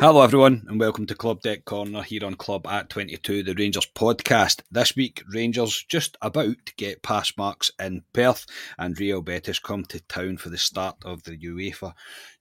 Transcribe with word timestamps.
Hello, 0.00 0.22
everyone, 0.22 0.64
and 0.68 0.78
welcome 0.78 1.06
to 1.06 1.14
Club 1.16 1.42
Deck 1.42 1.64
Corner 1.64 2.02
here 2.02 2.24
on 2.24 2.34
Club 2.34 2.68
at 2.68 2.88
22, 2.88 3.42
the 3.42 3.54
Rangers 3.54 3.88
podcast. 3.96 4.60
This 4.70 4.94
week, 4.94 5.24
Rangers 5.28 5.84
just 5.88 6.16
about 6.22 6.54
to 6.66 6.74
get 6.76 7.02
pass 7.02 7.36
marks 7.36 7.72
in 7.80 8.04
Perth, 8.12 8.46
and 8.78 8.96
Real 8.96 9.22
Betis 9.22 9.58
come 9.58 9.84
to 9.86 9.98
town 10.02 10.36
for 10.36 10.50
the 10.50 10.56
start 10.56 10.94
of 11.04 11.24
the 11.24 11.36
UEFA 11.36 11.94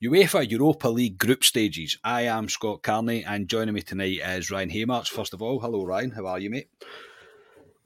UEFA 0.03 0.47
Europa 0.47 0.87
League 0.87 1.17
group 1.17 1.43
stages. 1.43 1.97
I 2.03 2.27
am 2.27 2.47
Scott 2.47 2.83
Carney, 2.83 3.23
and 3.23 3.49
joining 3.49 3.73
me 3.73 3.81
tonight 3.81 4.19
is 4.23 4.51
Ryan 4.51 4.69
Haymarch. 4.69 5.07
First 5.07 5.33
of 5.33 5.41
all, 5.41 5.59
hello, 5.59 5.83
Ryan. 5.83 6.11
How 6.11 6.27
are 6.27 6.37
you, 6.37 6.51
mate? 6.51 6.69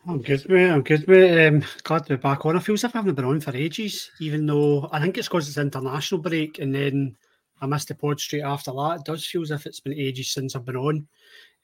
I'm 0.05 0.21
good, 0.21 0.49
mate. 0.49 0.69
I'm 0.69 0.81
good, 0.81 1.07
mate. 1.07 1.47
Um, 1.47 1.63
glad 1.83 2.07
to 2.07 2.17
be 2.17 2.21
back 2.21 2.45
on. 2.45 2.57
I 2.57 2.59
feel 2.59 2.75
if 2.75 2.83
I 2.83 2.89
haven't 2.89 3.15
been 3.15 3.23
on 3.23 3.39
for 3.39 3.55
ages, 3.55 4.11
even 4.19 4.45
though 4.47 4.89
I 4.91 4.99
think 4.99 5.17
it's 5.17 5.29
because 5.29 5.47
it's 5.47 5.57
international 5.57 6.19
break, 6.19 6.59
and 6.59 6.75
then 6.75 7.15
I 7.61 7.67
missed 7.67 7.89
the 7.89 7.95
pod 7.95 8.19
straight 8.19 8.41
after 8.43 8.71
that. 8.71 8.99
It 8.99 9.05
does 9.05 9.25
feel 9.25 9.43
as 9.43 9.51
if 9.51 9.65
it's 9.65 9.79
been 9.79 9.93
ages 9.93 10.31
since 10.31 10.55
I've 10.55 10.65
been 10.65 10.75
on. 10.75 11.07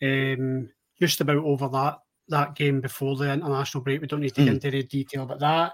Um, 0.02 0.70
just 1.00 1.22
about 1.22 1.38
over 1.38 1.68
that 1.70 2.00
that 2.30 2.56
game 2.56 2.82
before 2.82 3.16
the 3.16 3.32
international 3.32 3.84
break. 3.84 4.02
We 4.02 4.08
don't 4.08 4.20
need 4.20 4.36
to 4.36 4.42
get 4.44 4.50
mm. 4.50 4.56
into 4.56 4.68
any 4.68 4.84
detail 4.84 5.24
about 5.24 5.40
that. 5.40 5.74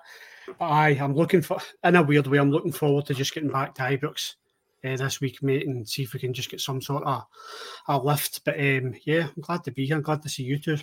But 0.59 0.65
I, 0.65 0.89
I'm 0.89 1.15
looking 1.15 1.41
for, 1.41 1.57
in 1.83 1.95
a 1.95 2.03
weird 2.03 2.27
way, 2.27 2.37
I'm 2.37 2.51
looking 2.51 2.71
forward 2.71 3.05
to 3.07 3.13
just 3.13 3.33
getting 3.33 3.49
back 3.49 3.73
to 3.75 3.81
Ibrox 3.81 4.35
uh, 4.85 4.97
this 4.97 5.21
week, 5.21 5.41
mate, 5.41 5.67
and 5.67 5.87
see 5.87 6.03
if 6.03 6.13
we 6.13 6.19
can 6.19 6.33
just 6.33 6.49
get 6.49 6.61
some 6.61 6.81
sort 6.81 7.03
of 7.05 7.23
a 7.87 7.97
lift. 7.97 8.43
But 8.45 8.59
um, 8.59 8.93
yeah, 9.05 9.27
I'm 9.35 9.41
glad 9.41 9.63
to 9.63 9.71
be 9.71 9.85
here. 9.85 9.95
I'm 9.95 10.03
glad 10.03 10.21
to 10.23 10.29
see 10.29 10.43
you 10.43 10.59
too. 10.59 10.77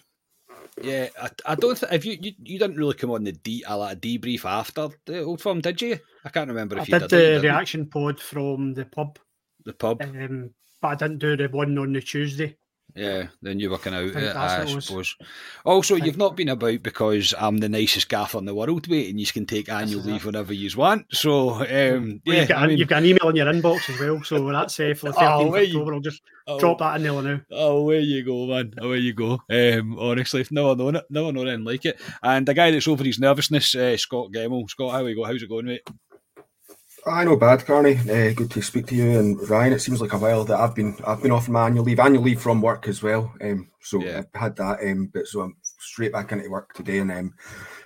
Yeah, 0.82 1.08
I, 1.20 1.30
I 1.46 1.54
don't 1.56 1.76
think 1.76 1.92
if 1.92 2.04
you, 2.04 2.16
you 2.20 2.32
you 2.42 2.58
didn't 2.58 2.76
really 2.76 2.94
come 2.94 3.10
on 3.10 3.24
the 3.24 3.32
de, 3.32 3.64
a 3.66 3.76
like, 3.76 4.00
debrief 4.00 4.44
after 4.44 4.88
the 5.04 5.22
old 5.22 5.40
firm, 5.40 5.60
did 5.60 5.80
you? 5.82 5.98
I 6.24 6.30
can't 6.30 6.48
remember 6.48 6.78
if 6.78 6.82
I 6.82 6.84
you 6.84 6.98
did. 7.00 7.10
did 7.10 7.42
the 7.42 7.48
reaction 7.48 7.86
pod 7.86 8.20
from 8.20 8.74
the 8.74 8.84
pub 8.86 9.18
the 9.64 9.72
pub. 9.72 10.02
Um, 10.02 10.50
but 10.80 10.88
I 10.88 10.94
didn't 10.94 11.18
do 11.18 11.36
the 11.36 11.48
one 11.48 11.76
on 11.78 11.92
the 11.92 12.00
Tuesday. 12.00 12.56
Yeah, 12.94 13.28
then 13.42 13.60
you 13.60 13.70
were 13.70 13.78
kind 13.78 13.96
of 13.96 14.16
out, 14.16 14.36
I, 14.36 14.62
I 14.62 14.66
suppose. 14.66 15.16
Also, 15.64 15.94
you've 15.94 16.16
not 16.16 16.36
been 16.36 16.48
about 16.48 16.82
because 16.82 17.34
I'm 17.38 17.58
the 17.58 17.68
nicest 17.68 18.08
gaffer 18.08 18.38
in 18.38 18.46
the 18.46 18.54
world, 18.54 18.88
mate, 18.88 19.10
and 19.10 19.20
you 19.20 19.26
can 19.26 19.46
take 19.46 19.68
annual 19.68 20.02
leave 20.02 20.24
whenever 20.24 20.52
you 20.52 20.70
want. 20.76 21.06
So, 21.12 21.50
um, 21.50 21.60
well, 21.60 22.34
yeah, 22.34 22.40
you've 22.40 22.48
got, 22.48 22.58
I 22.62 22.66
mean, 22.66 22.78
you've 22.78 22.88
got, 22.88 23.02
an 23.02 23.06
email 23.06 23.28
in 23.28 23.36
your 23.36 23.46
inbox 23.46 23.88
as 23.90 24.00
well. 24.00 24.22
So 24.22 24.50
that's 24.50 24.80
uh, 24.80 24.94
for 24.96 25.06
the 25.06 25.18
13th 25.18 25.20
oh, 25.20 25.56
October. 25.56 25.94
I'll 25.94 26.00
just 26.00 26.22
oh, 26.46 26.58
drop 26.58 26.78
that 26.78 26.96
in 26.96 27.02
there 27.02 27.22
now. 27.22 27.40
Oh, 27.50 27.82
where 27.82 28.00
you 28.00 28.24
go, 28.24 28.46
man. 28.46 28.74
Oh, 28.80 28.88
where 28.88 28.98
you 28.98 29.14
go. 29.14 29.40
Um, 29.50 29.98
honestly, 29.98 30.44
never 30.50 30.74
known 30.74 30.96
it. 30.96 31.04
Never 31.10 31.32
known 31.32 31.48
anything 31.48 31.64
like 31.64 31.84
it. 31.84 32.00
And 32.22 32.46
the 32.46 32.54
guy 32.54 32.70
that's 32.70 32.88
over 32.88 33.04
his 33.04 33.18
nervousness, 33.18 33.74
uh, 33.74 33.96
Scott 33.96 34.32
Gemmell. 34.32 34.68
Scott, 34.68 34.92
how 34.92 35.04
are 35.04 35.08
you 35.08 35.16
go? 35.16 35.24
How's 35.24 35.42
it 35.42 35.48
going, 35.48 35.66
mate? 35.66 35.88
I 37.06 37.24
know 37.24 37.36
bad, 37.36 37.64
Carney. 37.64 37.96
Uh, 37.96 38.32
good 38.34 38.50
to 38.50 38.62
speak 38.62 38.86
to 38.88 38.94
you 38.94 39.18
and 39.18 39.48
Ryan. 39.48 39.72
It 39.72 39.80
seems 39.80 40.00
like 40.00 40.12
a 40.12 40.18
while 40.18 40.44
that 40.44 40.60
I've 40.60 40.74
been 40.74 40.96
I've 41.06 41.22
been 41.22 41.30
off 41.30 41.48
my 41.48 41.66
annual 41.66 41.84
leave, 41.84 41.98
annual 41.98 42.22
leave 42.22 42.40
from 42.40 42.60
work 42.60 42.88
as 42.88 43.02
well. 43.02 43.32
Um, 43.40 43.70
so 43.80 44.02
yeah. 44.02 44.22
I 44.34 44.38
had 44.38 44.56
that. 44.56 44.80
Um, 44.82 45.10
but 45.12 45.26
so 45.26 45.40
I'm 45.40 45.56
straight 45.62 46.12
back 46.12 46.32
into 46.32 46.50
work 46.50 46.74
today, 46.74 46.98
and 46.98 47.10
um, 47.10 47.34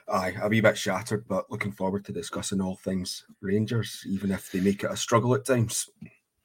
I 0.09 0.35
a 0.43 0.49
wee 0.49 0.61
bit 0.61 0.77
shattered, 0.77 1.27
but 1.29 1.51
looking 1.51 1.73
forward 1.73 2.05
to 2.07 2.13
discussing 2.13 2.61
all 2.61 2.77
things 2.77 3.25
Rangers, 3.41 4.05
even 4.07 4.33
if 4.33 4.51
they 4.51 4.61
make 4.61 4.83
it 4.83 4.91
a 4.91 4.97
struggle 4.97 5.35
at 5.35 5.45
times. 5.45 5.89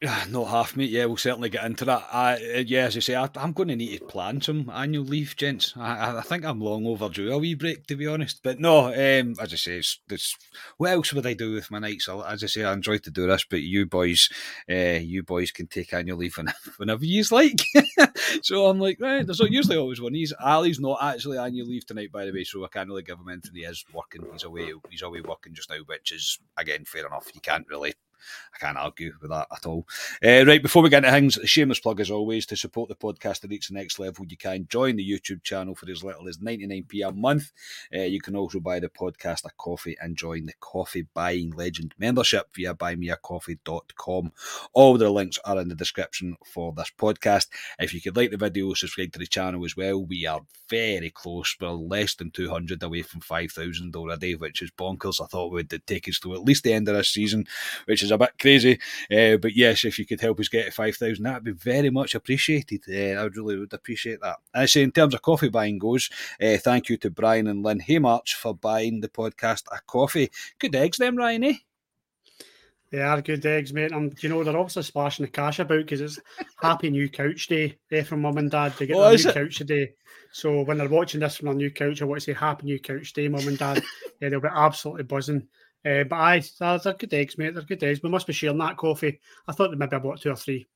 Yeah, 0.02 0.24
not 0.30 0.48
half, 0.48 0.78
mate. 0.78 0.88
Yeah, 0.88 1.04
we'll 1.04 1.18
certainly 1.18 1.50
get 1.50 1.64
into 1.66 1.84
that. 1.84 2.08
I, 2.10 2.32
uh, 2.32 2.64
yeah, 2.66 2.84
as 2.84 2.96
I 2.96 3.00
say, 3.00 3.14
I, 3.16 3.28
am 3.36 3.52
going 3.52 3.68
to 3.68 3.76
need 3.76 3.98
to 3.98 4.04
plan 4.06 4.40
some 4.40 4.70
annual 4.72 5.04
leave, 5.04 5.36
gents. 5.36 5.74
I, 5.76 6.16
I 6.16 6.22
think 6.22 6.42
I'm 6.42 6.58
long 6.58 6.86
overdue 6.86 7.30
a 7.30 7.36
wee 7.36 7.54
break, 7.54 7.86
to 7.88 7.96
be 7.96 8.06
honest. 8.06 8.40
But 8.42 8.58
no, 8.58 8.86
um, 8.86 9.34
as 9.38 9.52
I 9.52 9.56
say, 9.56 9.76
it's, 9.76 10.00
it's, 10.08 10.34
what 10.78 10.92
else 10.92 11.12
would 11.12 11.26
I 11.26 11.34
do 11.34 11.52
with 11.52 11.70
my 11.70 11.80
nights? 11.80 12.08
As 12.08 12.42
I 12.42 12.46
say, 12.46 12.64
I 12.64 12.72
enjoy 12.72 12.96
to 12.96 13.10
do 13.10 13.26
this, 13.26 13.44
but 13.44 13.60
you 13.60 13.84
boys, 13.84 14.30
uh, 14.70 15.00
you 15.02 15.22
boys 15.22 15.50
can 15.50 15.66
take 15.66 15.92
annual 15.92 16.16
leave 16.16 16.38
whenever 16.78 17.04
you 17.04 17.22
like. 17.30 17.60
so 18.42 18.68
I'm 18.68 18.80
like, 18.80 18.96
right, 19.02 19.26
there's 19.26 19.40
usually 19.40 19.76
always 19.76 20.00
one. 20.00 20.14
He's 20.14 20.32
Ali's 20.42 20.80
not 20.80 21.02
actually 21.02 21.36
annual 21.36 21.68
leave 21.68 21.84
tonight, 21.84 22.10
by 22.10 22.24
the 22.24 22.32
way, 22.32 22.44
so 22.44 22.64
I 22.64 22.68
can't 22.68 22.88
really 22.88 23.02
give 23.02 23.18
him 23.18 23.28
anything. 23.28 23.54
He 23.54 23.64
is 23.64 23.84
working. 23.92 24.24
He's 24.32 24.44
away. 24.44 24.72
He's 24.88 25.02
away 25.02 25.20
working 25.20 25.52
just 25.52 25.68
now, 25.68 25.80
which 25.84 26.10
is 26.10 26.38
again 26.56 26.86
fair 26.86 27.06
enough. 27.06 27.30
You 27.34 27.42
can't 27.42 27.68
really 27.68 27.92
I 28.54 28.58
can't 28.58 28.78
argue 28.78 29.12
with 29.20 29.30
that 29.30 29.48
at 29.54 29.66
all. 29.66 29.86
Uh, 30.24 30.44
right, 30.46 30.62
before 30.62 30.82
we 30.82 30.88
get 30.88 31.04
into 31.04 31.10
things, 31.10 31.38
shameless 31.44 31.80
plug 31.80 32.00
as 32.00 32.10
always 32.10 32.46
to 32.46 32.56
support 32.56 32.88
the 32.88 32.94
podcast 32.94 33.40
to 33.40 33.48
reach 33.48 33.68
the 33.68 33.74
next 33.74 33.98
level. 33.98 34.26
You 34.28 34.36
can 34.36 34.66
join 34.68 34.96
the 34.96 35.08
YouTube 35.08 35.42
channel 35.42 35.74
for 35.74 35.90
as 35.90 36.04
little 36.04 36.28
as 36.28 36.38
99p 36.38 37.06
a 37.06 37.12
month. 37.12 37.52
Uh, 37.94 38.00
you 38.00 38.20
can 38.20 38.36
also 38.36 38.60
buy 38.60 38.80
the 38.80 38.88
podcast 38.88 39.44
a 39.44 39.50
coffee 39.58 39.96
and 40.00 40.16
join 40.16 40.46
the 40.46 40.54
Coffee 40.60 41.06
Buying 41.14 41.50
Legend 41.50 41.94
membership 41.98 42.48
via 42.54 42.74
buymeacoffee.com. 42.74 44.32
All 44.72 44.98
the 44.98 45.10
links 45.10 45.38
are 45.44 45.58
in 45.60 45.68
the 45.68 45.74
description 45.74 46.36
for 46.44 46.72
this 46.72 46.92
podcast. 46.98 47.48
If 47.78 47.94
you 47.94 48.00
could 48.00 48.16
like 48.16 48.30
the 48.30 48.36
video, 48.36 48.74
subscribe 48.74 49.12
to 49.12 49.18
the 49.18 49.26
channel 49.26 49.64
as 49.64 49.76
well. 49.76 50.04
We 50.04 50.26
are 50.26 50.40
very 50.68 51.10
close. 51.10 51.56
We're 51.60 51.70
less 51.70 52.14
than 52.14 52.30
200 52.30 52.82
away 52.82 53.02
from 53.02 53.20
5,000 53.20 53.94
already, 53.96 54.34
which 54.36 54.62
is 54.62 54.70
bonkers. 54.70 55.20
I 55.20 55.26
thought 55.26 55.52
we'd 55.52 55.70
take 55.86 56.08
us 56.08 56.20
to 56.20 56.34
at 56.34 56.44
least 56.44 56.64
the 56.64 56.72
end 56.72 56.88
of 56.88 56.96
this 56.96 57.10
season, 57.10 57.46
which 57.86 58.02
is 58.02 58.09
is 58.10 58.14
a 58.14 58.18
bit 58.18 58.32
crazy. 58.40 58.78
Uh, 59.10 59.36
but 59.36 59.54
yes, 59.54 59.84
if 59.84 59.98
you 59.98 60.06
could 60.06 60.20
help 60.20 60.40
us 60.40 60.48
get 60.48 60.66
to 60.66 60.70
5,000, 60.72 61.22
that 61.24 61.34
would 61.34 61.44
be 61.44 61.52
very 61.52 61.90
much 61.90 62.14
appreciated. 62.14 62.82
Uh, 62.88 63.20
I 63.20 63.22
would 63.24 63.36
really 63.36 63.58
would 63.58 63.72
appreciate 63.72 64.20
that. 64.20 64.38
I 64.54 64.66
say, 64.66 64.82
in 64.82 64.92
terms 64.92 65.14
of 65.14 65.22
coffee 65.22 65.48
buying 65.48 65.78
goes, 65.78 66.10
uh, 66.42 66.56
thank 66.58 66.88
you 66.88 66.96
to 66.98 67.10
Brian 67.10 67.46
and 67.46 67.62
Lynn 67.62 67.80
Haymarch 67.80 68.34
for 68.34 68.54
buying 68.54 69.00
the 69.00 69.08
podcast 69.08 69.64
a 69.72 69.80
coffee. 69.86 70.30
Good 70.58 70.74
eggs, 70.74 70.98
them, 70.98 71.16
Ryan, 71.16 71.44
eh? 71.44 71.54
They 72.90 73.00
are 73.00 73.22
good 73.22 73.46
eggs, 73.46 73.72
mate. 73.72 73.92
Um, 73.92 74.10
you 74.18 74.28
know, 74.28 74.42
they're 74.42 74.56
obviously 74.56 74.82
splashing 74.82 75.24
the 75.24 75.30
cash 75.30 75.60
about 75.60 75.78
because 75.78 76.00
it's 76.00 76.18
Happy 76.60 76.90
New 76.90 77.08
Couch 77.08 77.46
Day 77.46 77.78
eh, 77.92 78.02
from 78.02 78.22
Mum 78.22 78.38
and 78.38 78.50
Dad. 78.50 78.72
They 78.76 78.86
get 78.86 78.96
Oh, 78.96 79.02
their 79.02 79.16
new 79.16 79.28
it? 79.28 79.34
couch 79.34 79.58
today. 79.58 79.92
So 80.32 80.62
when 80.62 80.78
they're 80.78 80.88
watching 80.88 81.20
this 81.20 81.36
from 81.36 81.46
their 81.46 81.54
new 81.54 81.70
couch, 81.70 82.02
I 82.02 82.04
want 82.04 82.20
to 82.20 82.24
say 82.24 82.32
Happy 82.32 82.66
New 82.66 82.80
Couch 82.80 83.12
Day, 83.12 83.28
Mum 83.28 83.46
and 83.46 83.56
Dad. 83.58 83.80
yeah, 84.20 84.28
they'll 84.28 84.40
be 84.40 84.48
absolutely 84.52 85.04
buzzing. 85.04 85.46
Uh, 85.84 86.04
but 86.04 86.16
I, 86.16 86.42
they're, 86.58 86.94
good 86.94 87.14
eggs, 87.14 87.38
mate. 87.38 87.54
They're 87.54 87.62
good 87.62 87.82
eggs. 87.82 88.02
We 88.02 88.10
must 88.10 88.26
be 88.26 88.32
sharing 88.32 88.58
that 88.58 88.76
coffee. 88.76 89.20
I 89.48 89.52
thought 89.52 89.76
maybe 89.76 89.96
I 89.96 89.98
bought 89.98 90.20
two 90.20 90.30
or 90.30 90.36
three. 90.36 90.66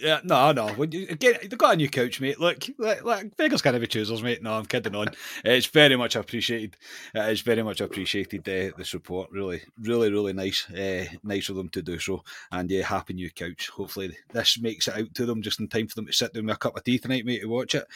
Yeah, 0.00 0.20
no, 0.24 0.52
no. 0.52 0.68
When 0.68 0.90
you, 0.92 1.06
again, 1.10 1.34
they've 1.42 1.58
got 1.58 1.74
a 1.74 1.76
new 1.76 1.88
couch, 1.88 2.20
mate. 2.20 2.40
Look, 2.40 2.64
like, 2.78 3.04
like 3.04 3.36
beggars 3.36 3.60
can't 3.60 3.78
be 3.78 3.86
choosers, 3.86 4.22
mate. 4.22 4.42
No, 4.42 4.54
I'm 4.54 4.64
kidding 4.64 4.94
on. 4.94 5.08
It's 5.44 5.66
very 5.66 5.96
much 5.96 6.16
appreciated. 6.16 6.76
It's 7.14 7.42
very 7.42 7.62
much 7.62 7.82
appreciated 7.82 8.40
uh, 8.48 8.74
the 8.76 8.84
support. 8.84 9.30
Really, 9.30 9.60
really, 9.78 10.10
really 10.10 10.32
nice. 10.32 10.70
Uh, 10.70 11.04
nice 11.22 11.50
of 11.50 11.56
them 11.56 11.68
to 11.70 11.82
do 11.82 11.98
so. 11.98 12.24
And 12.50 12.70
yeah, 12.70 12.84
happy 12.84 13.12
new 13.12 13.30
couch. 13.30 13.68
Hopefully, 13.68 14.16
this 14.32 14.58
makes 14.58 14.88
it 14.88 14.94
out 14.94 15.14
to 15.14 15.26
them 15.26 15.42
just 15.42 15.60
in 15.60 15.68
time 15.68 15.86
for 15.86 15.96
them 15.96 16.06
to 16.06 16.12
sit 16.12 16.32
down 16.32 16.46
with 16.46 16.56
a 16.56 16.58
cup 16.58 16.76
of 16.76 16.84
tea 16.84 16.98
tonight, 16.98 17.26
mate, 17.26 17.42
to 17.42 17.46
watch 17.46 17.74
it. 17.74 17.86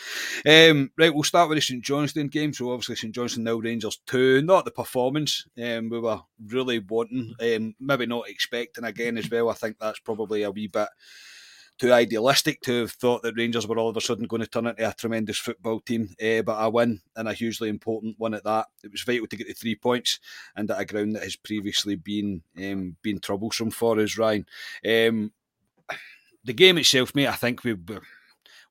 Um, 0.46 0.90
right, 0.98 1.14
we'll 1.14 1.22
start 1.22 1.48
with 1.48 1.56
the 1.56 1.62
St 1.62 1.82
Johnstone 1.82 2.28
game. 2.28 2.52
So 2.52 2.70
obviously, 2.70 2.96
St 2.96 3.14
Johnstone 3.14 3.44
now 3.44 3.54
Rangers 3.54 4.00
two. 4.04 4.42
Not 4.42 4.66
the 4.66 4.70
performance. 4.70 5.46
Um, 5.56 5.88
we 5.88 6.00
were 6.00 6.20
really 6.46 6.80
wanting. 6.80 7.34
Um, 7.40 7.74
maybe 7.80 8.04
not 8.04 8.28
expecting 8.28 8.84
again 8.84 9.16
as 9.16 9.30
well. 9.30 9.48
I 9.48 9.54
think 9.54 9.78
that's 9.78 10.00
probably 10.00 10.42
a 10.42 10.50
wee 10.50 10.66
bit 10.66 10.88
too 11.78 11.92
idealistic 11.92 12.60
to 12.62 12.82
have 12.82 12.92
thought 12.92 13.22
that 13.22 13.36
Rangers 13.36 13.66
were 13.66 13.78
all 13.78 13.88
of 13.88 13.96
a 13.96 14.00
sudden 14.00 14.26
going 14.26 14.42
to 14.42 14.46
turn 14.46 14.66
into 14.66 14.88
a 14.88 14.92
tremendous 14.92 15.38
football 15.38 15.80
team. 15.80 16.14
Uh, 16.22 16.42
but 16.42 16.56
a 16.58 16.70
win 16.70 17.00
and 17.16 17.28
a 17.28 17.32
hugely 17.32 17.68
important 17.68 18.18
one 18.18 18.34
at 18.34 18.44
that. 18.44 18.66
It 18.82 18.92
was 18.92 19.02
vital 19.02 19.26
to 19.26 19.36
get 19.36 19.48
the 19.48 19.54
three 19.54 19.74
points 19.74 20.20
and 20.56 20.70
at 20.70 20.80
a 20.80 20.84
ground 20.84 21.16
that 21.16 21.24
has 21.24 21.36
previously 21.36 21.96
been 21.96 22.42
um, 22.58 22.96
been 23.02 23.18
troublesome 23.18 23.70
for 23.70 23.98
us, 23.98 24.16
Ryan. 24.16 24.46
Um, 24.88 25.32
the 26.44 26.52
game 26.52 26.78
itself, 26.78 27.14
mate, 27.14 27.28
I 27.28 27.32
think 27.32 27.64
we 27.64 27.76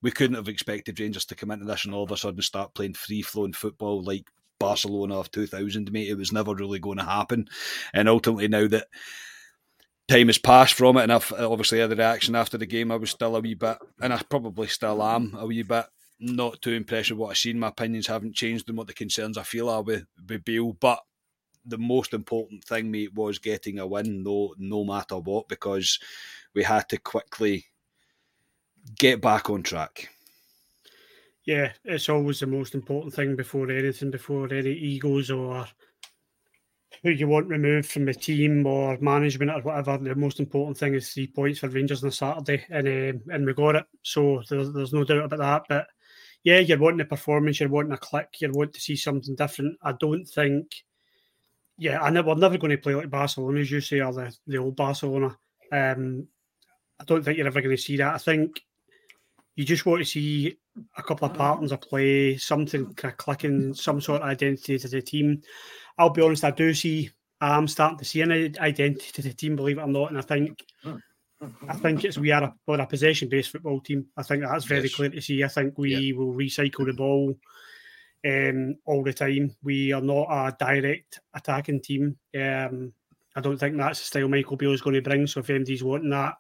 we 0.02 0.12
couldn't 0.12 0.36
have 0.36 0.50
expected 0.50 1.00
Rangers 1.00 1.26
to 1.26 1.36
come 1.36 1.52
into 1.52 1.66
this 1.66 1.86
and 1.86 1.94
all 1.94 2.04
of 2.04 2.12
a 2.12 2.18
sudden 2.18 2.42
start 2.42 2.74
playing 2.74 2.94
free 2.94 3.22
flowing 3.22 3.54
football 3.54 4.04
like 4.04 4.30
Barcelona 4.60 5.20
of 5.20 5.32
2000, 5.32 5.92
mate. 5.92 6.10
It 6.10 6.18
was 6.18 6.32
never 6.32 6.54
really 6.54 6.80
going 6.80 6.98
to 6.98 7.04
happen. 7.04 7.48
And 7.94 8.08
ultimately, 8.08 8.48
now 8.48 8.68
that 8.68 8.88
time 10.08 10.28
has 10.28 10.38
passed 10.38 10.74
from 10.74 10.98
it, 10.98 11.04
and 11.04 11.14
I've 11.14 11.32
uh, 11.32 11.50
obviously 11.52 11.80
had 11.80 11.90
the 11.90 11.96
reaction 11.96 12.36
after 12.36 12.58
the 12.58 12.66
game. 12.66 12.92
I 12.92 12.96
was 12.96 13.12
still 13.12 13.36
a 13.36 13.40
wee 13.40 13.54
bit, 13.54 13.78
and 14.02 14.14
I 14.14 14.22
probably 14.30 14.68
still 14.68 15.02
am 15.04 15.36
a 15.38 15.46
wee 15.46 15.64
bit 15.64 15.86
not 16.20 16.62
too 16.62 16.72
impressed 16.72 17.12
with 17.12 17.20
what 17.20 17.32
I've 17.32 17.38
seen. 17.38 17.60
My 17.60 17.68
opinions 17.68 18.08
haven't 18.08 18.36
changed 18.36 18.70
and 18.70 18.78
what 18.78 18.88
the 18.88 18.94
concerns 18.94 19.38
I 19.38 19.44
feel 19.44 19.70
are 19.70 19.82
with, 19.82 20.06
with 20.28 20.46
Beale, 20.46 20.74
but 20.74 21.00
the 21.66 21.78
most 21.78 22.14
important 22.14 22.64
thing, 22.64 22.92
mate, 22.92 23.14
was 23.14 23.40
getting 23.40 23.80
a 23.80 23.88
win, 23.88 24.24
no, 24.24 24.54
no 24.58 24.84
matter 24.84 25.18
what, 25.18 25.48
because 25.48 26.00
we 26.54 26.64
had 26.64 26.88
to 26.90 26.98
quickly 26.98 27.66
get 28.98 29.22
back 29.22 29.50
on 29.50 29.64
track. 29.64 30.10
Yeah, 31.46 31.74
it's 31.84 32.10
always 32.10 32.40
the 32.40 32.48
most 32.48 32.74
important 32.74 33.14
thing 33.14 33.36
before 33.36 33.70
anything, 33.70 34.12
before 34.12 34.54
any 34.54 34.72
egos 34.72 35.30
or 35.30 35.66
who 37.02 37.10
you 37.10 37.28
want 37.28 37.48
removed 37.48 37.90
from 37.90 38.06
the 38.06 38.14
team 38.14 38.66
or 38.66 38.98
management 39.02 39.52
or 39.52 39.62
whatever. 39.62 39.98
The 39.98 40.16
most 40.16 40.40
important 40.40 40.78
thing 40.78 40.94
is 40.94 41.12
three 41.12 41.28
points 41.28 41.60
for 41.60 41.70
Rangers 41.70 42.04
on 42.04 42.12
Saturday, 42.12 42.66
and 42.70 42.88
um, 42.88 43.22
and 43.34 43.46
we 43.46 43.54
got 43.54 43.76
it. 43.76 43.86
So 44.04 44.44
there's, 44.50 44.72
there's 44.72 44.94
no 44.94 45.04
doubt 45.04 45.26
about 45.26 45.40
that. 45.40 45.64
But 45.68 45.88
yeah, 46.44 46.60
you're 46.60 46.78
wanting 46.78 47.02
a 47.02 47.06
performance, 47.06 47.60
you're 47.60 47.70
wanting 47.70 47.94
a 47.94 47.98
click, 47.98 48.36
you're 48.40 48.52
wanting 48.52 48.74
to 48.74 48.82
see 48.82 48.96
something 48.96 49.36
different. 49.36 49.78
I 49.82 49.94
don't 49.94 50.26
think, 50.26 50.68
yeah, 51.78 52.02
I 52.02 52.10
never, 52.10 52.30
we're 52.30 52.36
never 52.36 52.58
going 52.58 52.72
to 52.72 52.78
play 52.78 52.96
like 52.96 53.10
Barcelona, 53.10 53.62
as 53.62 53.72
you 53.72 53.82
say, 53.82 54.02
or 54.02 54.14
the, 54.14 54.36
the 54.46 54.58
old 54.58 54.76
Barcelona. 54.76 55.38
Um, 55.72 56.28
I 57.00 57.06
don't 57.06 57.24
think 57.24 57.38
you're 57.38 57.48
ever 57.48 57.62
going 57.62 57.76
to 57.76 57.82
see 57.82 57.98
that. 57.98 58.16
I 58.16 58.18
think 58.18 58.62
you 59.56 59.64
just 59.66 59.86
want 59.86 60.02
to 60.02 60.06
see 60.06 60.58
a 60.98 61.04
couple 61.04 61.28
of 61.28 61.38
patterns 61.38 61.72
of 61.72 61.82
play, 61.82 62.38
something 62.38 62.94
kind 62.96 63.12
of 63.12 63.18
clicking, 63.18 63.74
some 63.74 64.02
sort 64.02 64.22
of 64.22 64.28
identity 64.28 64.78
to 64.78 64.88
the 64.88 65.02
team. 65.02 65.42
I'll 65.98 66.10
be 66.10 66.22
honest, 66.22 66.44
I 66.44 66.52
do 66.52 66.74
see, 66.74 67.10
I'm 67.42 67.68
starting 67.68 67.98
to 68.00 68.06
see 68.06 68.22
an 68.22 68.32
identity 68.60 69.12
to 69.14 69.22
the 69.22 69.34
team, 69.34 69.56
believe 69.56 69.78
it 69.78 69.82
or 69.82 69.88
not, 69.88 70.10
and 70.10 70.18
I 70.18 70.22
think. 70.22 70.64
I 71.68 71.74
think 71.74 72.06
it's 72.06 72.18
we 72.18 72.32
are 72.32 72.44
a, 72.44 72.54
we're 72.66 72.80
a 72.80 72.88
possession 72.88 73.28
based 73.28 73.52
football 73.52 73.82
team. 73.82 74.06
I 74.16 74.24
think 74.24 74.44
that's 74.44 74.64
very 74.64 74.84
Yes. 74.84 74.96
clear 74.96 75.10
to 75.10 75.22
see. 75.22 75.44
I 75.44 75.50
think 75.50 75.78
we 75.78 76.14
will 76.14 76.34
recycle 76.34 76.86
the 76.86 76.94
ball 76.94 77.38
um, 78.26 78.76
all 78.86 79.04
the 79.04 79.12
time. 79.12 79.54
We 79.62 79.92
are 79.92 80.00
not 80.00 80.28
a 80.30 80.56
direct 80.58 81.20
attacking 81.34 81.82
team. 81.82 82.16
Um, 82.34 82.94
I 83.36 83.42
don't 83.42 83.58
think 83.58 83.76
that's 83.76 84.00
the 84.00 84.06
style 84.06 84.30
Michael 84.30 84.56
Beale 84.56 84.72
is 84.72 84.82
going 84.82 84.94
to 84.94 85.02
bring. 85.02 85.28
So 85.28 85.42
if 85.42 85.48
MD's 85.48 85.84
wanting 85.84 86.12
that, 86.12 86.36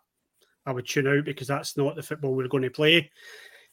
I 0.66 0.72
would 0.72 0.88
tune 0.88 1.08
out 1.08 1.26
because 1.26 1.48
that's 1.48 1.76
not 1.76 1.98
the 1.98 2.04
football 2.04 2.34
we're 2.34 2.48
going 2.48 2.64
to 2.64 2.70
play. 2.70 3.12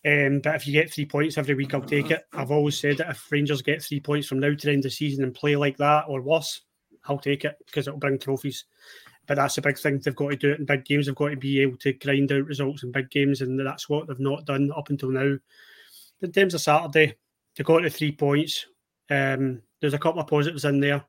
Um, 0.07 0.41
but 0.43 0.55
if 0.55 0.67
you 0.67 0.73
get 0.73 0.93
three 0.93 1.05
points 1.05 1.37
every 1.37 1.55
week, 1.55 1.75
I'll 1.75 1.83
take 1.83 2.11
it. 2.11 2.25
I've 2.33 2.51
always 2.51 2.79
said 2.79 2.99
that 2.99 3.11
if 3.11 3.31
Rangers 3.31 3.61
get 3.61 3.83
three 3.83 4.01
points 4.01 4.27
from 4.27 4.41
now 4.41 4.55
to 4.55 4.57
the 4.57 4.73
end 4.73 4.81
of 4.81 4.85
the 4.85 4.91
season 4.91 5.25
and 5.25 5.35
play 5.35 5.57
like 5.57 5.77
that 5.77 6.05
or 6.09 6.23
worse, 6.23 6.63
I'll 7.05 7.19
take 7.19 7.45
it 7.45 7.57
because 7.67 7.87
it'll 7.87 7.99
bring 7.99 8.19
trophies. 8.19 8.65
But 9.27 9.37
that's 9.37 9.59
a 9.59 9.63
big 9.63 9.79
thing. 9.79 10.01
They've 10.03 10.17
got 10.17 10.31
to 10.31 10.37
do 10.37 10.53
it 10.53 10.61
in 10.61 10.65
big 10.65 10.85
games. 10.85 11.07
They've 11.07 11.15
got 11.15 11.29
to 11.29 11.37
be 11.37 11.61
able 11.61 11.77
to 11.79 11.93
grind 11.93 12.33
out 12.33 12.47
results 12.47 12.83
in 12.83 12.93
big 12.93 13.11
games, 13.11 13.43
and 13.43 13.65
that's 13.65 13.89
what 13.89 14.09
they've 14.09 14.19
not 14.19 14.47
done 14.47 14.73
up 14.77 14.89
until 14.91 15.11
now. 15.11 15.37
In 16.23 16.33
terms 16.33 16.55
of 16.55 16.61
Saturday, 16.61 17.15
they 17.57 17.65
got 17.65 17.81
to 17.81 17.91
three 17.91 18.13
points. 18.13 18.67
Um, 19.11 19.63
there's 19.81 19.95
a 19.95 19.99
couple 19.99 20.21
of 20.21 20.27
positives 20.27 20.65
in 20.65 20.81
there, 20.81 21.05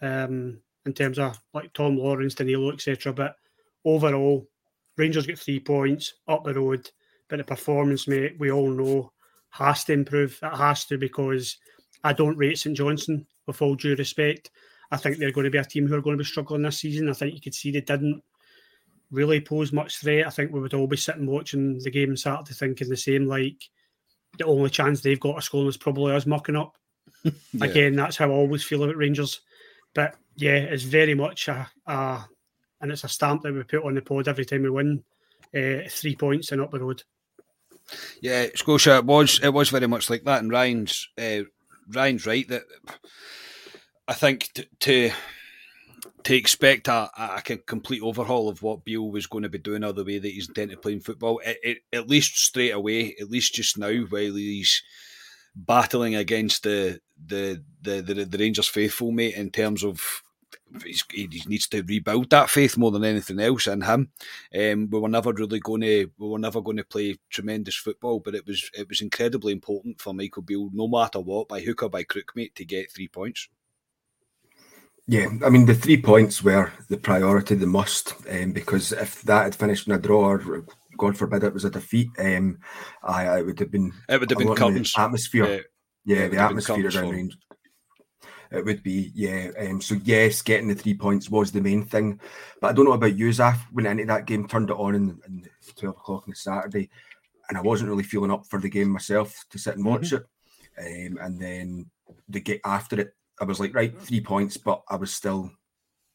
um, 0.00 0.60
in 0.86 0.92
terms 0.92 1.18
of 1.18 1.38
like 1.52 1.72
Tom 1.72 1.96
Lawrence, 1.96 2.34
Danilo, 2.34 2.72
etc. 2.72 3.12
But 3.12 3.36
overall, 3.84 4.48
Rangers 4.96 5.26
get 5.26 5.38
three 5.38 5.60
points 5.60 6.14
up 6.28 6.44
the 6.44 6.54
road. 6.54 6.88
But 7.30 7.38
the 7.38 7.44
performance, 7.44 8.08
mate, 8.08 8.34
we 8.38 8.50
all 8.50 8.70
know 8.70 9.12
has 9.50 9.84
to 9.84 9.92
improve. 9.92 10.38
It 10.42 10.56
has 10.56 10.84
to 10.86 10.98
because 10.98 11.56
I 12.04 12.12
don't 12.12 12.36
rate 12.36 12.58
St 12.58 12.76
Johnstone 12.76 13.26
with 13.46 13.62
all 13.62 13.74
due 13.74 13.94
respect. 13.96 14.50
I 14.90 14.96
think 14.96 15.18
they're 15.18 15.32
going 15.32 15.44
to 15.44 15.50
be 15.50 15.58
a 15.58 15.64
team 15.64 15.86
who 15.86 15.94
are 15.94 16.02
going 16.02 16.16
to 16.16 16.22
be 16.22 16.26
struggling 16.26 16.62
this 16.62 16.78
season. 16.78 17.08
I 17.08 17.12
think 17.12 17.34
you 17.34 17.40
could 17.40 17.54
see 17.54 17.70
they 17.70 17.80
didn't 17.80 18.22
really 19.10 19.40
pose 19.40 19.72
much 19.72 19.98
threat. 19.98 20.26
I 20.26 20.30
think 20.30 20.52
we 20.52 20.60
would 20.60 20.74
all 20.74 20.86
be 20.86 20.96
sitting 20.96 21.26
watching 21.26 21.78
the 21.78 21.90
game 21.90 22.16
Saturday 22.16 22.54
thinking 22.54 22.88
the 22.88 22.96
same, 22.96 23.26
like 23.26 23.62
the 24.38 24.44
only 24.44 24.70
chance 24.70 25.00
they've 25.00 25.18
got 25.18 25.36
of 25.36 25.44
scoring 25.44 25.68
is 25.68 25.76
probably 25.76 26.14
us 26.14 26.26
mucking 26.26 26.56
up. 26.56 26.76
Yeah. 27.52 27.66
Again, 27.66 27.96
that's 27.96 28.16
how 28.16 28.30
I 28.30 28.34
always 28.34 28.62
feel 28.62 28.84
about 28.84 28.96
Rangers. 28.96 29.40
But 29.94 30.16
yeah, 30.36 30.56
it's 30.56 30.84
very 30.84 31.14
much 31.14 31.48
a, 31.48 31.68
a 31.86 32.24
and 32.80 32.90
it's 32.90 33.04
a 33.04 33.08
stamp 33.08 33.42
that 33.42 33.52
we 33.52 33.62
put 33.64 33.84
on 33.84 33.94
the 33.94 34.00
pod 34.00 34.28
every 34.28 34.44
time 34.44 34.62
we 34.62 34.70
win. 34.70 35.02
Uh, 35.54 35.88
three 35.88 36.14
points 36.14 36.52
and 36.52 36.62
up 36.62 36.70
the 36.70 36.78
road. 36.78 37.02
Yeah, 38.20 38.46
Scotia, 38.54 38.98
it 38.98 39.04
was 39.04 39.40
it 39.42 39.50
was 39.50 39.70
very 39.70 39.86
much 39.86 40.10
like 40.10 40.24
that, 40.24 40.42
and 40.42 40.50
Ryan's 40.50 41.08
uh, 41.18 41.42
Ryan's 41.88 42.26
right 42.26 42.46
that 42.48 42.62
I 44.06 44.14
think 44.14 44.50
t- 44.54 44.64
to 44.80 45.10
to 46.24 46.36
expect 46.36 46.88
a, 46.88 47.10
a 47.16 47.42
complete 47.66 48.02
overhaul 48.02 48.48
of 48.48 48.62
what 48.62 48.84
Beale 48.84 49.10
was 49.10 49.26
going 49.26 49.42
to 49.42 49.48
be 49.48 49.58
doing 49.58 49.84
or 49.84 49.92
the 49.92 50.04
way 50.04 50.18
that 50.18 50.28
he's 50.28 50.48
intended 50.48 50.74
to 50.74 50.80
playing 50.80 51.00
football, 51.00 51.40
it, 51.44 51.58
it, 51.62 51.78
at 51.92 52.08
least 52.08 52.36
straight 52.36 52.72
away, 52.72 53.14
at 53.20 53.30
least 53.30 53.54
just 53.54 53.78
now, 53.78 53.92
while 54.08 54.34
he's 54.34 54.82
battling 55.54 56.14
against 56.14 56.62
the 56.62 57.00
the 57.24 57.62
the, 57.82 58.02
the, 58.02 58.24
the 58.24 58.38
Rangers 58.38 58.68
faithful, 58.68 59.10
mate, 59.12 59.34
in 59.34 59.50
terms 59.50 59.84
of 59.84 60.22
he 61.12 61.42
needs 61.46 61.68
to 61.68 61.82
rebuild 61.82 62.30
that 62.30 62.50
faith 62.50 62.76
more 62.76 62.90
than 62.90 63.04
anything 63.04 63.40
else 63.40 63.66
in 63.66 63.82
him. 63.82 64.10
Um, 64.54 64.88
we 64.90 64.98
were 64.98 65.08
never 65.08 65.32
really 65.32 65.60
going 65.60 65.82
to 65.82 66.10
we 66.18 66.28
were 66.28 66.38
never 66.38 66.60
going 66.60 66.76
to 66.76 66.84
play 66.84 67.16
tremendous 67.28 67.76
football, 67.76 68.20
but 68.20 68.34
it 68.34 68.46
was 68.46 68.70
it 68.74 68.88
was 68.88 69.00
incredibly 69.00 69.52
important 69.52 70.00
for 70.00 70.14
Michael 70.14 70.42
Beale, 70.42 70.70
no 70.72 70.88
matter 70.88 71.20
what, 71.20 71.48
by 71.48 71.60
hook 71.60 71.82
or 71.82 71.90
by 71.90 72.02
crook, 72.02 72.32
mate, 72.34 72.54
to 72.54 72.64
get 72.64 72.92
three 72.92 73.08
points. 73.08 73.48
Yeah, 75.06 75.26
I 75.44 75.48
mean 75.50 75.66
the 75.66 75.74
three 75.74 76.00
points 76.00 76.42
were 76.42 76.72
the 76.88 76.96
priority, 76.96 77.56
the 77.56 77.66
must, 77.66 78.14
um, 78.30 78.52
because 78.52 78.92
if 78.92 79.22
that 79.22 79.42
had 79.44 79.54
finished 79.56 79.88
in 79.88 79.92
a 79.94 79.98
draw, 79.98 80.36
or 80.36 80.64
God 80.96 81.16
forbid 81.16 81.42
it 81.42 81.54
was 81.54 81.64
a 81.64 81.70
defeat, 81.70 82.08
um, 82.18 82.58
I, 83.02 83.26
I 83.26 83.42
would 83.42 83.58
have 83.58 83.72
been 83.72 83.92
It 84.08 84.20
would 84.20 84.30
have 84.30 84.38
been 84.38 84.54
curtains. 84.54 84.92
atmosphere. 84.96 85.46
Yeah. 85.46 85.56
yeah, 86.04 86.16
Yeah, 86.16 86.16
it 86.16 86.22
would 86.22 86.38
the 86.38 86.42
atmosphere 86.42 86.84
around 86.84 86.92
for 86.92 86.98
'em. 87.00 87.10
Rangers. 87.10 87.38
It 88.52 88.64
would 88.64 88.82
be, 88.82 89.12
yeah. 89.14 89.50
Um, 89.60 89.80
so 89.80 89.94
yes, 90.02 90.42
getting 90.42 90.68
the 90.68 90.74
three 90.74 90.94
points 90.94 91.30
was 91.30 91.52
the 91.52 91.60
main 91.60 91.84
thing. 91.84 92.20
But 92.60 92.68
I 92.70 92.72
don't 92.72 92.84
know 92.84 92.92
about 92.92 93.16
you, 93.16 93.28
Zaf, 93.28 93.58
when 93.70 93.86
into 93.86 94.06
that 94.06 94.26
game, 94.26 94.48
turned 94.48 94.70
it 94.70 94.76
on 94.76 94.94
in, 94.96 95.20
in 95.26 95.46
twelve 95.76 95.96
o'clock 95.96 96.24
on 96.26 96.32
a 96.32 96.36
Saturday, 96.36 96.90
and 97.48 97.56
I 97.56 97.60
wasn't 97.60 97.90
really 97.90 98.02
feeling 98.02 98.32
up 98.32 98.46
for 98.46 98.58
the 98.58 98.68
game 98.68 98.88
myself 98.88 99.44
to 99.50 99.58
sit 99.58 99.76
and 99.76 99.84
watch 99.84 100.12
it. 100.12 100.24
Um, 100.78 101.18
and 101.20 101.40
then 101.40 101.90
the 102.28 102.40
get 102.40 102.60
after 102.64 103.00
it, 103.00 103.14
I 103.40 103.44
was 103.44 103.60
like, 103.60 103.74
right, 103.74 103.96
three 103.96 104.20
points, 104.20 104.56
but 104.56 104.82
I 104.88 104.96
was 104.96 105.12
still, 105.12 105.50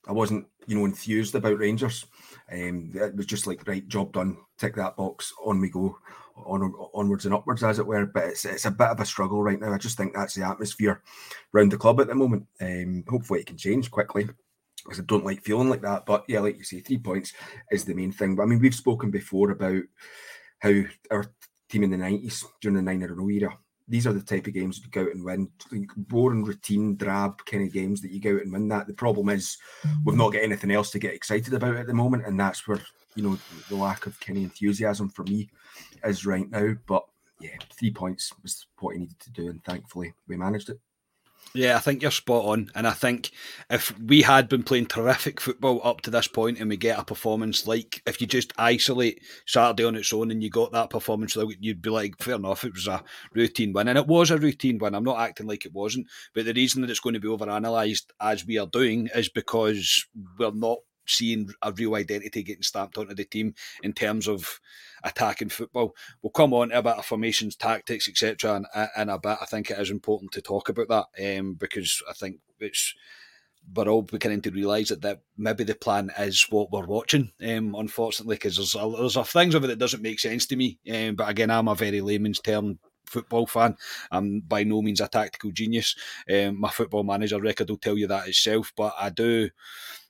I 0.07 0.11
wasn't, 0.11 0.45
you 0.67 0.77
know, 0.77 0.85
enthused 0.85 1.35
about 1.35 1.59
Rangers. 1.59 2.05
Um, 2.51 2.91
it 2.93 3.15
was 3.15 3.25
just 3.25 3.47
like, 3.47 3.67
right, 3.67 3.87
job 3.87 4.11
done, 4.11 4.37
tick 4.57 4.75
that 4.75 4.97
box, 4.97 5.33
on 5.45 5.61
we 5.61 5.69
go, 5.69 5.97
on 6.35 6.73
onwards 6.93 7.25
and 7.25 7.33
upwards, 7.33 7.63
as 7.63 7.79
it 7.79 7.87
were. 7.87 8.05
But 8.05 8.25
it's 8.25 8.45
it's 8.45 8.65
a 8.65 8.71
bit 8.71 8.87
of 8.89 8.99
a 8.99 9.05
struggle 9.05 9.41
right 9.41 9.59
now. 9.59 9.73
I 9.73 9.77
just 9.77 9.97
think 9.97 10.13
that's 10.13 10.35
the 10.35 10.43
atmosphere 10.43 11.01
around 11.53 11.71
the 11.71 11.77
club 11.77 12.01
at 12.01 12.07
the 12.07 12.15
moment. 12.15 12.45
Um, 12.61 13.03
hopefully, 13.07 13.39
it 13.41 13.47
can 13.47 13.57
change 13.57 13.89
quickly. 13.91 14.27
because 14.83 14.99
I 14.99 15.03
don't 15.03 15.25
like 15.25 15.41
feeling 15.41 15.69
like 15.69 15.81
that. 15.81 16.05
But 16.05 16.25
yeah, 16.27 16.39
like 16.39 16.57
you 16.57 16.63
say, 16.63 16.79
three 16.79 16.99
points 16.99 17.33
is 17.71 17.85
the 17.85 17.93
main 17.95 18.11
thing. 18.11 18.35
But 18.35 18.43
I 18.43 18.45
mean, 18.45 18.59
we've 18.59 18.75
spoken 18.75 19.11
before 19.11 19.51
about 19.51 19.83
how 20.59 20.81
our 21.11 21.25
team 21.69 21.83
in 21.83 21.89
the 21.89 21.97
nineties 21.97 22.45
during 22.61 22.75
the 22.75 22.81
nine 22.81 23.01
row 23.03 23.29
era. 23.29 23.57
These 23.87 24.07
are 24.07 24.13
the 24.13 24.21
type 24.21 24.47
of 24.47 24.53
games 24.53 24.79
you 24.79 24.89
go 24.89 25.01
out 25.03 25.13
and 25.13 25.23
win. 25.23 25.49
Boring, 25.95 26.43
routine, 26.43 26.95
drab 26.95 27.45
kind 27.45 27.67
of 27.67 27.73
games 27.73 28.01
that 28.01 28.11
you 28.11 28.19
go 28.19 28.35
out 28.35 28.41
and 28.41 28.51
win. 28.51 28.67
That 28.67 28.87
the 28.87 28.93
problem 28.93 29.29
is 29.29 29.57
we've 30.03 30.15
not 30.15 30.33
got 30.33 30.41
anything 30.41 30.71
else 30.71 30.89
to 30.91 30.99
get 30.99 31.13
excited 31.13 31.53
about 31.53 31.75
at 31.75 31.87
the 31.87 31.93
moment, 31.93 32.25
and 32.25 32.39
that's 32.39 32.67
where 32.67 32.79
you 33.15 33.23
know 33.23 33.37
the 33.69 33.75
lack 33.75 34.05
of 34.05 34.19
kind 34.19 34.37
of 34.37 34.43
enthusiasm 34.43 35.09
for 35.09 35.23
me 35.23 35.49
is 36.03 36.25
right 36.25 36.49
now. 36.49 36.75
But 36.87 37.05
yeah, 37.39 37.57
three 37.73 37.91
points 37.91 38.31
was 38.43 38.65
what 38.79 38.93
he 38.93 38.99
needed 38.99 39.19
to 39.19 39.31
do, 39.31 39.49
and 39.49 39.63
thankfully 39.63 40.13
we 40.27 40.37
managed 40.37 40.69
it. 40.69 40.79
Yeah, 41.53 41.77
I 41.77 41.79
think 41.79 42.01
you're 42.01 42.11
spot 42.11 42.45
on. 42.45 42.69
And 42.75 42.85
I 42.85 42.91
think 42.91 43.31
if 43.69 43.97
we 43.97 44.23
had 44.23 44.49
been 44.49 44.63
playing 44.63 44.87
terrific 44.87 45.39
football 45.39 45.79
up 45.85 46.01
to 46.01 46.11
this 46.11 46.27
point 46.27 46.59
and 46.59 46.69
we 46.69 46.75
get 46.75 46.99
a 46.99 47.05
performance 47.05 47.65
like 47.65 48.01
if 48.05 48.19
you 48.19 48.27
just 48.27 48.51
isolate 48.57 49.21
Saturday 49.45 49.85
on 49.85 49.95
its 49.95 50.11
own 50.11 50.31
and 50.31 50.43
you 50.43 50.49
got 50.49 50.73
that 50.73 50.89
performance, 50.89 51.37
you'd 51.61 51.81
be 51.81 51.89
like, 51.89 52.21
fair 52.21 52.35
enough, 52.35 52.65
it 52.65 52.73
was 52.73 52.87
a 52.87 53.03
routine 53.33 53.71
win. 53.71 53.87
And 53.87 53.97
it 53.97 54.07
was 54.07 54.31
a 54.31 54.37
routine 54.37 54.79
win. 54.79 54.95
I'm 54.95 55.05
not 55.05 55.19
acting 55.19 55.47
like 55.47 55.65
it 55.65 55.73
wasn't. 55.73 56.07
But 56.33 56.43
the 56.45 56.53
reason 56.53 56.81
that 56.81 56.89
it's 56.89 56.99
going 56.99 57.13
to 57.13 57.21
be 57.21 57.29
over 57.29 57.47
analysed 57.47 58.11
as 58.19 58.45
we 58.45 58.57
are 58.57 58.67
doing 58.67 59.07
is 59.15 59.29
because 59.29 60.05
we're 60.37 60.51
not 60.51 60.79
seeing 61.07 61.49
a 61.61 61.71
real 61.71 61.95
identity 61.95 62.43
getting 62.43 62.63
stamped 62.63 62.97
onto 62.97 63.13
the 63.13 63.25
team 63.25 63.53
in 63.83 63.93
terms 63.93 64.27
of 64.27 64.59
attacking 65.03 65.49
football. 65.49 65.95
We'll 66.21 66.31
come 66.31 66.53
on 66.53 66.69
to 66.69 66.79
a 66.79 66.83
bit 66.83 66.97
of 66.97 67.05
formations, 67.05 67.55
tactics, 67.55 68.07
etc. 68.07 68.63
And 68.95 69.09
a 69.09 69.19
bit, 69.19 69.37
I 69.41 69.45
think 69.45 69.69
it 69.69 69.79
is 69.79 69.91
important 69.91 70.31
to 70.33 70.41
talk 70.41 70.69
about 70.69 70.87
that 71.15 71.39
um, 71.39 71.53
because 71.53 72.01
I 72.09 72.13
think 72.13 72.37
it's 72.59 72.93
we're 73.73 73.87
all 73.87 74.03
beginning 74.03 74.41
to 74.41 74.51
realise 74.51 74.89
that, 74.89 75.01
that 75.01 75.21
maybe 75.37 75.63
the 75.63 75.75
plan 75.75 76.11
is 76.19 76.45
what 76.49 76.71
we're 76.71 76.85
watching. 76.85 77.31
Um, 77.41 77.75
unfortunately, 77.75 78.35
because 78.35 78.57
there's 78.57 78.75
a, 78.75 78.93
there's 78.97 79.15
a 79.15 79.23
things 79.23 79.55
of 79.55 79.63
it 79.63 79.67
that 79.67 79.79
doesn't 79.79 80.03
make 80.03 80.19
sense 80.19 80.45
to 80.47 80.55
me. 80.55 80.79
Um, 80.93 81.15
but 81.15 81.29
again, 81.29 81.49
I'm 81.49 81.67
a 81.67 81.75
very 81.75 82.01
layman's 82.01 82.39
term 82.39 82.79
football 83.05 83.47
fan. 83.47 83.75
I'm 84.11 84.41
by 84.41 84.63
no 84.63 84.81
means 84.81 85.01
a 85.01 85.07
tactical 85.07 85.51
genius. 85.51 85.95
Um, 86.31 86.59
my 86.59 86.69
football 86.69 87.03
manager 87.03 87.39
record 87.39 87.69
will 87.69 87.77
tell 87.77 87.97
you 87.97 88.07
that 88.07 88.27
itself, 88.27 88.71
but 88.75 88.93
I 88.99 89.09
do. 89.09 89.49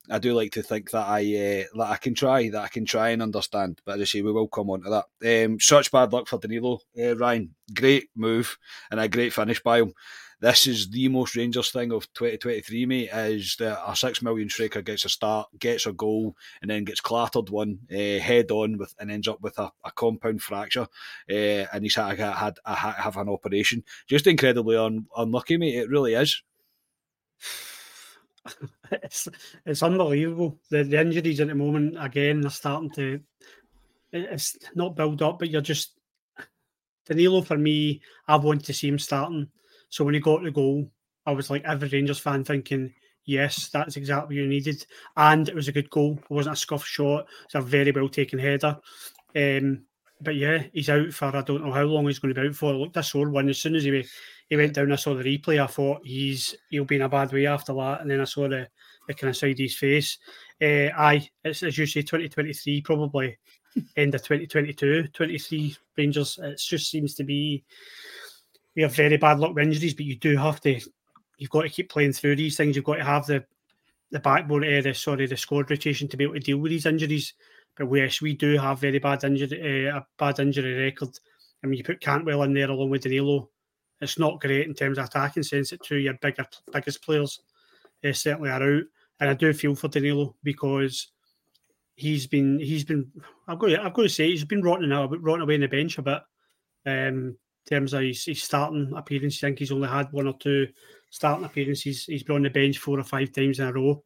I 0.09 0.19
do 0.19 0.33
like 0.33 0.51
to 0.53 0.63
think 0.63 0.91
that 0.91 1.07
I 1.07 1.21
uh, 1.21 1.77
that 1.77 1.91
I 1.91 1.97
can 1.97 2.13
try, 2.13 2.49
that 2.49 2.61
I 2.63 2.67
can 2.67 2.85
try 2.85 3.09
and 3.09 3.21
understand. 3.21 3.81
But 3.85 3.95
as 3.95 4.01
I 4.01 4.05
say, 4.05 4.21
we 4.21 4.31
will 4.31 4.47
come 4.47 4.69
on 4.69 4.83
to 4.83 5.03
that. 5.21 5.45
Um, 5.45 5.59
such 5.59 5.91
bad 5.91 6.13
luck 6.13 6.27
for 6.27 6.39
Danilo, 6.39 6.79
uh, 6.99 7.15
Ryan. 7.15 7.55
Great 7.73 8.09
move 8.15 8.57
and 8.91 8.99
a 8.99 9.07
great 9.07 9.33
finish 9.33 9.61
by 9.61 9.79
him. 9.79 9.93
This 10.41 10.67
is 10.67 10.89
the 10.89 11.07
most 11.07 11.35
Rangers 11.35 11.71
thing 11.71 11.91
of 11.91 12.11
2023, 12.13 12.85
mate. 12.85 13.09
Is 13.11 13.55
that 13.59 13.81
a 13.89 13.95
six 13.95 14.21
million 14.21 14.49
striker 14.49 14.81
gets 14.81 15.05
a 15.05 15.09
start, 15.09 15.47
gets 15.57 15.85
a 15.85 15.93
goal, 15.93 16.35
and 16.61 16.69
then 16.69 16.83
gets 16.83 16.99
clattered 16.99 17.49
one 17.49 17.79
uh, 17.91 18.19
head 18.19 18.51
on 18.51 18.77
with, 18.77 18.93
and 18.99 19.09
ends 19.09 19.27
up 19.27 19.41
with 19.41 19.57
a, 19.57 19.71
a 19.83 19.91
compound 19.91 20.41
fracture, 20.41 20.87
uh, 21.29 21.65
and 21.73 21.83
he's 21.83 21.95
had, 21.95 22.19
had, 22.19 22.59
had 22.65 22.93
have 22.95 23.17
an 23.17 23.29
operation. 23.29 23.83
Just 24.07 24.27
incredibly 24.27 24.75
un, 24.75 25.07
unlucky, 25.15 25.57
mate. 25.57 25.75
It 25.75 25.89
really 25.89 26.13
is. 26.13 26.43
it's 28.91 29.27
it's 29.65 29.83
unbelievable. 29.83 30.59
The, 30.69 30.83
the 30.83 30.99
injuries 30.99 31.39
at 31.39 31.47
the 31.47 31.55
moment 31.55 31.95
again 31.99 32.41
they're 32.41 32.49
starting 32.49 32.91
to. 32.91 33.19
It's 34.11 34.57
not 34.75 34.95
build 34.95 35.21
up, 35.21 35.39
but 35.39 35.49
you're 35.49 35.61
just 35.61 35.93
Danilo 37.05 37.41
for 37.41 37.57
me. 37.57 38.01
I 38.27 38.37
wanted 38.37 38.65
to 38.65 38.73
see 38.73 38.87
him 38.87 38.99
starting. 38.99 39.49
So 39.89 40.03
when 40.03 40.13
he 40.13 40.19
got 40.19 40.43
the 40.43 40.51
goal, 40.51 40.89
I 41.25 41.31
was 41.31 41.49
like 41.49 41.63
every 41.65 41.89
Rangers 41.89 42.19
fan 42.19 42.43
thinking, 42.43 42.93
yes, 43.25 43.69
that's 43.69 43.97
exactly 43.97 44.35
what 44.35 44.41
you 44.41 44.47
needed, 44.47 44.85
and 45.17 45.47
it 45.47 45.55
was 45.55 45.67
a 45.67 45.73
good 45.73 45.89
goal. 45.89 46.19
It 46.21 46.33
wasn't 46.33 46.55
a 46.55 46.59
scuff 46.59 46.85
shot. 46.85 47.27
It's 47.45 47.55
a 47.55 47.61
very 47.61 47.91
well 47.91 48.09
taken 48.09 48.39
header. 48.39 48.77
Um, 49.35 49.85
but 50.21 50.35
yeah, 50.35 50.63
he's 50.73 50.89
out 50.89 51.13
for 51.13 51.35
I 51.35 51.41
don't 51.41 51.63
know 51.63 51.73
how 51.73 51.83
long 51.83 52.07
he's 52.07 52.19
going 52.19 52.33
to 52.33 52.41
be 52.41 52.47
out 52.47 52.55
for. 52.55 52.73
Looked 52.73 52.97
a 52.97 53.03
sore 53.03 53.29
one 53.29 53.49
as 53.49 53.57
soon 53.57 53.75
as 53.75 53.83
he 53.83 54.05
he 54.49 54.55
went 54.55 54.73
down. 54.73 54.91
I 54.91 54.95
saw 54.95 55.15
the 55.15 55.23
replay. 55.23 55.61
I 55.61 55.67
thought 55.67 56.05
he's 56.05 56.55
he'll 56.69 56.85
be 56.85 56.97
in 56.97 57.01
a 57.01 57.09
bad 57.09 57.31
way 57.31 57.45
after 57.47 57.73
that, 57.73 58.01
and 58.01 58.09
then 58.09 58.21
I 58.21 58.25
saw 58.25 58.47
the, 58.47 58.67
the 59.07 59.13
kind 59.13 59.29
of 59.29 59.37
side 59.37 59.51
of 59.51 59.57
his 59.57 59.75
face. 59.75 60.17
Uh, 60.61 60.89
aye, 60.97 61.27
it's 61.43 61.63
as 61.63 61.77
you 61.77 61.85
say, 61.85 62.01
2023 62.01 62.81
probably 62.81 63.37
end 63.97 64.15
of 64.15 64.21
2022, 64.21 65.07
23 65.07 65.75
Rangers. 65.97 66.39
It 66.41 66.59
just 66.59 66.89
seems 66.89 67.15
to 67.15 67.23
be 67.23 67.63
we 68.75 68.81
have 68.81 68.95
very 68.95 69.17
bad 69.17 69.39
luck 69.39 69.55
with 69.55 69.63
injuries, 69.63 69.93
but 69.93 70.05
you 70.05 70.15
do 70.17 70.37
have 70.37 70.61
to. 70.61 70.79
You've 71.37 71.49
got 71.49 71.63
to 71.63 71.69
keep 71.69 71.89
playing 71.89 72.13
through 72.13 72.35
these 72.35 72.57
things. 72.57 72.75
You've 72.75 72.85
got 72.85 72.95
to 72.95 73.03
have 73.03 73.25
the 73.25 73.43
the 74.11 74.19
backbone, 74.19 74.63
uh, 74.63 74.93
sorry, 74.93 75.25
the 75.25 75.35
squad 75.35 75.69
rotation 75.69 76.07
to 76.07 76.17
be 76.17 76.23
able 76.23 76.35
to 76.35 76.39
deal 76.39 76.57
with 76.57 76.69
these 76.69 76.85
injuries. 76.85 77.33
But 77.75 77.91
yes, 77.91 78.21
we 78.21 78.33
do 78.33 78.57
have 78.57 78.79
very 78.79 78.99
bad 78.99 79.23
injury, 79.23 79.89
uh, 79.89 79.97
a 79.97 80.07
bad 80.17 80.39
injury 80.39 80.75
record. 80.75 81.09
I 81.63 81.67
mean, 81.67 81.77
you 81.77 81.83
put 81.83 81.99
Cantwell 81.99 82.43
in 82.43 82.53
there 82.53 82.69
along 82.69 82.91
with 82.91 83.01
Danilo. 83.01 83.49
It's 84.01 84.19
not 84.19 84.41
great 84.41 84.67
in 84.67 84.73
terms 84.73 84.97
of 84.97 85.05
attacking 85.05 85.43
sense. 85.43 85.69
That 85.69 85.83
two 85.83 85.97
your 85.97 86.15
bigger, 86.15 86.45
biggest 86.71 87.03
players 87.03 87.39
uh, 88.03 88.13
certainly 88.13 88.49
are 88.49 88.61
out, 88.61 88.83
and 89.19 89.29
I 89.29 89.33
do 89.33 89.53
feel 89.53 89.75
for 89.75 89.87
Danilo 89.87 90.35
because 90.43 91.11
he's 91.95 92.27
been 92.27 92.59
he's 92.59 92.83
been 92.83 93.09
I've 93.47 93.59
got 93.59 93.67
to, 93.67 93.83
I've 93.83 93.93
got 93.93 94.03
to 94.03 94.09
say 94.09 94.29
he's 94.29 94.45
been 94.45 94.61
rotting 94.61 94.91
out, 94.91 95.21
rotting 95.21 95.43
away 95.43 95.55
in 95.55 95.61
the 95.61 95.67
bench 95.67 95.97
a 95.97 96.01
bit. 96.01 96.21
Um, 96.85 97.37
in 97.67 97.77
terms 97.77 97.93
of 97.93 98.01
his, 98.01 98.25
his 98.25 98.43
starting 98.43 98.93
appearances, 98.95 99.43
I 99.43 99.47
think 99.47 99.59
he's 99.59 99.71
only 99.71 99.87
had 99.87 100.11
one 100.11 100.27
or 100.27 100.37
two 100.37 100.67
starting 101.09 101.45
appearances. 101.45 102.05
He's 102.05 102.21
been 102.21 102.35
on 102.35 102.41
the 102.43 102.49
bench 102.51 102.77
four 102.77 102.99
or 102.99 103.03
five 103.03 103.31
times 103.31 103.59
in 103.59 103.65
a 103.65 103.73
row. 103.73 104.03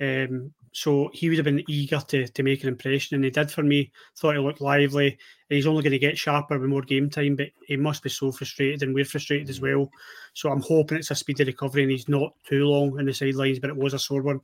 Um, 0.00 0.52
so 0.74 1.08
he 1.14 1.28
would 1.28 1.38
have 1.38 1.44
been 1.44 1.62
eager 1.68 2.00
to, 2.08 2.26
to 2.26 2.42
make 2.42 2.64
an 2.64 2.68
impression, 2.68 3.14
and 3.14 3.22
he 3.22 3.30
did 3.30 3.48
for 3.48 3.62
me. 3.62 3.92
Thought 4.16 4.34
he 4.34 4.40
looked 4.40 4.60
lively, 4.60 5.06
and 5.06 5.56
he's 5.56 5.68
only 5.68 5.84
going 5.84 5.92
to 5.92 6.00
get 6.00 6.18
sharper 6.18 6.58
with 6.58 6.68
more 6.68 6.82
game 6.82 7.08
time. 7.08 7.36
But 7.36 7.50
he 7.68 7.76
must 7.76 8.02
be 8.02 8.10
so 8.10 8.32
frustrated, 8.32 8.82
and 8.82 8.92
we're 8.92 9.04
frustrated 9.04 9.48
as 9.48 9.60
mm. 9.60 9.62
well. 9.62 9.90
So 10.32 10.50
I'm 10.50 10.60
hoping 10.60 10.98
it's 10.98 11.12
a 11.12 11.14
speedy 11.14 11.44
recovery, 11.44 11.82
and 11.82 11.92
he's 11.92 12.08
not 12.08 12.34
too 12.44 12.64
long 12.64 12.98
in 12.98 13.06
the 13.06 13.14
sidelines. 13.14 13.60
But 13.60 13.70
it 13.70 13.76
was 13.76 13.94
a 13.94 14.00
sore 14.00 14.22
one 14.22 14.40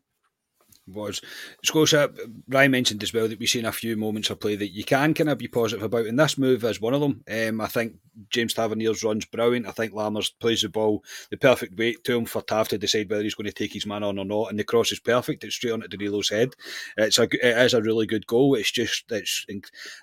was. 0.87 1.21
Scotia, 1.65 2.11
Ryan 2.49 2.71
mentioned 2.71 3.03
as 3.03 3.13
well 3.13 3.29
that 3.29 3.39
we've 3.39 3.49
seen 3.49 3.65
a 3.65 3.73
few 3.73 3.97
moments 3.97 4.31
of 4.31 4.41
play 4.41 4.57
that 4.57 4.75
you 4.75 4.85
can 4.85 5.15
kind 5.15 5.31
of 5.31 5.39
be 5.39 5.49
positive 5.49 5.83
about, 5.83 6.07
and 6.07 6.19
this 6.19 6.39
move 6.39 6.65
is 6.65 6.81
one 6.81 6.95
of 6.95 7.01
them. 7.01 7.23
Um, 7.31 7.61
I 7.61 7.67
think 7.67 7.97
James 8.29 8.55
Tavernier's 8.55 9.05
run's 9.05 9.25
brilliant. 9.25 9.67
I 9.67 9.71
think 9.71 9.93
Lammers 9.93 10.33
plays 10.41 10.63
the 10.63 10.69
ball 10.69 11.05
the 11.31 11.37
perfect 11.37 11.79
weight 11.79 12.03
to 12.05 12.17
him 12.17 12.27
for 12.27 12.43
Tav 12.43 12.69
to 12.69 12.79
decide 12.79 13.09
whether 13.09 13.23
he's 13.23 13.35
going 13.35 13.47
to 13.47 13.53
take 13.53 13.73
his 13.73 13.87
man 13.87 14.03
on 14.03 14.19
or 14.19 14.25
not, 14.25 14.51
and 14.51 14.59
the 14.59 14.65
cross 14.65 14.93
is 14.93 15.01
perfect. 15.01 15.45
It's 15.45 15.55
straight 15.55 15.73
onto 15.73 15.89
Danilo's 15.89 16.29
head. 16.29 16.55
It's 16.97 17.19
a, 17.19 17.23
it 17.25 17.59
is 17.59 17.75
a 17.75 17.83
really 17.83 18.07
good 18.07 18.27
goal. 18.27 18.55
It's 18.55 18.71
just, 18.71 19.05
it's 19.11 19.47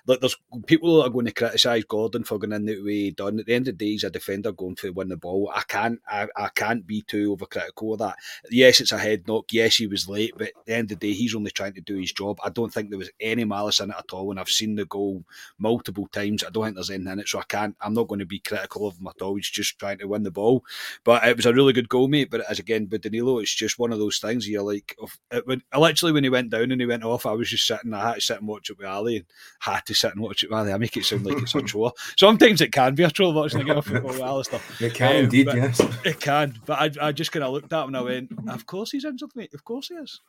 look, 0.06 0.20
there's 0.20 0.36
people 0.66 0.96
that 0.96 1.08
are 1.08 1.10
going 1.10 1.26
to 1.26 1.32
criticise 1.32 1.84
Gordon 1.84 2.24
for 2.24 2.38
going 2.38 2.52
in 2.52 2.64
the 2.64 2.82
way 2.82 2.92
he 2.92 3.10
done. 3.10 3.38
At 3.40 3.46
the 3.46 3.54
end 3.54 3.68
of 3.68 3.78
the 3.78 3.84
day, 3.84 3.92
he's 3.92 4.04
a 4.04 4.10
defender 4.10 4.52
going 4.52 4.76
to 4.76 4.92
win 4.92 5.08
the 5.08 5.16
ball. 5.16 5.50
I 5.54 5.62
can't, 5.68 6.00
I, 6.08 6.28
I 6.36 6.48
can't 6.48 6.86
be 6.86 7.02
too 7.02 7.36
overcritical 7.36 7.92
of 7.92 7.98
that. 7.98 8.16
Yes, 8.50 8.80
it's 8.80 8.92
a 8.92 8.98
head 8.98 9.28
knock. 9.28 9.52
Yes, 9.52 9.76
he 9.76 9.86
was 9.86 10.08
late, 10.08 10.32
but 10.36 10.50
the 10.68 10.74
end 10.74 10.92
of 10.92 11.00
the 11.00 11.08
day, 11.08 11.14
he's 11.14 11.34
only 11.34 11.50
trying 11.50 11.72
to 11.72 11.80
do 11.80 11.96
his 11.96 12.12
job. 12.12 12.38
I 12.44 12.50
don't 12.50 12.72
think 12.72 12.90
there 12.90 12.98
was 12.98 13.10
any 13.20 13.44
malice 13.44 13.80
in 13.80 13.90
it 13.90 13.96
at 13.98 14.12
all. 14.12 14.30
And 14.30 14.38
I've 14.38 14.50
seen 14.50 14.76
the 14.76 14.84
goal 14.84 15.24
multiple 15.58 16.06
times. 16.08 16.44
I 16.44 16.50
don't 16.50 16.64
think 16.64 16.76
there's 16.76 16.90
anything 16.90 17.12
in 17.12 17.20
it, 17.20 17.28
so 17.28 17.38
I 17.38 17.44
can't. 17.44 17.74
I'm 17.80 17.94
not 17.94 18.06
going 18.06 18.18
to 18.20 18.26
be 18.26 18.38
critical 18.38 18.86
of 18.86 18.98
him 18.98 19.08
at 19.08 19.22
all. 19.22 19.34
He's 19.34 19.48
just 19.48 19.78
trying 19.78 19.98
to 19.98 20.06
win 20.06 20.22
the 20.22 20.30
ball. 20.30 20.64
But 21.04 21.26
it 21.26 21.36
was 21.36 21.46
a 21.46 21.54
really 21.54 21.72
good 21.72 21.88
goal, 21.88 22.06
mate. 22.06 22.30
But 22.30 22.42
as 22.50 22.58
again, 22.58 22.86
with 22.90 23.00
Danilo, 23.00 23.38
it's 23.38 23.54
just 23.54 23.78
one 23.78 23.92
of 23.92 23.98
those 23.98 24.18
things. 24.18 24.46
You're 24.46 24.62
like, 24.62 24.94
it, 25.30 25.46
when, 25.46 25.62
literally 25.76 26.12
when 26.12 26.24
he 26.24 26.30
went 26.30 26.50
down 26.50 26.70
and 26.70 26.80
he 26.80 26.86
went 26.86 27.04
off, 27.04 27.24
I 27.24 27.32
was 27.32 27.48
just 27.48 27.66
sitting. 27.66 27.94
I 27.94 28.08
had 28.08 28.14
to 28.16 28.20
sit 28.20 28.38
and 28.38 28.48
watch 28.48 28.68
it 28.68 28.78
with 28.78 28.86
Ali, 28.86 29.16
and 29.16 29.26
had 29.60 29.86
to 29.86 29.94
sit 29.94 30.12
and 30.12 30.20
watch 30.20 30.42
it 30.42 30.50
with 30.50 30.58
Ali. 30.58 30.72
I 30.72 30.78
make 30.78 30.96
it 30.96 31.04
sound 31.04 31.24
like 31.24 31.38
it's 31.38 31.54
a 31.54 31.62
chore. 31.66 31.92
Sometimes 32.18 32.60
it 32.60 32.72
can 32.72 32.94
be 32.94 33.04
a 33.04 33.10
chore 33.10 33.32
watching 33.32 33.60
the 33.60 33.64
game 33.64 33.78
of 33.78 33.86
football 33.86 34.12
with 34.12 34.20
Alistair. 34.20 34.60
It 34.80 34.92
can 34.92 35.16
um, 35.16 35.24
indeed, 35.24 35.46
yes. 35.46 35.80
It 36.04 36.20
can. 36.20 36.60
But 36.66 36.78
I, 36.78 37.08
I 37.08 37.12
just 37.12 37.32
kind 37.32 37.44
of 37.44 37.52
looked 37.52 37.72
at 37.72 37.82
him 37.84 37.88
and 37.88 37.96
I 37.96 38.02
went, 38.02 38.32
"Of 38.48 38.66
course 38.66 38.90
he's 38.90 39.06
injured, 39.06 39.30
mate. 39.34 39.54
Of 39.54 39.64
course 39.64 39.88
he 39.88 39.94
is." 39.94 40.20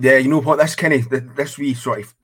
Yeah, 0.00 0.16
you 0.16 0.30
know 0.30 0.40
what? 0.40 0.58
This 0.58 0.74
kind 0.74 0.94
of 0.94 1.36
this 1.36 1.58
wee 1.58 1.74
sort 1.74 2.00
of 2.00 2.14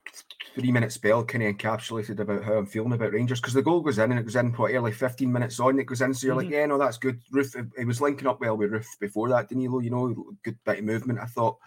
three 0.55 0.71
minute 0.71 0.91
spell 0.91 1.23
kind 1.23 1.43
of 1.43 1.55
encapsulated 1.55 2.19
about 2.19 2.43
how 2.43 2.53
I'm 2.53 2.65
feeling 2.65 2.93
about 2.93 3.13
Rangers 3.13 3.39
because 3.39 3.53
the 3.53 3.61
goal 3.61 3.81
goes 3.81 3.99
in 3.99 4.09
and 4.09 4.19
it 4.19 4.23
goes 4.23 4.35
in 4.35 4.51
what 4.53 4.73
early 4.73 4.91
15 4.91 5.31
minutes 5.31 5.59
on 5.59 5.79
it 5.79 5.85
goes 5.85 6.01
in. 6.01 6.11
So 6.13 6.25
you're 6.25 6.35
mm-hmm. 6.35 6.45
like, 6.45 6.53
yeah, 6.53 6.65
no, 6.65 6.79
that's 6.79 6.97
good. 6.97 7.21
Roofe, 7.31 7.71
it 7.77 7.85
was 7.85 8.01
linking 8.01 8.27
up 8.27 8.41
well 8.41 8.57
with 8.57 8.71
Roofe 8.71 8.99
before 8.99 9.29
that, 9.29 9.49
Danilo, 9.49 9.79
you 9.79 9.91
know, 9.91 10.33
good 10.43 10.57
bit 10.65 10.79
of 10.79 10.85
movement. 10.85 11.19
I 11.19 11.25
thought 11.25 11.57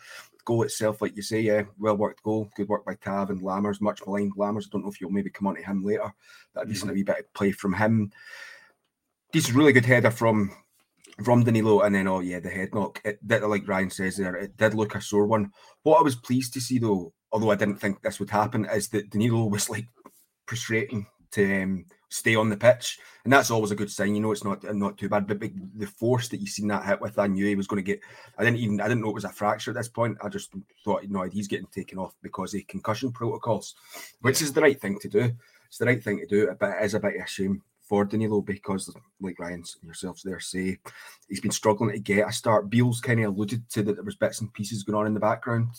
goal 0.45 0.65
itself, 0.65 1.01
like 1.01 1.15
you 1.15 1.23
say, 1.23 1.41
yeah, 1.41 1.63
well 1.79 1.97
worked 1.97 2.25
goal, 2.25 2.51
good 2.57 2.69
work 2.69 2.85
by 2.85 2.95
Tav 2.97 3.31
and 3.31 3.43
Lammers, 3.43 3.81
much 3.81 4.05
maligned 4.05 4.35
Lammers. 4.35 4.67
I 4.67 4.71
don't 4.73 4.83
know 4.83 4.91
if 4.91 5.01
you'll 5.01 5.11
maybe 5.11 5.31
come 5.31 5.47
on 5.47 5.55
to 5.55 5.63
him 5.63 5.85
later. 5.85 6.13
That 6.55 6.63
mm-hmm. 6.63 6.73
decent 6.73 6.91
a 6.91 6.95
wee 6.95 7.05
bit 7.05 7.21
of 7.21 7.33
play 7.35 7.53
from 7.53 7.73
him. 7.73 8.11
This 9.33 9.49
is 9.49 9.55
really 9.55 9.73
good 9.73 9.87
header 9.87 10.11
from 10.11 10.51
from 11.23 11.45
Danilo, 11.45 11.81
and 11.81 11.95
then 11.95 12.09
oh 12.09 12.21
yeah, 12.21 12.41
the 12.41 12.49
head 12.49 12.75
knock. 12.75 13.01
It 13.05 13.27
did, 13.27 13.43
like 13.43 13.69
Ryan 13.69 13.91
says 13.91 14.17
there, 14.17 14.37
it 14.37 14.57
did 14.57 14.75
look 14.75 14.95
a 14.95 15.01
sore 15.01 15.27
one. 15.27 15.53
What 15.83 15.99
I 15.99 16.03
was 16.03 16.17
pleased 16.17 16.53
to 16.55 16.61
see 16.61 16.79
though, 16.79 17.13
although 17.33 17.51
I 17.51 17.57
didn't 17.57 17.77
think 17.77 18.03
this 18.03 18.21
would 18.21 18.31
happen, 18.31 18.67
is 18.67 18.89
that 18.89 19.11
Danilo 19.11 19.45
was 19.51 19.71
like 19.71 19.87
prostrating 20.47 21.07
to 21.33 21.63
um, 21.63 21.85
stay 22.09 22.35
on 22.35 22.49
the 22.49 22.57
pitch, 22.57 22.99
and 23.25 23.33
that's 23.33 23.51
always 23.51 23.71
a 23.71 23.77
good 23.77 23.91
sign. 23.91 24.15
You 24.15 24.21
know, 24.21 24.33
it's 24.33 24.45
not 24.45 24.63
not 24.75 24.99
too 24.99 25.09
bad. 25.09 25.27
But 25.27 25.41
the 25.41 25.87
force 25.87 26.29
that 26.29 26.41
you 26.41 26.47
seen 26.47 26.69
that 26.69 26.85
hit 26.85 27.01
with, 27.01 27.19
I 27.19 27.27
knew 27.27 27.47
he 27.47 27.55
was 27.55 27.67
going 27.67 27.83
to 27.83 27.87
get. 27.87 28.01
I 28.39 28.45
didn't 28.45 28.59
even 28.59 28.81
I 28.81 28.89
didn't 28.89 29.03
know 29.03 29.11
it 29.11 29.15
was 29.15 29.25
a 29.25 29.31
fracture 29.31 29.71
at 29.71 29.77
this 29.77 29.89
point. 29.89 30.19
I 30.23 30.29
just 30.29 30.53
thought, 30.85 31.03
you 31.03 31.11
know, 31.11 31.23
he's 31.23 31.49
getting 31.49 31.67
taken 31.67 31.99
off 31.99 32.15
because 32.23 32.55
of 32.55 32.67
concussion 32.67 33.13
protocols, 33.13 33.75
which 34.21 34.43
is 34.43 34.53
the 34.53 34.63
right 34.63 34.81
thing 34.81 34.99
to 35.01 35.09
do. 35.09 35.33
It's 35.67 35.79
the 35.79 35.87
right 35.87 36.03
thing 36.03 36.19
to 36.19 36.27
do, 36.27 36.51
but 36.59 36.71
it 36.71 36.85
is 36.85 36.95
a 36.95 37.01
bit 37.01 37.15
of 37.15 37.23
a 37.23 37.29
shame 37.29 37.63
for 37.91 38.05
Danilo 38.05 38.41
because, 38.41 38.89
like 39.21 39.41
Ryan 39.41 39.65
yourselves 39.83 40.23
there 40.23 40.39
say, 40.39 40.79
he's 41.29 41.41
been 41.41 41.51
struggling 41.51 41.91
to 41.93 41.99
get 41.99 42.29
a 42.29 42.33
start. 42.33 42.71
Beale's 42.71 43.01
kind 43.01 43.19
of 43.19 43.35
alluded 43.35 43.69
to 43.71 43.83
that 43.83 43.97
there 43.97 44.05
was 44.05 44.15
bits 44.15 44.41
and 44.41 44.55
pieces 44.55 44.85
going 44.85 44.97
on 44.97 45.09
in 45.09 45.15
the 45.15 45.19
background 45.19 45.75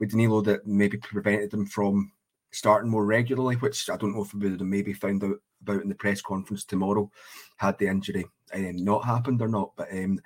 with 0.00 0.10
Danilo 0.10 0.40
that 0.40 0.66
maybe 0.66 0.96
prevented 0.96 1.52
him 1.52 1.66
from 1.66 2.10
starting 2.50 2.90
more 2.90 3.04
regularly, 3.04 3.56
which 3.56 3.90
I 3.90 3.98
don't 3.98 4.14
know 4.14 4.22
if 4.22 4.32
we 4.32 4.48
would 4.48 4.60
have 4.60 4.66
maybe 4.66 4.94
found 4.94 5.22
out 5.22 5.36
about 5.60 5.82
in 5.82 5.90
the 5.90 5.94
press 5.94 6.22
conference 6.22 6.64
tomorrow 6.64 7.10
had 7.58 7.78
the 7.78 7.88
injury 7.88 8.24
um, 8.54 8.76
not 8.82 9.04
happened 9.04 9.42
or 9.42 9.48
not. 9.48 9.72
But 9.76 9.92
um, 9.92 10.18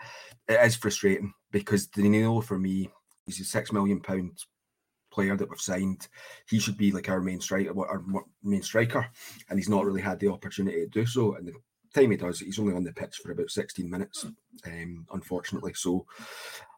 it 0.47 0.61
is 0.65 0.77
frustrating 0.77 1.35
because 1.51 1.89
Danilo, 1.89 2.43
for 2.43 2.61
me, 2.61 2.91
he's 3.27 3.41
a 3.41 3.45
six 3.45 3.73
million 3.73 4.01
pound 4.01 4.39
player 5.19 5.37
that 5.37 5.51
we've 5.51 5.61
signed. 5.61 6.07
He 6.49 6.61
should 6.61 6.77
be 6.77 6.93
like 6.93 7.09
our 7.09 7.21
main 7.21 7.41
striker, 7.41 7.77
our 7.77 8.05
main 8.45 8.63
striker, 8.63 9.05
and 9.51 9.59
he's 9.59 9.69
not 9.69 9.85
really 9.85 10.01
had 10.01 10.21
the 10.21 10.31
opportunity 10.31 10.79
to 10.79 10.87
do 10.87 11.05
so. 11.07 11.35
And 11.35 11.49
the 11.49 11.55
time 11.93 12.13
he 12.13 12.17
does, 12.17 12.39
he's 12.39 12.61
only 12.61 12.73
on 12.73 12.85
the 12.85 12.93
pitch 12.93 13.17
for 13.17 13.33
about 13.33 13.51
16 13.51 13.91
minutes, 13.91 14.27
um, 14.65 15.05
unfortunately. 15.13 15.75
So 15.75 16.07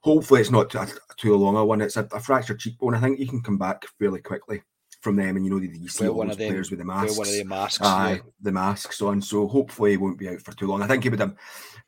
hopefully 0.03 0.41
it's 0.41 0.51
not 0.51 0.71
too, 0.71 0.87
too 1.19 1.37
long 1.37 1.59
a 1.59 1.63
one. 1.63 1.83
It's 1.83 1.99
a, 1.99 2.09
a 2.13 2.21
fractured 2.21 2.61
cheekbone. 2.61 2.95
I 2.95 3.01
think 3.01 3.19
he 3.19 3.27
can 3.27 3.43
come 3.43 3.59
back 3.59 3.85
fairly 3.99 4.23
quickly 4.23 4.63
from 5.01 5.17
them, 5.17 5.37
and 5.37 5.45
you 5.45 5.51
know 5.51 5.59
you 5.59 5.89
see 5.89 6.07
all 6.07 6.25
those 6.27 6.37
players 6.37 6.71
with 6.71 6.79
the 6.79 6.85
masks, 6.85 7.17
one 7.17 7.27
of 7.27 7.33
the 7.33 7.45
masks, 7.45 7.83
aye, 7.83 8.13
yeah. 8.13 8.19
the 8.43 8.53
masks 8.53 9.01
on. 9.01 9.21
So 9.23 9.49
hopefully 9.49 9.93
he 9.93 9.97
won't 9.97 10.19
be 10.19 10.29
out 10.29 10.41
for 10.43 10.53
too 10.53 10.67
long. 10.67 10.83
I 10.83 10.87
think 10.87 11.03
he 11.03 11.09
would 11.09 11.21
have, 11.21 11.35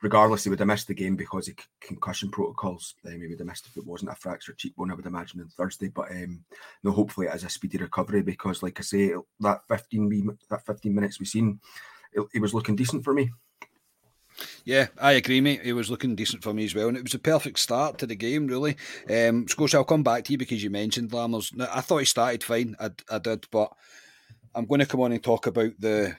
regardless, 0.00 0.45
he 0.45 0.50
would 0.50 0.59
have 0.59 0.69
missed 0.69 0.88
the 0.88 0.95
game 0.95 1.14
because 1.14 1.49
of 1.49 1.54
concussion 1.81 2.31
protocols. 2.31 2.95
Um, 3.07 3.21
he 3.21 3.28
would 3.28 3.38
have 3.38 3.47
missed 3.47 3.66
if 3.66 3.76
it 3.76 3.87
wasn't 3.87 4.12
a 4.12 4.14
fractured 4.14 4.59
cheekbone. 4.59 4.90
I 4.90 4.95
would 4.95 5.07
imagine 5.07 5.40
on 5.40 5.49
Thursday, 5.49 5.88
but 5.88 6.11
um, 6.11 6.45
no, 6.83 6.90
hopefully 6.90 7.26
it 7.26 7.35
is 7.35 7.45
a 7.45 7.50
speedy 7.50 7.78
recovery 7.78 8.23
because, 8.23 8.62
like 8.62 8.78
I 8.81 8.83
say, 8.83 9.12
that 9.40 9.61
fifteen 9.69 10.38
that 10.49 10.64
fifteen 10.64 10.95
minutes 10.95 11.21
we 11.21 11.26
seen, 11.26 11.61
it, 12.12 12.26
it 12.35 12.40
was 12.40 12.54
looking 12.54 12.76
decent 12.76 13.04
for 13.04 13.12
me. 13.12 13.31
Yeah, 14.65 14.89
I 15.01 15.12
agree, 15.12 15.41
mate. 15.41 15.62
He 15.62 15.73
was 15.73 15.91
looking 15.91 16.15
decent 16.15 16.43
for 16.43 16.55
me 16.55 16.65
as 16.65 16.75
well, 16.75 16.89
and 16.89 16.97
it 16.97 17.03
was 17.03 17.15
a 17.15 17.19
perfect 17.19 17.59
start 17.59 17.99
to 17.99 18.07
the 18.07 18.15
game, 18.17 18.47
really. 18.47 18.77
Um, 19.09 19.47
Scotia, 19.49 19.79
I'll 19.79 19.85
come 19.85 20.03
back 20.03 20.25
to 20.25 20.33
you 20.33 20.39
because 20.39 20.62
you 20.62 20.71
mentioned 20.71 21.11
Lammers. 21.11 21.53
I 21.73 21.81
thought 21.81 21.99
he 21.99 22.05
started 22.05 22.43
fine, 22.43 22.77
I, 22.81 22.91
I 23.11 23.19
did, 23.19 23.47
but 23.51 23.73
I'm 24.55 24.67
going 24.67 24.81
to 24.81 24.87
come 24.87 25.01
on 25.01 25.12
and 25.12 25.23
talk 25.23 25.47
about 25.47 25.73
the 25.79 26.17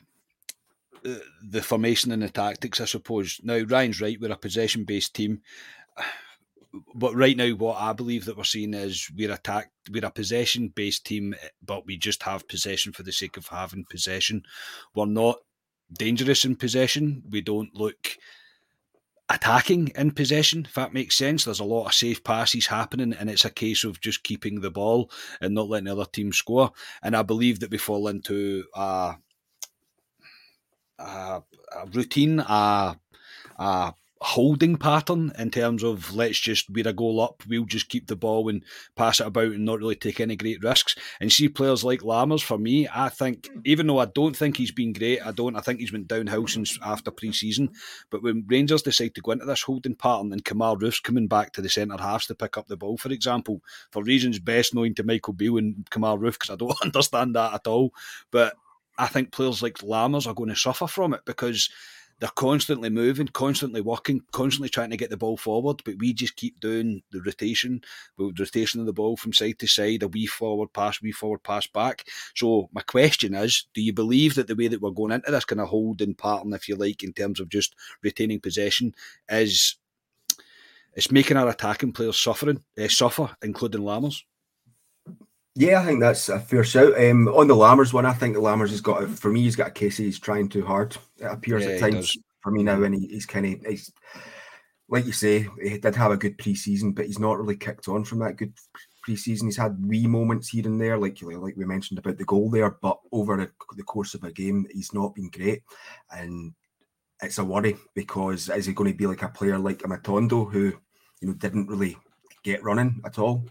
uh, 1.05 1.15
the 1.41 1.61
formation 1.61 2.11
and 2.13 2.21
the 2.21 2.29
tactics, 2.29 2.79
I 2.79 2.85
suppose. 2.85 3.39
Now, 3.43 3.59
Ryan's 3.59 3.99
right, 3.99 4.19
we're 4.19 4.31
a 4.31 4.37
possession 4.37 4.83
based 4.85 5.13
team. 5.15 5.41
But 6.95 7.13
right 7.13 7.37
now, 7.37 7.51
what 7.51 7.79
I 7.79 7.93
believe 7.93 8.25
that 8.25 8.35
we're 8.35 8.43
seeing 8.43 8.73
is 8.73 9.07
we're 9.15 9.31
attacked, 9.31 9.69
we're 9.91 10.03
a 10.03 10.09
possession 10.09 10.69
based 10.69 11.05
team, 11.05 11.35
but 11.63 11.85
we 11.85 11.97
just 11.97 12.23
have 12.23 12.47
possession 12.47 12.93
for 12.93 13.03
the 13.03 13.11
sake 13.11 13.37
of 13.37 13.45
having 13.45 13.85
possession. 13.87 14.41
We're 14.95 15.05
not 15.05 15.37
dangerous 15.93 16.45
in 16.45 16.55
possession. 16.55 17.23
We 17.29 17.41
don't 17.41 17.75
look 17.75 18.17
attacking 19.29 19.91
in 19.95 20.11
possession, 20.11 20.65
if 20.65 20.73
that 20.75 20.93
makes 20.93 21.15
sense. 21.15 21.45
There's 21.45 21.59
a 21.59 21.63
lot 21.65 21.87
of 21.87 21.93
safe 21.93 22.23
passes 22.23 22.67
happening, 22.67 23.13
and 23.13 23.29
it's 23.29 23.45
a 23.45 23.49
case 23.49 23.83
of 23.83 24.01
just 24.01 24.23
keeping 24.23 24.61
the 24.61 24.71
ball 24.71 25.09
and 25.41 25.53
not 25.53 25.69
letting 25.69 25.85
the 25.85 25.93
other 25.93 26.05
team 26.05 26.33
score. 26.33 26.71
And 27.01 27.15
I 27.15 27.23
believe 27.23 27.59
that 27.61 27.71
we 27.71 27.77
fall 27.77 28.07
into 28.07 28.65
a, 28.75 29.15
a, 30.99 31.03
a 31.03 31.85
routine, 31.91 32.39
a, 32.39 32.99
a 33.57 33.93
holding 34.23 34.77
pattern 34.77 35.33
in 35.37 35.51
terms 35.51 35.83
of 35.83 36.15
let's 36.15 36.39
just 36.39 36.69
we're 36.69 36.87
a 36.87 36.93
goal 36.93 37.19
up, 37.19 37.43
we'll 37.45 37.65
just 37.65 37.89
keep 37.89 38.07
the 38.07 38.15
ball 38.15 38.47
and 38.47 38.63
pass 38.95 39.19
it 39.19 39.27
about 39.27 39.51
and 39.51 39.65
not 39.65 39.79
really 39.79 39.95
take 39.95 40.21
any 40.21 40.37
great 40.37 40.63
risks. 40.63 40.95
And 41.19 41.29
see 41.29 41.49
players 41.49 41.83
like 41.83 41.99
Lammers, 41.99 42.41
for 42.41 42.57
me, 42.57 42.87
I 42.93 43.09
think 43.09 43.49
even 43.65 43.85
though 43.85 43.99
I 43.99 44.05
don't 44.05 44.35
think 44.35 44.55
he's 44.55 44.71
been 44.71 44.93
great, 44.93 45.19
I 45.19 45.31
don't 45.31 45.57
I 45.57 45.59
think 45.59 45.81
he's 45.81 45.91
went 45.91 46.07
downhill 46.07 46.47
since 46.47 46.79
after 46.81 47.11
pre 47.11 47.33
season. 47.33 47.71
But 48.09 48.23
when 48.23 48.45
Rangers 48.47 48.81
decide 48.81 49.13
to 49.15 49.21
go 49.21 49.31
into 49.31 49.45
this 49.45 49.63
holding 49.63 49.95
pattern 49.95 50.31
and 50.31 50.45
Kemar 50.45 50.79
Roofe's 50.79 51.01
coming 51.01 51.27
back 51.27 51.51
to 51.53 51.61
the 51.61 51.69
centre 51.69 52.01
halves 52.01 52.27
to 52.27 52.35
pick 52.35 52.57
up 52.57 52.67
the 52.67 52.77
ball, 52.77 52.97
for 52.97 53.11
example, 53.11 53.61
for 53.91 54.03
reasons 54.03 54.39
best 54.39 54.73
known 54.73 54.93
to 54.95 55.03
Michael 55.03 55.33
Beale 55.33 55.57
and 55.57 55.85
Kemar 55.91 56.17
Roofe, 56.17 56.39
because 56.39 56.49
I 56.49 56.55
don't 56.55 56.81
understand 56.81 57.35
that 57.35 57.53
at 57.53 57.67
all. 57.67 57.93
But 58.31 58.55
I 58.97 59.07
think 59.07 59.33
players 59.33 59.61
like 59.61 59.79
Lammers 59.79 60.27
are 60.27 60.33
going 60.33 60.49
to 60.49 60.55
suffer 60.55 60.87
from 60.87 61.13
it 61.13 61.21
because 61.25 61.69
they're 62.23 62.31
constantly 62.37 62.89
moving, 62.89 63.27
constantly 63.27 63.81
working, 63.81 64.21
constantly 64.31 64.69
trying 64.69 64.91
to 64.91 64.95
get 64.95 65.09
the 65.09 65.17
ball 65.17 65.35
forward, 65.35 65.81
but 65.83 65.97
we 65.99 66.13
just 66.13 66.37
keep 66.37 66.57
doing 66.61 67.03
the 67.11 67.19
rotation, 67.19 67.81
the 68.17 68.33
rotation 68.39 68.79
of 68.79 68.85
the 68.85 68.93
ball 68.93 69.17
from 69.17 69.33
side 69.33 69.59
to 69.59 69.67
side, 69.67 70.03
a 70.03 70.07
wee 70.07 70.25
forward 70.25 70.71
pass, 70.71 71.01
wee 71.01 71.11
forward 71.11 71.43
pass 71.43 71.67
back. 71.67 72.07
So 72.33 72.69
my 72.71 72.79
question 72.79 73.33
is, 73.33 73.67
do 73.73 73.81
you 73.81 73.91
believe 73.91 74.35
that 74.35 74.47
the 74.47 74.55
way 74.55 74.69
that 74.69 74.79
we're 74.79 74.91
going 74.91 75.11
into 75.11 75.31
this 75.31 75.43
kind 75.43 75.59
of 75.59 75.67
holding 75.67 76.15
pattern, 76.15 76.53
if 76.53 76.69
you 76.69 76.77
like, 76.77 77.03
in 77.03 77.11
terms 77.11 77.41
of 77.41 77.49
just 77.49 77.75
retaining 78.01 78.39
possession, 78.39 78.95
is 79.27 79.75
it's 80.93 81.11
making 81.11 81.35
our 81.35 81.49
attacking 81.49 81.91
players 81.91 82.17
suffering, 82.17 82.63
uh, 82.81 82.87
suffer, 82.87 83.35
including 83.43 83.81
Lammers? 83.81 84.21
Yeah, 85.55 85.81
I 85.81 85.85
think 85.85 85.99
that's 85.99 86.29
a 86.29 86.39
fair 86.39 86.63
shout. 86.63 86.99
Um, 86.99 87.27
on 87.27 87.47
the 87.47 87.55
Lammers 87.55 87.93
one, 87.93 88.07
I 88.07 88.13
think 88.13 88.33
the 88.33 88.41
Lammers 88.41 88.71
has 88.71 88.81
got 88.81 89.07
for 89.09 89.31
me. 89.31 89.43
He's 89.43 89.55
got 89.55 89.67
a 89.67 89.71
case. 89.71 89.97
He's 89.97 90.19
trying 90.19 90.49
too 90.49 90.65
hard. 90.65 90.97
It 91.17 91.25
appears 91.25 91.63
yeah, 91.63 91.71
at 91.71 91.79
times 91.79 92.17
for 92.41 92.51
me 92.51 92.63
now, 92.63 92.81
and 92.81 92.95
he, 92.95 93.07
he's 93.07 93.27
kind 93.27 93.45
of 93.45 93.65
he's 93.65 93.91
like 94.89 95.05
you 95.05 95.11
say. 95.11 95.47
He 95.61 95.77
did 95.77 95.95
have 95.95 96.11
a 96.11 96.17
good 96.17 96.39
preseason, 96.39 96.95
but 96.95 97.05
he's 97.05 97.19
not 97.19 97.37
really 97.37 97.55
kicked 97.55 97.87
on 97.87 98.03
from 98.03 98.19
that 98.19 98.37
good 98.37 98.53
preseason. 99.07 99.43
He's 99.43 99.57
had 99.57 99.77
wee 99.85 100.07
moments 100.07 100.49
here 100.49 100.65
and 100.65 100.81
there, 100.81 100.97
like 100.97 101.21
like 101.21 101.55
we 101.55 101.65
mentioned 101.65 101.99
about 101.99 102.17
the 102.17 102.25
goal 102.25 102.49
there, 102.49 102.71
but 102.81 102.97
over 103.11 103.37
the, 103.37 103.51
the 103.75 103.83
course 103.83 104.15
of 104.15 104.23
a 104.23 104.31
game, 104.31 104.65
he's 104.71 104.93
not 104.93 105.13
been 105.13 105.29
great, 105.29 105.61
and 106.09 106.53
it's 107.21 107.37
a 107.37 107.45
worry 107.45 107.77
because 107.93 108.49
is 108.49 108.65
he 108.65 108.73
going 108.73 108.91
to 108.91 108.97
be 108.97 109.05
like 109.05 109.21
a 109.21 109.29
player 109.29 109.59
like 109.59 109.83
a 109.83 109.87
Matondo 109.87 110.51
who 110.51 110.73
you 111.21 111.27
know 111.27 111.33
didn't 111.33 111.67
really 111.67 111.95
get 112.43 112.63
running 112.63 112.99
at 113.05 113.19
all? 113.19 113.45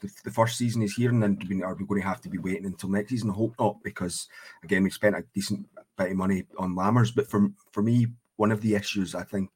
The, 0.00 0.30
first 0.30 0.56
season 0.56 0.82
is 0.82 0.94
here, 0.94 1.10
and 1.10 1.22
then 1.22 1.38
we 1.48 1.62
are 1.62 1.74
we 1.74 1.86
going 1.86 2.00
to 2.00 2.06
have 2.06 2.20
to 2.22 2.28
be 2.28 2.38
waiting 2.38 2.66
until 2.66 2.90
next 2.90 3.10
season? 3.10 3.30
I 3.30 3.34
hope 3.34 3.54
not, 3.58 3.82
because 3.82 4.28
again 4.62 4.84
we 4.84 4.90
spent 4.90 5.16
a 5.16 5.24
decent 5.34 5.66
bit 5.96 6.10
of 6.10 6.16
money 6.16 6.44
on 6.58 6.74
Lammers. 6.74 7.14
But 7.14 7.28
for 7.28 7.48
for 7.72 7.82
me, 7.82 8.08
one 8.36 8.52
of 8.52 8.60
the 8.60 8.74
issues 8.74 9.14
I 9.14 9.24
think 9.24 9.50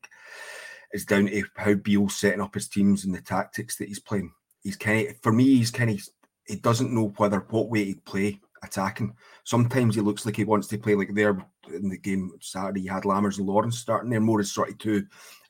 is 0.92 1.04
down 1.04 1.26
to 1.26 1.44
how 1.56 1.74
Beale's 1.74 2.16
setting 2.16 2.40
up 2.40 2.54
his 2.54 2.68
teams 2.68 3.04
and 3.04 3.14
the 3.14 3.20
tactics 3.20 3.76
that 3.76 3.88
he's 3.88 4.00
playing. 4.00 4.32
He's 4.62 4.76
kind 4.76 5.08
of 5.08 5.16
for 5.22 5.32
me, 5.32 5.56
he's 5.56 5.70
kind 5.70 5.90
of 5.90 6.00
he 6.46 6.56
doesn't 6.56 6.92
know 6.92 7.12
whether 7.16 7.40
what 7.50 7.70
way 7.70 7.94
to 7.94 8.00
play 8.00 8.40
attacking. 8.62 9.14
Sometimes 9.44 9.94
he 9.94 10.00
looks 10.00 10.24
like 10.24 10.36
he 10.36 10.44
wants 10.44 10.68
to 10.68 10.78
play 10.78 10.94
like 10.94 11.14
there 11.14 11.44
in 11.72 11.88
the 11.88 11.98
game 11.98 12.32
Saturday. 12.40 12.82
You 12.82 12.90
had 12.90 13.04
Lammers 13.04 13.38
and 13.38 13.46
Lawrence 13.46 13.78
starting 13.78 14.10
there 14.10 14.20
more 14.20 14.40
as 14.40 14.52
sort 14.52 14.84
of 14.84 15.02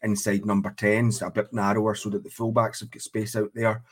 inside 0.03 0.45
number 0.47 0.71
tens, 0.77 1.23
a 1.23 1.31
bit 1.31 1.53
narrower 1.53 1.95
so 1.95 2.11
that 2.11 2.23
the 2.23 2.31
fullbacks 2.31 2.81
have 2.81 2.91
got 2.91 3.03
space 3.03 3.37
out 3.37 3.51
there 3.55 3.83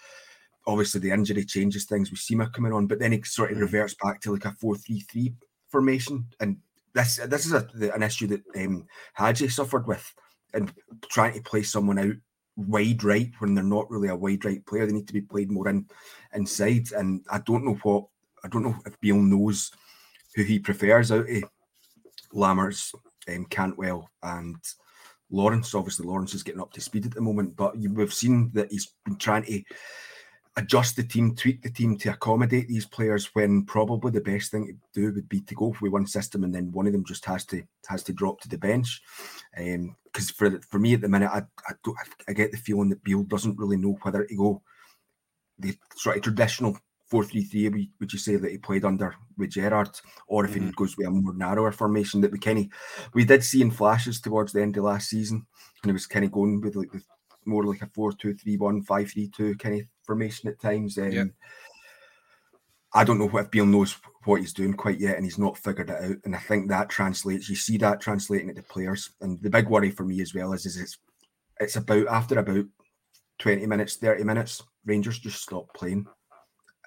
obviously 0.66 1.00
the 1.00 1.10
injury 1.10 1.44
changes 1.44 1.84
things 1.84 2.10
with 2.10 2.20
Sima 2.20 2.52
coming 2.52 2.72
on, 2.72 2.86
but 2.86 2.98
then 2.98 3.12
he 3.12 3.22
sort 3.22 3.52
of 3.52 3.58
mm. 3.58 3.62
reverts 3.62 3.94
back 4.02 4.20
to 4.20 4.32
like 4.32 4.44
a 4.44 4.52
four-three-three 4.52 5.34
formation. 5.68 6.26
And 6.40 6.58
this 6.94 7.16
this 7.16 7.46
is 7.46 7.52
a, 7.52 7.68
an 7.94 8.02
issue 8.02 8.26
that 8.28 8.42
um, 8.56 8.86
Hagi 9.14 9.48
suffered 9.48 9.86
with, 9.86 10.04
and 10.54 10.72
trying 11.10 11.34
to 11.34 11.42
play 11.42 11.62
someone 11.62 11.98
out 11.98 12.16
wide 12.56 13.02
right 13.04 13.30
when 13.38 13.54
they're 13.54 13.64
not 13.64 13.90
really 13.90 14.08
a 14.08 14.16
wide 14.16 14.44
right 14.44 14.64
player. 14.66 14.86
They 14.86 14.92
need 14.92 15.06
to 15.06 15.14
be 15.14 15.22
played 15.22 15.50
more 15.50 15.68
in 15.68 15.86
inside. 16.34 16.92
And 16.92 17.24
I 17.30 17.38
don't 17.38 17.64
know 17.64 17.78
what 17.82 18.04
I 18.44 18.48
don't 18.48 18.62
know 18.62 18.76
if 18.86 19.00
Beale 19.00 19.16
knows 19.16 19.70
who 20.34 20.42
he 20.42 20.58
prefers 20.58 21.10
out 21.10 21.28
of 21.28 21.44
Lammers, 22.34 22.94
um, 23.28 23.46
Cantwell, 23.46 24.08
and 24.22 24.56
Lawrence. 25.30 25.74
Obviously, 25.74 26.06
Lawrence 26.06 26.34
is 26.34 26.42
getting 26.42 26.60
up 26.60 26.72
to 26.72 26.80
speed 26.80 27.06
at 27.06 27.14
the 27.14 27.20
moment, 27.20 27.56
but 27.56 27.76
we've 27.78 28.12
seen 28.12 28.50
that 28.54 28.70
he's 28.70 28.92
been 29.04 29.16
trying 29.16 29.44
to 29.44 29.62
adjust 30.60 30.96
the 30.96 31.02
team, 31.02 31.34
tweak 31.34 31.62
the 31.62 31.70
team 31.70 31.96
to 31.98 32.10
accommodate 32.10 32.68
these 32.68 32.86
players 32.86 33.34
when 33.34 33.64
probably 33.64 34.10
the 34.12 34.20
best 34.20 34.50
thing 34.50 34.66
to 34.66 35.00
do 35.00 35.12
would 35.12 35.28
be 35.28 35.40
to 35.40 35.54
go 35.54 35.74
with 35.80 35.92
one 35.92 36.06
system 36.06 36.44
and 36.44 36.54
then 36.54 36.72
one 36.72 36.86
of 36.86 36.92
them 36.92 37.04
just 37.04 37.24
has 37.24 37.44
to 37.46 37.62
has 37.88 38.02
to 38.04 38.12
drop 38.12 38.40
to 38.40 38.48
the 38.48 38.58
bench. 38.58 39.02
Because 39.56 40.30
um, 40.30 40.34
for 40.36 40.60
for 40.60 40.78
me 40.78 40.94
at 40.94 41.00
the 41.00 41.08
minute, 41.08 41.30
I 41.32 41.42
I, 41.68 41.72
don't, 41.82 41.96
I 42.28 42.32
get 42.32 42.52
the 42.52 42.58
feeling 42.58 42.90
that 42.90 43.02
Beale 43.02 43.24
doesn't 43.24 43.58
really 43.58 43.76
know 43.76 43.98
whether 44.02 44.24
to 44.24 44.36
go 44.36 44.62
the 45.58 45.76
sort 45.96 46.16
of 46.16 46.22
traditional 46.22 46.78
four 47.06 47.24
three 47.24 47.44
three. 47.44 47.90
Would 47.98 48.12
you 48.12 48.18
say 48.18 48.36
that 48.36 48.50
he 48.50 48.58
played 48.58 48.84
under 48.84 49.16
with 49.36 49.50
Gerrard, 49.50 49.90
or 50.26 50.44
if 50.44 50.52
mm-hmm. 50.52 50.66
he 50.66 50.72
goes 50.72 50.96
with 50.96 51.06
a 51.06 51.10
more 51.10 51.34
narrower 51.34 51.72
formation 51.72 52.20
that 52.20 52.32
we 52.32 52.38
kind 52.38 52.58
of 52.58 52.66
we 53.14 53.24
did 53.24 53.42
see 53.42 53.62
in 53.62 53.70
flashes 53.70 54.20
towards 54.20 54.52
the 54.52 54.62
end 54.62 54.76
of 54.76 54.84
last 54.84 55.08
season, 55.08 55.46
and 55.82 55.90
it 55.90 55.92
was 55.92 56.06
kind 56.06 56.24
of 56.24 56.32
going 56.32 56.60
with 56.60 56.76
like 56.76 56.92
the 56.92 57.02
more 57.44 57.64
like 57.64 57.82
a 57.82 57.86
4 57.86 58.12
2 58.12 58.34
3 58.34 58.56
1 58.56 58.82
5 58.82 59.10
3 59.10 59.28
2 59.28 59.56
kind 59.56 59.80
of 59.80 59.86
formation 60.10 60.48
at 60.48 60.60
times. 60.60 60.98
Um, 60.98 61.32
I 62.92 63.04
don't 63.04 63.18
know 63.20 63.28
what 63.28 63.44
if 63.44 63.50
Beale 63.52 63.66
knows 63.66 63.96
what 64.24 64.40
he's 64.40 64.52
doing 64.52 64.74
quite 64.74 64.98
yet, 64.98 65.14
and 65.14 65.24
he's 65.24 65.38
not 65.38 65.56
figured 65.56 65.90
it 65.90 66.02
out. 66.02 66.16
And 66.24 66.34
I 66.34 66.40
think 66.40 66.68
that 66.68 66.88
translates. 66.88 67.48
You 67.48 67.54
see 67.54 67.78
that 67.78 68.00
translating 68.00 68.48
into 68.48 68.62
players. 68.64 69.12
And 69.20 69.40
the 69.40 69.50
big 69.50 69.68
worry 69.68 69.92
for 69.92 70.04
me 70.04 70.20
as 70.20 70.34
well 70.34 70.52
is, 70.52 70.66
is 70.66 70.76
it's 70.76 70.98
it's 71.60 71.76
about 71.76 72.08
after 72.08 72.38
about 72.40 72.64
twenty 73.38 73.66
minutes, 73.66 73.96
thirty 73.96 74.24
minutes, 74.24 74.62
Rangers 74.84 75.20
just 75.20 75.40
stop 75.40 75.72
playing, 75.72 76.04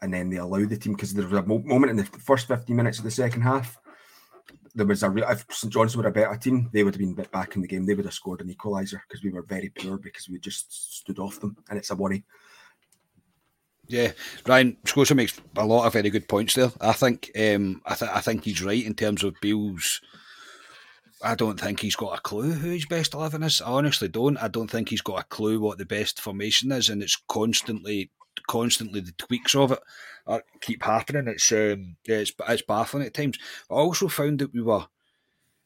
and 0.02 0.14
then 0.14 0.30
they 0.30 0.38
allow 0.38 0.66
the 0.66 0.76
team 0.76 0.94
because 0.94 1.14
there 1.14 1.26
was 1.26 1.40
a 1.40 1.44
moment 1.44 1.92
in 1.92 1.96
the 1.96 2.04
first 2.04 2.48
fifteen 2.50 2.76
minutes 2.76 2.98
of 2.98 3.06
the 3.06 3.12
second 3.12 3.42
half. 3.42 3.80
There 4.76 4.86
was 4.86 5.04
a 5.04 5.10
real, 5.10 5.30
if 5.30 5.46
St 5.52 5.72
John's 5.72 5.96
were 5.96 6.08
a 6.08 6.12
better 6.12 6.36
team, 6.36 6.70
they 6.74 6.84
would 6.84 6.96
have 6.96 7.00
been 7.00 7.14
back 7.32 7.56
in 7.56 7.62
the 7.62 7.68
game. 7.68 7.86
They 7.86 7.94
would 7.94 8.06
have 8.06 8.14
scored 8.14 8.42
an 8.42 8.54
equaliser 8.54 9.00
because 9.08 9.24
we 9.24 9.32
were 9.32 9.44
very 9.44 9.70
poor 9.70 9.98
because 9.98 10.28
we 10.28 10.40
just 10.40 10.98
stood 10.98 11.20
off 11.20 11.40
them, 11.40 11.56
and 11.70 11.78
it's 11.80 11.92
a 11.92 11.96
worry. 11.96 12.26
Yeah, 13.88 14.14
Ryan 14.48 14.78
Scotia 14.86 15.14
makes 15.14 15.40
a 15.58 15.66
lot 15.66 15.86
of 15.86 15.94
very 15.94 16.10
good 16.10 16.28
points 16.28 16.56
there. 16.56 16.72
I 16.80 16.94
think 16.94 17.32
um, 17.38 17.82
I, 17.86 17.96
th- 17.96 18.12
I 18.12 18.22
think 18.22 18.46
he's 18.46 18.64
right 18.64 18.84
in 18.84 18.94
terms 18.94 19.24
of 19.24 19.36
Beale's. 19.42 20.02
I 21.22 21.36
don't 21.36 21.60
think 21.60 21.80
he's 21.80 21.96
got 21.96 22.18
a 22.18 22.22
clue 22.22 22.52
who 22.52 22.70
his 22.70 22.86
best 22.86 23.14
eleven 23.14 23.44
is. 23.44 23.62
I 23.62 23.72
honestly 23.72 24.08
don't. 24.08 24.38
I 24.38 24.48
don't 24.48 24.70
think 24.72 24.90
he's 24.90 25.02
got 25.02 25.22
a 25.22 25.26
clue 25.26 25.60
what 25.60 25.78
the 25.78 25.86
best 25.86 26.22
formation 26.22 26.72
is, 26.72 26.90
and 26.90 27.04
it's 27.04 27.22
constantly, 27.28 28.12
constantly 28.48 29.02
the 29.02 29.14
tweaks 29.14 29.56
of 29.56 29.72
it 29.72 29.80
are, 30.28 30.44
keep 30.62 30.84
happening. 30.84 31.28
It's 31.28 31.52
um, 31.52 31.98
yeah, 32.08 32.18
it's 32.18 32.32
it's 32.48 32.62
baffling 32.62 33.06
at 33.06 33.14
times. 33.14 33.38
I 33.70 33.76
also 33.76 34.08
found 34.08 34.40
that 34.40 34.54
we 34.54 34.62
were 34.62 34.86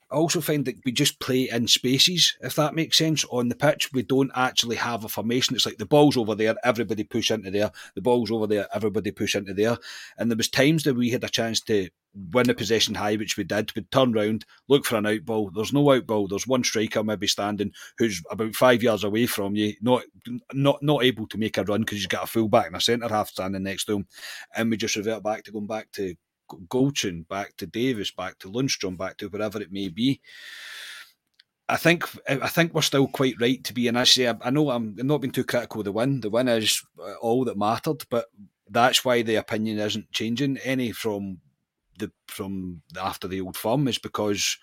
I 0.09 0.15
also 0.15 0.39
find 0.39 0.65
that 0.65 0.77
we 0.85 0.91
just 0.91 1.19
play 1.19 1.49
in 1.49 1.67
spaces, 1.67 2.37
if 2.41 2.55
that 2.55 2.75
makes 2.75 2.97
sense. 2.97 3.25
On 3.25 3.49
the 3.49 3.55
pitch, 3.55 3.91
we 3.91 4.03
don't 4.03 4.31
actually 4.35 4.77
have 4.77 5.03
a 5.03 5.09
formation. 5.09 5.55
It's 5.55 5.65
like 5.65 5.77
the 5.77 5.85
ball's 5.85 6.15
over 6.15 6.33
there, 6.33 6.55
everybody 6.63 7.03
push 7.03 7.29
into 7.29 7.51
there. 7.51 7.71
The 7.95 8.01
ball's 8.01 8.31
over 8.31 8.47
there, 8.47 8.67
everybody 8.73 9.11
push 9.11 9.35
into 9.35 9.53
there. 9.53 9.77
And 10.17 10.31
there 10.31 10.37
was 10.37 10.49
times 10.49 10.83
that 10.83 10.95
we 10.95 11.09
had 11.09 11.23
a 11.23 11.29
chance 11.29 11.59
to 11.61 11.89
win 12.31 12.49
a 12.49 12.53
possession 12.53 12.95
high, 12.95 13.15
which 13.15 13.37
we 13.37 13.43
did. 13.43 13.75
We'd 13.75 13.91
turn 13.91 14.13
round, 14.13 14.45
look 14.67 14.85
for 14.85 14.95
an 14.95 15.05
out 15.05 15.25
ball. 15.25 15.51
There's 15.53 15.73
no 15.73 15.91
out 15.91 16.07
ball. 16.07 16.27
There's 16.27 16.47
one 16.47 16.63
striker 16.63 17.03
maybe 17.03 17.27
standing 17.27 17.73
who's 17.97 18.23
about 18.29 18.55
five 18.55 18.81
yards 18.81 19.03
away 19.03 19.25
from 19.25 19.55
you, 19.55 19.73
not 19.81 20.03
not 20.53 20.81
not 20.81 21.03
able 21.03 21.27
to 21.27 21.37
make 21.37 21.57
a 21.57 21.63
run 21.63 21.81
because 21.81 21.97
he's 21.97 22.07
got 22.07 22.23
a 22.23 22.27
full 22.27 22.49
back 22.49 22.67
and 22.67 22.75
a 22.75 22.81
centre 22.81 23.07
half 23.09 23.29
standing 23.29 23.63
next 23.63 23.85
to 23.85 23.97
him. 23.97 24.07
And 24.55 24.71
we 24.71 24.77
just 24.77 24.95
revert 24.95 25.23
back 25.23 25.43
to 25.43 25.51
going 25.51 25.67
back 25.67 25.91
to 25.93 26.15
Goldson, 26.47 27.27
back 27.27 27.57
to 27.57 27.65
Davis, 27.65 28.11
back 28.11 28.39
to 28.39 28.49
Lundstram, 28.49 28.97
back 28.97 29.17
to 29.17 29.29
wherever 29.29 29.61
it 29.61 29.71
may 29.71 29.89
be. 29.89 30.21
I 31.69 31.75
think 31.75 32.05
I 32.29 32.47
think 32.47 32.73
we're 32.73 32.81
still 32.81 33.07
quite 33.07 33.35
right 33.41 33.61
to 33.65 33.73
be, 33.73 33.87
and 33.87 33.99
I 33.99 34.05
say 34.05 34.33
I 34.41 34.49
know 34.49 34.69
I'm 34.69 34.95
not 34.95 35.19
being 35.19 35.31
too 35.31 35.43
critical 35.43 35.81
of 35.81 35.85
the 35.85 35.91
win. 35.91 36.21
The 36.21 36.29
win 36.29 36.47
is 36.47 36.81
uh, 36.97 37.13
all 37.21 37.43
that 37.45 37.57
mattered, 37.57 38.05
but 38.09 38.27
that's 38.69 39.03
why 39.03 39.21
the 39.21 39.35
opinion 39.35 39.79
isn't 39.79 40.11
changing 40.11 40.57
any 40.59 40.91
from 40.91 41.39
the 41.97 42.11
from 42.27 42.83
after 42.99 43.27
the 43.27 43.41
old 43.41 43.57
firm 43.57 43.87
is 43.87 43.97
because 43.97 44.57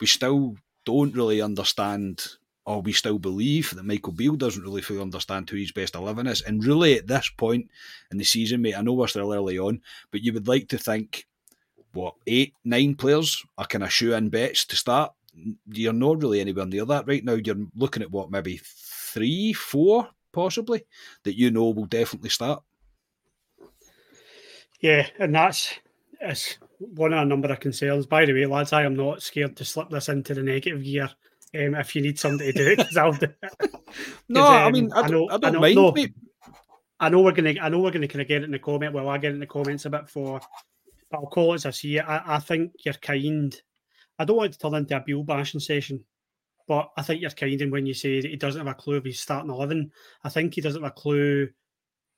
we 0.00 0.06
still 0.06 0.56
don't 0.84 1.14
really 1.14 1.40
understand 1.40 2.26
or 2.66 2.82
we 2.82 2.92
still 2.92 3.18
believe 3.18 3.74
that 3.74 3.84
Michael 3.84 4.12
Beale 4.12 4.36
doesn't 4.36 4.62
really 4.62 4.82
fully 4.82 5.00
understand 5.00 5.48
who 5.48 5.56
his 5.56 5.72
best 5.72 5.94
11 5.94 6.26
is. 6.26 6.42
And 6.42 6.64
really, 6.64 6.98
at 6.98 7.06
this 7.06 7.30
point 7.36 7.70
in 8.10 8.18
the 8.18 8.24
season, 8.24 8.62
mate, 8.62 8.76
I 8.76 8.82
know 8.82 8.92
we're 8.92 9.06
still 9.06 9.32
early 9.32 9.58
on, 9.58 9.80
but 10.10 10.22
you 10.22 10.32
would 10.32 10.48
like 10.48 10.68
to 10.68 10.78
think, 10.78 11.26
what, 11.92 12.14
eight, 12.26 12.54
nine 12.64 12.94
players 12.94 13.42
are 13.58 13.66
kind 13.66 13.82
of 13.82 13.92
shoe 13.92 14.14
in 14.14 14.28
bets 14.28 14.64
to 14.66 14.76
start. 14.76 15.12
You're 15.72 15.92
not 15.92 16.22
really 16.22 16.40
anywhere 16.40 16.66
near 16.66 16.84
that 16.84 17.06
right 17.08 17.24
now. 17.24 17.34
You're 17.34 17.66
looking 17.74 18.02
at 18.02 18.10
what, 18.10 18.30
maybe 18.30 18.60
three, 18.62 19.52
four, 19.52 20.08
possibly, 20.32 20.82
that 21.24 21.36
you 21.36 21.50
know 21.50 21.70
will 21.70 21.86
definitely 21.86 22.30
start. 22.30 22.62
Yeah, 24.80 25.08
and 25.18 25.34
that's 25.34 25.74
it's 26.20 26.58
one 26.78 27.12
of 27.12 27.22
a 27.22 27.24
number 27.24 27.52
of 27.52 27.60
concerns. 27.60 28.06
By 28.06 28.24
the 28.24 28.32
way, 28.32 28.46
lads, 28.46 28.72
I 28.72 28.84
am 28.84 28.94
not 28.94 29.22
scared 29.22 29.56
to 29.56 29.64
slip 29.64 29.90
this 29.90 30.08
into 30.08 30.34
the 30.34 30.42
negative 30.42 30.82
gear 30.84 31.10
um, 31.54 31.74
if 31.74 31.96
you 31.96 32.02
need 32.02 32.18
somebody 32.18 32.52
to 32.52 32.58
do 32.58 32.70
it, 32.70 32.78
because 32.78 32.96
I'll 32.96 33.12
do 33.12 33.26
it. 33.26 33.74
no, 34.28 34.46
um, 34.46 34.52
I 34.52 34.70
mean, 34.70 34.90
I, 34.94 35.08
know, 35.08 35.28
I 35.28 35.38
don't 35.38 35.44
I 35.44 35.50
know, 35.50 35.60
mind. 35.60 35.74
No, 35.74 35.94
I 37.00 37.08
know 37.08 37.22
we're 37.22 37.32
gonna, 37.32 37.54
I 37.60 37.68
know 37.68 37.80
we're 37.80 37.90
gonna 37.90 38.08
kind 38.08 38.22
of 38.22 38.28
get 38.28 38.42
it 38.42 38.44
in 38.44 38.50
the 38.50 38.58
comment. 38.58 38.92
Well, 38.92 39.08
I 39.08 39.18
get 39.18 39.32
it 39.32 39.34
in 39.34 39.40
the 39.40 39.46
comments 39.46 39.84
a 39.84 39.90
bit 39.90 40.08
for, 40.08 40.40
but 41.10 41.18
I'll 41.18 41.26
call 41.26 41.52
it 41.52 41.56
as 41.56 41.66
I 41.66 41.70
see 41.70 41.96
it. 41.96 42.04
I, 42.06 42.22
I 42.26 42.38
think 42.38 42.72
you're 42.84 42.94
kind. 42.94 43.58
I 44.18 44.24
don't 44.24 44.36
want 44.36 44.50
it 44.50 44.52
to 44.52 44.58
turn 44.58 44.74
into 44.74 44.96
a 44.96 45.00
Beale 45.00 45.24
bashing 45.24 45.60
session, 45.60 46.04
but 46.68 46.90
I 46.96 47.02
think 47.02 47.20
you're 47.20 47.30
kind 47.30 47.60
in 47.60 47.70
when 47.70 47.86
you 47.86 47.94
say 47.94 48.20
that 48.20 48.30
he 48.30 48.36
doesn't 48.36 48.64
have 48.64 48.70
a 48.70 48.78
clue 48.78 48.96
of 48.96 49.04
his 49.04 49.18
starting 49.18 49.50
eleven. 49.50 49.90
I 50.22 50.28
think 50.28 50.54
he 50.54 50.60
doesn't 50.60 50.82
have 50.82 50.92
a 50.92 50.94
clue 50.94 51.48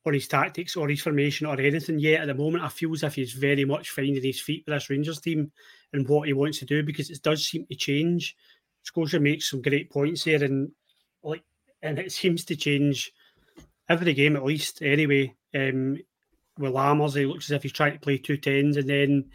on 0.04 0.14
his 0.14 0.28
tactics 0.28 0.76
or 0.76 0.88
his 0.88 1.00
formation 1.00 1.46
or 1.46 1.58
anything 1.60 1.98
yet. 1.98 2.22
At 2.22 2.26
the 2.26 2.34
moment, 2.34 2.64
I 2.64 2.68
feel 2.68 2.92
as 2.92 3.02
if 3.02 3.14
he's 3.14 3.32
very 3.32 3.64
much 3.64 3.90
finding 3.90 4.22
his 4.22 4.40
feet 4.40 4.64
with 4.66 4.74
this 4.74 4.90
Rangers 4.90 5.20
team 5.20 5.52
and 5.92 6.08
what 6.08 6.26
he 6.26 6.32
wants 6.32 6.58
to 6.58 6.64
do 6.64 6.82
because 6.82 7.10
it 7.10 7.22
does 7.22 7.46
seem 7.46 7.66
to 7.66 7.76
change. 7.76 8.36
Scotia 8.82 9.20
makes 9.20 9.50
some 9.50 9.62
great 9.62 9.90
points 9.90 10.24
here, 10.24 10.42
and 10.42 10.70
like, 11.22 11.42
and 11.82 11.98
it 11.98 12.12
seems 12.12 12.44
to 12.46 12.56
change 12.56 13.12
every 13.88 14.14
game 14.14 14.36
at 14.36 14.44
least. 14.44 14.82
Anyway, 14.82 15.34
um, 15.54 15.98
with 16.58 16.72
Lammers, 16.72 17.16
he 17.16 17.26
looks 17.26 17.46
as 17.46 17.56
if 17.56 17.62
he's 17.62 17.72
trying 17.72 17.92
to 17.94 18.00
play 18.00 18.18
two 18.18 18.36
tens, 18.36 18.76
and 18.76 18.88
then 18.88 19.30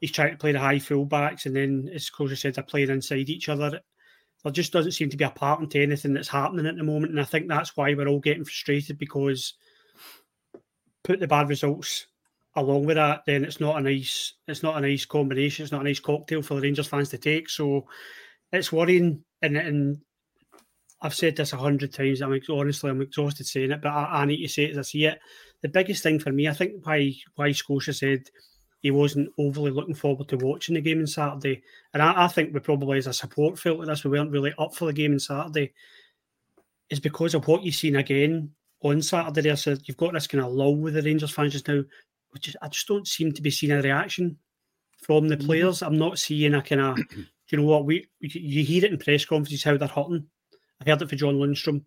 he's 0.00 0.12
trying 0.12 0.32
to 0.32 0.38
play 0.38 0.52
the 0.52 0.58
high 0.58 0.76
fullbacks, 0.76 1.46
and 1.46 1.56
then 1.56 1.90
as 1.94 2.04
Scotia 2.04 2.36
said, 2.36 2.54
they're 2.54 2.64
playing 2.64 2.90
inside 2.90 3.28
each 3.28 3.48
other. 3.48 3.80
There 4.42 4.52
just 4.52 4.72
doesn't 4.72 4.92
seem 4.92 5.10
to 5.10 5.16
be 5.16 5.24
a 5.24 5.30
pattern 5.30 5.68
to 5.70 5.82
anything 5.82 6.14
that's 6.14 6.28
happening 6.28 6.66
at 6.66 6.76
the 6.76 6.84
moment, 6.84 7.10
and 7.12 7.20
I 7.20 7.24
think 7.24 7.48
that's 7.48 7.76
why 7.76 7.94
we're 7.94 8.08
all 8.08 8.20
getting 8.20 8.44
frustrated 8.44 8.98
because 8.98 9.54
put 11.02 11.20
the 11.20 11.26
bad 11.26 11.48
results 11.48 12.06
along 12.56 12.86
with 12.86 12.96
that, 12.96 13.22
then 13.26 13.44
it's 13.44 13.60
not 13.60 13.76
a 13.76 13.80
nice 13.80 14.34
it's 14.48 14.62
not 14.62 14.76
a 14.76 14.80
nice 14.80 15.04
combination. 15.04 15.62
It's 15.62 15.72
not 15.72 15.82
a 15.82 15.84
nice 15.84 16.00
cocktail 16.00 16.42
for 16.42 16.54
the 16.54 16.62
Rangers 16.62 16.88
fans 16.88 17.10
to 17.10 17.18
take. 17.18 17.48
So 17.48 17.86
it's 18.52 18.72
worrying, 18.72 19.24
and 19.42 19.56
and 19.56 19.98
I've 21.02 21.14
said 21.14 21.36
this 21.36 21.52
a 21.52 21.56
hundred 21.56 21.92
times. 21.92 22.20
I'm 22.20 22.38
honestly 22.50 22.90
I'm 22.90 23.02
exhausted 23.02 23.46
saying 23.46 23.72
it, 23.72 23.82
but 23.82 23.90
I, 23.90 24.22
I, 24.22 24.24
need 24.24 24.42
to 24.42 24.48
say 24.48 24.64
it 24.64 24.72
as 24.72 24.78
I 24.78 24.82
see 24.82 25.04
it. 25.04 25.18
The 25.62 25.68
biggest 25.68 26.02
thing 26.02 26.18
for 26.18 26.32
me, 26.32 26.48
I 26.48 26.52
think, 26.52 26.86
why 26.86 27.14
why 27.34 27.52
Scotia 27.52 27.92
said 27.92 28.28
he 28.80 28.90
wasn't 28.90 29.30
overly 29.38 29.70
looking 29.70 29.94
forward 29.94 30.28
to 30.28 30.36
watching 30.36 30.74
the 30.74 30.80
game 30.80 31.00
on 31.00 31.06
Saturday, 31.06 31.62
and 31.92 32.02
I, 32.02 32.24
I 32.24 32.28
think 32.28 32.54
we 32.54 32.60
probably 32.60 32.98
as 32.98 33.06
a 33.06 33.12
support 33.12 33.58
felt 33.58 33.78
like 33.78 33.88
this, 33.88 34.04
we 34.04 34.10
weren't 34.10 34.32
really 34.32 34.54
up 34.58 34.74
for 34.74 34.86
the 34.86 34.92
game 34.92 35.12
on 35.12 35.18
Saturday, 35.18 35.72
is 36.90 37.00
because 37.00 37.34
of 37.34 37.46
what 37.46 37.62
you've 37.62 37.74
seen 37.74 37.96
again 37.96 38.50
on 38.82 39.02
Saturday. 39.02 39.42
There, 39.42 39.56
so 39.56 39.76
you've 39.84 39.96
got 39.96 40.12
this 40.12 40.26
kind 40.26 40.44
of 40.44 40.52
lull 40.52 40.76
with 40.76 40.94
the 40.94 41.02
Rangers 41.02 41.30
fans 41.30 41.52
just 41.52 41.68
now, 41.68 41.82
which 42.30 42.48
is, 42.48 42.56
I 42.62 42.68
just 42.68 42.88
don't 42.88 43.06
seem 43.06 43.32
to 43.32 43.42
be 43.42 43.50
seeing 43.50 43.72
a 43.72 43.82
reaction 43.82 44.38
from 45.02 45.28
the 45.28 45.36
mm-hmm. 45.36 45.46
players. 45.46 45.82
I'm 45.82 45.98
not 45.98 46.18
seeing 46.18 46.54
a 46.54 46.62
kind 46.62 46.80
of 46.80 46.98
you 47.48 47.58
know 47.58 47.64
what? 47.64 47.84
We 47.84 48.08
you 48.20 48.64
hear 48.64 48.84
it 48.84 48.92
in 48.92 48.98
press 48.98 49.24
conferences 49.24 49.62
how 49.62 49.76
they're 49.76 49.88
hurting. 49.88 50.26
I 50.80 50.90
heard 50.90 51.02
it 51.02 51.08
for 51.08 51.16
John 51.16 51.36
Lundstram 51.36 51.84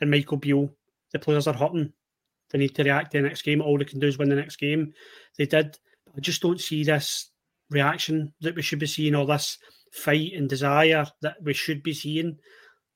and 0.00 0.10
Michael 0.10 0.36
Beale. 0.36 0.70
The 1.12 1.18
players 1.18 1.46
are 1.46 1.54
hurting. 1.54 1.92
They 2.50 2.58
need 2.58 2.74
to 2.76 2.84
react 2.84 3.12
to 3.12 3.18
the 3.18 3.28
next 3.28 3.42
game. 3.42 3.60
All 3.60 3.78
they 3.78 3.84
can 3.84 3.98
do 3.98 4.06
is 4.06 4.18
win 4.18 4.28
the 4.28 4.36
next 4.36 4.56
game. 4.56 4.92
They 5.36 5.46
did. 5.46 5.78
I 6.16 6.20
just 6.20 6.42
don't 6.42 6.60
see 6.60 6.84
this 6.84 7.30
reaction 7.70 8.32
that 8.40 8.54
we 8.54 8.62
should 8.62 8.78
be 8.78 8.86
seeing, 8.86 9.14
or 9.14 9.26
this 9.26 9.58
fight 9.92 10.32
and 10.34 10.48
desire 10.48 11.06
that 11.22 11.36
we 11.42 11.52
should 11.52 11.82
be 11.82 11.92
seeing. 11.92 12.38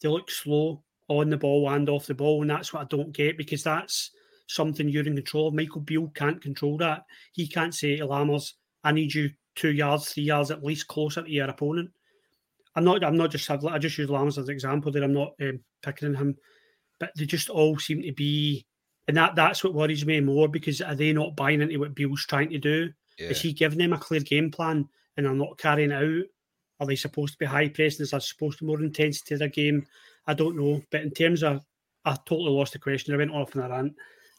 They 0.01 0.09
look 0.09 0.31
slow 0.31 0.83
on 1.09 1.29
the 1.29 1.37
ball 1.37 1.69
and 1.71 1.89
off 1.89 2.07
the 2.07 2.15
ball, 2.15 2.41
and 2.43 2.51
that's 2.51 2.73
what 2.73 2.83
I 2.83 2.87
don't 2.87 3.13
get 3.13 3.37
because 3.37 3.65
that's 3.65 4.13
something 4.49 4.89
you're 4.89 5.07
in 5.07 5.17
control 5.17 5.49
of. 5.49 5.55
Michael 5.55 5.81
Beale 5.81 6.11
can't 6.15 6.41
control 6.41 6.77
that. 6.79 7.03
He 7.33 7.49
can't 7.49 7.75
say 7.75 7.97
to 7.97 8.07
Lammers, 8.07 8.53
I 8.85 8.93
need 8.93 9.13
you 9.13 9.31
two 9.61 9.73
yards, 9.73 10.13
three 10.13 10.25
yards 10.25 10.51
at 10.51 10.65
least 10.65 10.89
closer 10.89 11.23
to 11.23 11.31
your 11.31 11.49
opponent. 11.49 11.91
I'm 12.75 12.85
not. 12.85 13.05
I'm 13.05 13.17
not 13.17 13.31
just. 13.31 13.51
I 13.51 13.79
just 13.79 13.99
use 13.99 14.09
Lammers 14.09 14.39
as 14.39 14.49
an 14.49 14.51
example. 14.51 14.91
That 14.91 15.05
I'm 15.05 15.13
not 15.13 15.35
um, 15.41 15.61
picking 15.83 16.09
on 16.09 16.15
him, 16.15 16.37
but 16.99 17.11
they 17.17 17.27
just 17.27 17.51
all 17.51 17.79
seem 17.79 18.03
to 18.03 18.13
be, 18.13 18.65
and 19.09 19.17
that 19.17 19.35
that's 19.35 19.63
what 19.63 19.75
worries 19.75 20.07
me 20.07 20.21
more 20.21 20.49
because 20.49 20.81
are 20.81 20.95
they 20.95 21.13
not 21.13 21.37
buying 21.37 21.61
into 21.61 21.79
what 21.79 21.95
Beale's 21.95 22.25
trying 22.27 22.51
to 22.51 22.59
do? 22.59 22.91
Yeah. 23.19 23.29
Is 23.29 23.43
he 23.43 23.53
giving 23.53 23.79
them 23.79 23.93
a 23.93 23.99
clear 23.99 24.21
game 24.21 24.51
plan 24.51 24.89
and 25.17 25.27
they're 25.27 25.35
not 25.35 25.59
carrying 25.59 25.91
it 25.91 25.95
out? 25.95 26.25
Are 26.79 26.87
they 26.87 26.97
supposed 26.97 27.35
to 27.35 27.39
be 27.39 27.45
high 27.45 27.69
pressing? 27.69 28.05
Is 28.05 28.13
there 28.13 28.21
supposed 28.21 28.59
to 28.59 28.65
be 28.65 28.69
more 28.69 28.81
intensity 28.81 29.35
to 29.35 29.39
their 29.39 29.49
game? 29.49 29.87
I 30.27 30.33
don't 30.33 30.57
know. 30.57 30.81
But 30.91 31.03
in 31.03 31.11
terms 31.11 31.43
of, 31.43 31.63
I 32.05 32.17
totally 32.25 32.51
lost 32.51 32.73
the 32.73 32.79
question. 32.79 33.13
I 33.13 33.19
went 33.19 33.33
off 33.33 33.55
on 33.55 33.63
a 33.63 33.69
rant. 33.69 33.95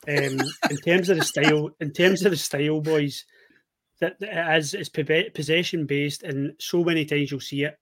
Um, 0.08 0.42
in 0.72 0.78
terms 0.78 1.10
of 1.10 1.18
the 1.18 1.24
style, 1.24 1.70
in 1.80 1.92
terms 1.92 2.26
of 2.26 2.32
the 2.32 2.38
style, 2.38 2.82
boys, 2.82 3.24
that, 4.02 4.18
it 4.20 4.58
is 4.58 4.74
it's 4.74 4.90
possession 4.90 5.86
based, 5.86 6.24
and 6.24 6.54
so 6.60 6.84
many 6.84 7.06
times 7.06 7.32
you'll 7.32 7.40
see 7.40 7.64
it. 7.64 7.80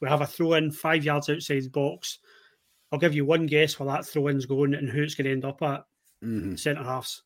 We 0.00 0.08
have 0.08 0.20
a 0.20 0.26
throw 0.26 0.54
in 0.54 0.72
five 0.72 1.04
yards 1.04 1.30
outside 1.30 1.62
the 1.62 1.70
box. 1.70 2.18
I'll 2.90 2.98
give 2.98 3.14
you 3.14 3.24
one 3.24 3.46
guess 3.46 3.78
where 3.78 3.88
that 3.88 4.04
throw 4.04 4.28
in's 4.28 4.44
going 4.44 4.74
and 4.74 4.88
who 4.88 5.02
it's 5.02 5.14
going 5.14 5.24
to 5.26 5.32
end 5.32 5.44
up 5.44 5.62
at. 5.62 5.84
Mm-hmm. 6.22 6.56
Centre 6.56 6.84
halves. 6.84 7.22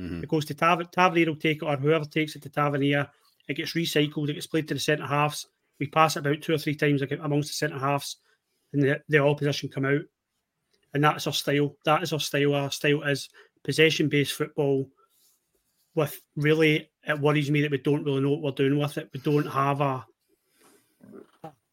Mm-hmm. 0.00 0.24
It 0.24 0.28
goes 0.28 0.44
to 0.46 0.54
Tav- 0.54 0.90
Tavernier 0.90 1.26
will 1.26 1.36
take 1.36 1.62
it, 1.62 1.66
or 1.66 1.76
whoever 1.76 2.04
takes 2.04 2.34
it 2.34 2.42
to 2.42 2.48
Tavernier. 2.48 3.08
It 3.48 3.54
gets 3.54 3.74
recycled. 3.74 4.28
It 4.28 4.34
gets 4.34 4.46
played 4.46 4.68
to 4.68 4.74
the 4.74 4.80
centre 4.80 5.06
halves. 5.06 5.46
We 5.78 5.86
pass 5.86 6.16
it 6.16 6.20
about 6.20 6.42
two 6.42 6.54
or 6.54 6.58
three 6.58 6.74
times 6.74 7.02
amongst 7.02 7.48
the 7.50 7.54
centre 7.54 7.78
halves, 7.78 8.16
and 8.72 8.82
the, 8.82 9.00
the 9.08 9.18
opposition 9.18 9.68
come 9.68 9.84
out. 9.84 10.02
And 10.94 11.04
that's 11.04 11.26
our 11.26 11.32
style. 11.32 11.76
That 11.84 12.02
is 12.02 12.12
our 12.12 12.20
style. 12.20 12.54
Our 12.54 12.70
style 12.70 13.02
is 13.02 13.28
possession 13.62 14.08
based 14.08 14.32
football 14.32 14.88
with 15.94 16.20
really 16.36 16.90
it 17.06 17.20
worries 17.20 17.50
me 17.50 17.62
that 17.62 17.70
we 17.70 17.78
don't 17.78 18.04
really 18.04 18.20
know 18.20 18.30
what 18.30 18.42
we're 18.42 18.50
doing 18.50 18.78
with 18.78 18.98
it. 18.98 19.10
We 19.12 19.20
don't 19.20 19.46
have 19.46 19.80
a, 19.80 20.06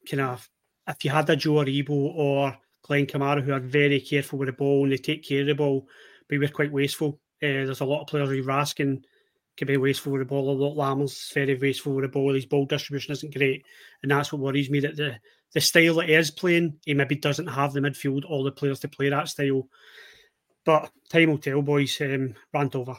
kind 0.10 0.22
of 0.22 0.50
if 0.88 1.04
you 1.04 1.12
had 1.12 1.30
a 1.30 1.36
Joe 1.36 1.54
Aribo 1.54 1.90
or 1.90 2.58
Glenn 2.84 3.06
Kamara 3.06 3.42
who 3.42 3.54
are 3.54 3.60
very 3.60 4.00
careful 4.00 4.40
with 4.40 4.48
the 4.48 4.54
ball 4.54 4.84
and 4.84 4.92
they 4.92 4.98
take 4.98 5.28
care 5.28 5.42
of 5.42 5.48
the 5.48 5.56
ball, 5.56 5.88
but 6.28 6.38
we're 6.38 6.50
quite 6.50 6.72
wasteful. 6.72 7.20
Uh, 7.42 7.66
there's 7.66 7.82
a 7.82 7.86
lot 7.86 8.02
of 8.02 8.08
players 8.08 8.30
who 8.30 8.44
Raskin 8.44 9.04
can 9.58 9.68
be 9.68 9.78
wasteful 9.78 10.12
with 10.12 10.22
the 10.22 10.26
ball. 10.26 10.50
A 10.50 10.52
lot 10.52 10.76
Lammers 10.76 11.34
very 11.34 11.58
wasteful 11.58 11.94
with 11.94 12.04
the 12.04 12.10
ball. 12.10 12.34
His 12.34 12.46
ball 12.46 12.66
distribution 12.66 13.14
isn't 13.14 13.36
great, 13.36 13.66
and 14.02 14.12
that's 14.12 14.32
what 14.32 14.42
worries 14.42 14.70
me. 14.70 14.80
That 14.82 14.96
the 14.96 15.18
the 15.54 15.62
style 15.62 15.96
that 15.96 16.10
he 16.10 16.16
is 16.16 16.32
playing, 16.32 16.80
he 16.86 16.94
maybe 16.94 17.16
doesn't 17.16 17.48
have 17.48 17.74
the 17.74 17.80
midfield, 17.80 18.26
all 18.26 18.44
the 18.44 18.52
players 18.52 18.80
to 18.80 18.88
play 18.88 19.10
that 19.10 19.30
style. 19.30 19.68
But 20.66 20.92
time 21.10 21.30
will 21.30 21.38
tell, 21.38 21.62
boys. 21.62 22.00
Um, 22.02 22.34
rant 22.54 22.76
over. 22.76 22.98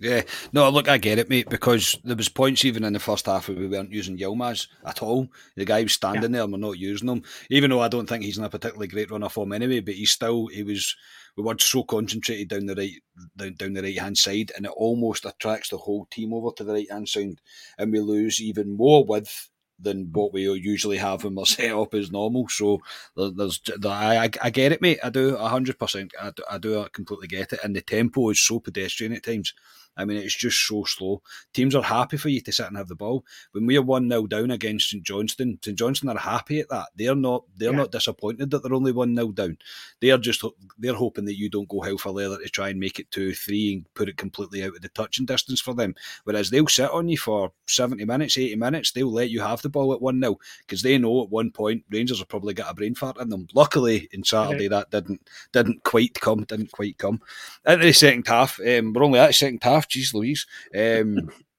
Yeah, 0.00 0.22
no, 0.54 0.70
look, 0.70 0.88
I 0.88 0.96
get 0.96 1.18
it, 1.18 1.28
mate, 1.28 1.50
because 1.50 1.94
there 2.04 2.16
was 2.16 2.30
points 2.30 2.64
even 2.64 2.84
in 2.84 2.94
the 2.94 2.98
first 2.98 3.26
half 3.26 3.48
where 3.48 3.58
we 3.58 3.68
weren't 3.68 3.92
using 3.92 4.16
Yilmaz 4.16 4.66
at 4.86 5.02
all. 5.02 5.28
The 5.56 5.66
guy 5.66 5.82
was 5.82 5.92
standing 5.92 6.22
yeah. 6.22 6.28
there 6.28 6.42
and 6.44 6.52
we're 6.52 6.58
not 6.58 6.78
using 6.78 7.08
him. 7.08 7.22
Even 7.50 7.68
though 7.68 7.80
I 7.80 7.88
don't 7.88 8.08
think 8.08 8.24
he's 8.24 8.38
in 8.38 8.44
a 8.44 8.48
particularly 8.48 8.88
great 8.88 9.10
run 9.10 9.22
of 9.22 9.32
form 9.34 9.52
anyway, 9.52 9.80
but 9.80 9.94
he's 9.94 10.10
still 10.10 10.46
he 10.46 10.62
was 10.62 10.96
we 11.36 11.42
were 11.42 11.54
so 11.58 11.82
concentrated 11.82 12.48
down 12.48 12.64
the 12.64 12.74
right 12.74 12.94
down, 13.36 13.54
down 13.54 13.74
the 13.74 13.82
right 13.82 13.98
hand 13.98 14.16
side 14.16 14.52
and 14.56 14.64
it 14.64 14.72
almost 14.74 15.26
attracts 15.26 15.68
the 15.68 15.76
whole 15.76 16.06
team 16.10 16.32
over 16.32 16.50
to 16.56 16.64
the 16.64 16.72
right 16.72 16.90
hand 16.90 17.08
side 17.08 17.40
and 17.78 17.92
we 17.92 18.00
lose 18.00 18.40
even 18.40 18.76
more 18.76 19.04
width 19.04 19.50
than 19.82 20.10
what 20.12 20.32
we 20.32 20.42
usually 20.42 20.98
have 20.98 21.24
when 21.24 21.34
we're 21.34 21.44
set 21.46 21.72
up 21.72 21.94
as 21.94 22.12
normal. 22.12 22.48
So 22.48 22.80
there's, 23.16 23.60
I, 23.84 24.30
I 24.42 24.50
get 24.50 24.72
it, 24.72 24.82
mate. 24.82 24.98
I 25.02 25.10
do 25.10 25.36
hundred 25.36 25.78
percent. 25.78 26.12
I 26.20 26.30
do, 26.30 26.44
I 26.50 26.58
do 26.58 26.86
completely 26.92 27.28
get 27.28 27.52
it. 27.52 27.60
And 27.64 27.74
the 27.74 27.80
tempo 27.80 28.30
is 28.30 28.40
so 28.40 28.60
pedestrian 28.60 29.12
at 29.12 29.24
times. 29.24 29.54
I 29.96 30.04
mean, 30.04 30.18
it's 30.18 30.36
just 30.36 30.66
so 30.66 30.84
slow. 30.84 31.22
Teams 31.52 31.74
are 31.74 31.82
happy 31.82 32.16
for 32.16 32.28
you 32.28 32.40
to 32.40 32.52
sit 32.52 32.66
and 32.66 32.76
have 32.76 32.88
the 32.88 32.94
ball. 32.94 33.24
When 33.52 33.66
we 33.66 33.76
are 33.76 33.82
one 33.82 34.08
0 34.08 34.26
down 34.26 34.50
against 34.50 34.90
St 34.90 35.02
Johnstone, 35.02 35.58
St 35.62 35.78
Johnstone 35.78 36.16
are 36.16 36.18
happy 36.18 36.60
at 36.60 36.68
that. 36.70 36.88
They're 36.96 37.14
not. 37.14 37.44
They're 37.56 37.72
yeah. 37.72 37.78
not 37.78 37.92
disappointed 37.92 38.50
that 38.50 38.62
they're 38.62 38.74
only 38.74 38.92
one 38.92 39.14
0 39.14 39.32
down. 39.32 39.58
They 40.00 40.10
are 40.10 40.18
just. 40.18 40.44
They're 40.78 40.94
hoping 40.94 41.26
that 41.26 41.38
you 41.38 41.50
don't 41.50 41.68
go 41.68 41.80
hell 41.80 41.98
for 41.98 42.10
leather 42.10 42.38
to 42.38 42.48
try 42.48 42.70
and 42.70 42.80
make 42.80 42.98
it 42.98 43.10
two 43.10 43.34
three 43.34 43.74
and 43.74 43.94
put 43.94 44.08
it 44.08 44.16
completely 44.16 44.64
out 44.64 44.76
of 44.76 44.82
the 44.82 44.88
touching 44.88 45.26
distance 45.26 45.60
for 45.60 45.74
them. 45.74 45.94
Whereas 46.24 46.50
they'll 46.50 46.66
sit 46.68 46.90
on 46.90 47.08
you 47.08 47.18
for 47.18 47.52
seventy 47.66 48.04
minutes, 48.04 48.38
eighty 48.38 48.56
minutes. 48.56 48.92
They'll 48.92 49.12
let 49.12 49.30
you 49.30 49.40
have 49.40 49.62
the 49.62 49.68
ball 49.68 49.92
at 49.92 50.00
one 50.00 50.20
0 50.20 50.38
because 50.60 50.82
they 50.82 50.96
know 50.98 51.22
at 51.22 51.30
one 51.30 51.50
point 51.50 51.84
Rangers 51.90 52.18
have 52.18 52.28
probably 52.28 52.54
got 52.54 52.70
a 52.70 52.74
brain 52.74 52.94
fart 52.94 53.20
in 53.20 53.28
them. 53.28 53.46
Luckily, 53.54 54.08
in 54.12 54.24
Saturday 54.24 54.68
that 54.68 54.90
didn't 54.90 55.28
didn't 55.52 55.84
quite 55.84 56.14
come. 56.14 56.44
Didn't 56.44 56.72
quite 56.72 56.98
come. 56.98 57.20
Into 57.66 57.86
the 57.86 57.92
second 57.92 58.26
half, 58.26 58.58
um, 58.60 58.92
we're 58.92 59.04
only 59.04 59.18
at 59.18 59.28
the 59.28 59.32
second 59.32 59.62
half. 59.62 59.79
Jeez 59.88 60.12
Louise. 60.12 60.46
Um, 60.74 61.30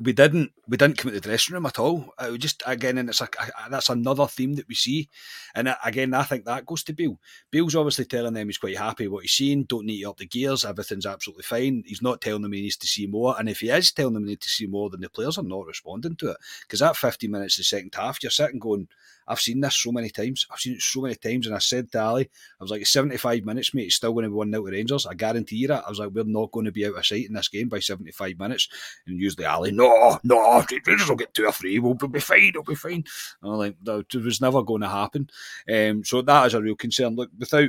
we 0.00 0.12
didn't 0.12 0.52
we 0.68 0.76
didn't 0.76 0.98
come 0.98 1.10
to 1.10 1.14
the 1.14 1.26
dressing 1.26 1.54
room 1.54 1.64
at 1.64 1.78
all. 1.78 2.12
Uh, 2.20 2.26
it 2.26 2.30
was 2.32 2.40
just 2.40 2.62
again, 2.66 2.98
and 2.98 3.08
it's 3.08 3.22
a, 3.22 3.28
that's 3.70 3.88
another 3.88 4.26
theme 4.26 4.54
that 4.54 4.68
we 4.68 4.74
see. 4.74 5.08
And 5.54 5.74
again, 5.84 6.12
I 6.12 6.24
think 6.24 6.44
that 6.44 6.66
goes 6.66 6.82
to 6.84 6.92
Beale. 6.92 7.18
Beale's 7.50 7.74
obviously 7.74 8.04
telling 8.04 8.34
them 8.34 8.48
he's 8.48 8.58
quite 8.58 8.76
happy 8.76 9.08
what 9.08 9.22
he's 9.22 9.32
seen. 9.32 9.64
Don't 9.64 9.86
need 9.86 10.02
to 10.02 10.10
up 10.10 10.18
the 10.18 10.26
gears. 10.26 10.64
Everything's 10.64 11.06
absolutely 11.06 11.44
fine. 11.44 11.84
He's 11.86 12.02
not 12.02 12.20
telling 12.20 12.42
them 12.42 12.52
he 12.52 12.62
needs 12.62 12.76
to 12.76 12.86
see 12.86 13.06
more. 13.06 13.34
And 13.38 13.48
if 13.48 13.60
he 13.60 13.70
is 13.70 13.92
telling 13.92 14.14
them 14.14 14.24
he 14.24 14.30
needs 14.30 14.44
to 14.44 14.50
see 14.50 14.66
more, 14.66 14.90
then 14.90 15.00
the 15.00 15.08
players 15.08 15.38
are 15.38 15.42
not 15.42 15.66
responding 15.66 16.16
to 16.16 16.32
it. 16.32 16.36
Because 16.62 16.80
that 16.80 16.96
50 16.96 17.28
minutes 17.28 17.56
the 17.56 17.64
second 17.64 17.94
half, 17.94 18.22
you're 18.22 18.30
sitting 18.30 18.58
going, 18.58 18.88
I've 19.28 19.40
seen 19.40 19.60
this 19.60 19.76
so 19.76 19.92
many 19.92 20.08
times. 20.08 20.46
I've 20.50 20.58
seen 20.58 20.74
it 20.74 20.82
so 20.82 21.02
many 21.02 21.14
times, 21.14 21.46
and 21.46 21.54
I 21.54 21.58
said 21.58 21.92
to 21.92 22.02
Ali, 22.02 22.30
I 22.58 22.64
was 22.64 22.70
like, 22.70 22.86
75 22.86 23.44
minutes, 23.44 23.74
mate. 23.74 23.86
It's 23.86 23.96
still 23.96 24.14
going 24.14 24.24
to 24.24 24.30
be 24.30 24.34
one 24.34 24.54
out 24.54 24.64
to 24.64 24.72
Rangers. 24.72 25.06
I 25.06 25.14
guarantee 25.14 25.56
you 25.56 25.68
that. 25.68 25.84
I 25.86 25.88
was 25.88 25.98
like, 25.98 26.10
we're 26.10 26.24
not 26.24 26.50
going 26.50 26.64
to 26.64 26.72
be 26.72 26.86
out 26.86 26.96
of 26.96 27.06
sight 27.06 27.26
in 27.26 27.34
this 27.34 27.48
game 27.48 27.68
by 27.68 27.78
75 27.78 28.38
minutes. 28.38 28.68
And 29.06 29.20
usually 29.20 29.44
Ali, 29.44 29.70
no, 29.78 30.18
no, 30.24 30.64
Rangers 30.86 31.08
will 31.08 31.16
get 31.16 31.32
two 31.34 31.46
or 31.46 31.52
three. 31.52 31.78
We'll, 31.78 31.94
be 31.94 32.18
fine. 32.18 32.52
We'll 32.54 32.64
be 32.64 32.74
fine. 32.74 33.04
And 33.42 33.52
I'm 33.52 33.58
like, 33.58 33.76
it 33.86 34.16
was 34.16 34.40
never 34.40 34.62
going 34.62 34.80
to 34.80 34.88
happen. 34.88 35.30
Um, 35.72 36.04
so 36.04 36.20
that 36.22 36.46
is 36.46 36.54
a 36.54 36.60
real 36.60 36.74
concern. 36.74 37.14
Look, 37.14 37.30
without 37.38 37.68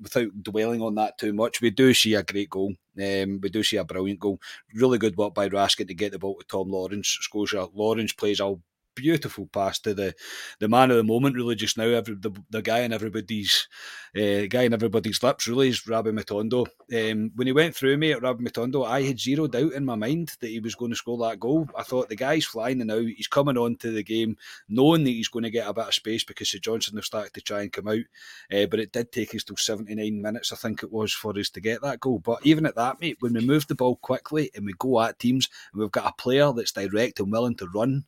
without 0.00 0.42
dwelling 0.42 0.82
on 0.82 0.94
that 0.96 1.18
too 1.18 1.32
much, 1.32 1.60
we 1.60 1.70
do 1.70 1.94
see 1.94 2.14
a 2.14 2.22
great 2.22 2.50
goal. 2.50 2.74
Um, 2.96 3.40
we 3.40 3.48
do 3.50 3.62
see 3.62 3.76
a 3.76 3.84
brilliant 3.84 4.20
goal. 4.20 4.40
Really 4.74 4.98
good 4.98 5.16
work 5.16 5.34
by 5.34 5.48
Raskin 5.48 5.86
to 5.86 5.94
get 5.94 6.12
the 6.12 6.18
ball 6.18 6.36
to 6.36 6.46
Tom 6.46 6.70
Lawrence. 6.70 7.18
Scotia 7.20 7.68
Lawrence 7.72 8.12
plays 8.12 8.40
a 8.40 8.54
beautiful 8.98 9.46
pass 9.46 9.78
to 9.80 9.94
the 9.94 10.14
the 10.60 10.68
man 10.68 10.90
of 10.90 10.96
the 10.96 11.04
moment. 11.04 11.36
Really, 11.36 11.54
just 11.54 11.78
now, 11.78 11.84
every 11.84 12.14
the, 12.14 12.32
the 12.50 12.62
guy 12.62 12.80
in 12.80 12.92
everybody's 12.92 13.68
uh, 14.16 14.46
guy 14.48 14.62
in 14.62 14.74
everybody's 14.74 15.22
lips. 15.22 15.48
Really, 15.48 15.68
is 15.68 15.86
Rabbi 15.86 16.10
Matondo. 16.10 16.66
Um, 16.92 17.30
when 17.34 17.46
he 17.46 17.52
went 17.52 17.74
through 17.74 17.96
me 17.96 18.12
at 18.12 18.22
Rabbi 18.22 18.42
Matondo, 18.42 18.86
I 18.86 19.02
had 19.02 19.20
zero 19.20 19.46
doubt 19.46 19.72
in 19.72 19.84
my 19.84 19.94
mind 19.94 20.32
that 20.40 20.48
he 20.48 20.60
was 20.60 20.74
going 20.74 20.90
to 20.90 20.96
score 20.96 21.18
that 21.18 21.40
goal. 21.40 21.68
I 21.76 21.82
thought 21.82 22.08
the 22.08 22.16
guy's 22.16 22.44
flying 22.44 22.78
now. 22.78 22.98
He's 22.98 23.28
coming 23.28 23.56
on 23.56 23.76
to 23.76 23.90
the 23.90 24.02
game, 24.02 24.36
knowing 24.68 25.04
that 25.04 25.10
he's 25.10 25.28
going 25.28 25.44
to 25.44 25.50
get 25.50 25.68
a 25.68 25.74
bit 25.74 25.88
of 25.88 25.94
space 25.94 26.24
because 26.24 26.50
St 26.50 26.62
Johnstone 26.62 26.96
have 26.96 27.04
started 27.04 27.34
to 27.34 27.40
try 27.40 27.62
and 27.62 27.72
come 27.72 27.88
out. 27.88 28.04
Uh, 28.52 28.66
but 28.66 28.80
it 28.80 28.92
did 28.92 29.12
take 29.12 29.34
us 29.34 29.44
till 29.44 29.56
seventy 29.56 29.94
nine 29.94 30.20
minutes, 30.20 30.52
I 30.52 30.56
think 30.56 30.82
it 30.82 30.92
was, 30.92 31.12
for 31.12 31.38
us 31.38 31.50
to 31.50 31.60
get 31.60 31.82
that 31.82 32.00
goal. 32.00 32.18
But 32.18 32.44
even 32.44 32.66
at 32.66 32.76
that, 32.76 33.00
mate, 33.00 33.18
when 33.20 33.34
we 33.34 33.40
move 33.40 33.66
the 33.66 33.74
ball 33.74 33.96
quickly 33.96 34.50
and 34.54 34.64
we 34.64 34.74
go 34.78 35.00
at 35.00 35.18
teams, 35.18 35.48
and 35.72 35.80
we've 35.80 35.90
got 35.90 36.08
a 36.08 36.22
player 36.22 36.52
that's 36.52 36.72
direct 36.72 37.20
and 37.20 37.30
willing 37.30 37.56
to 37.56 37.68
run 37.68 38.04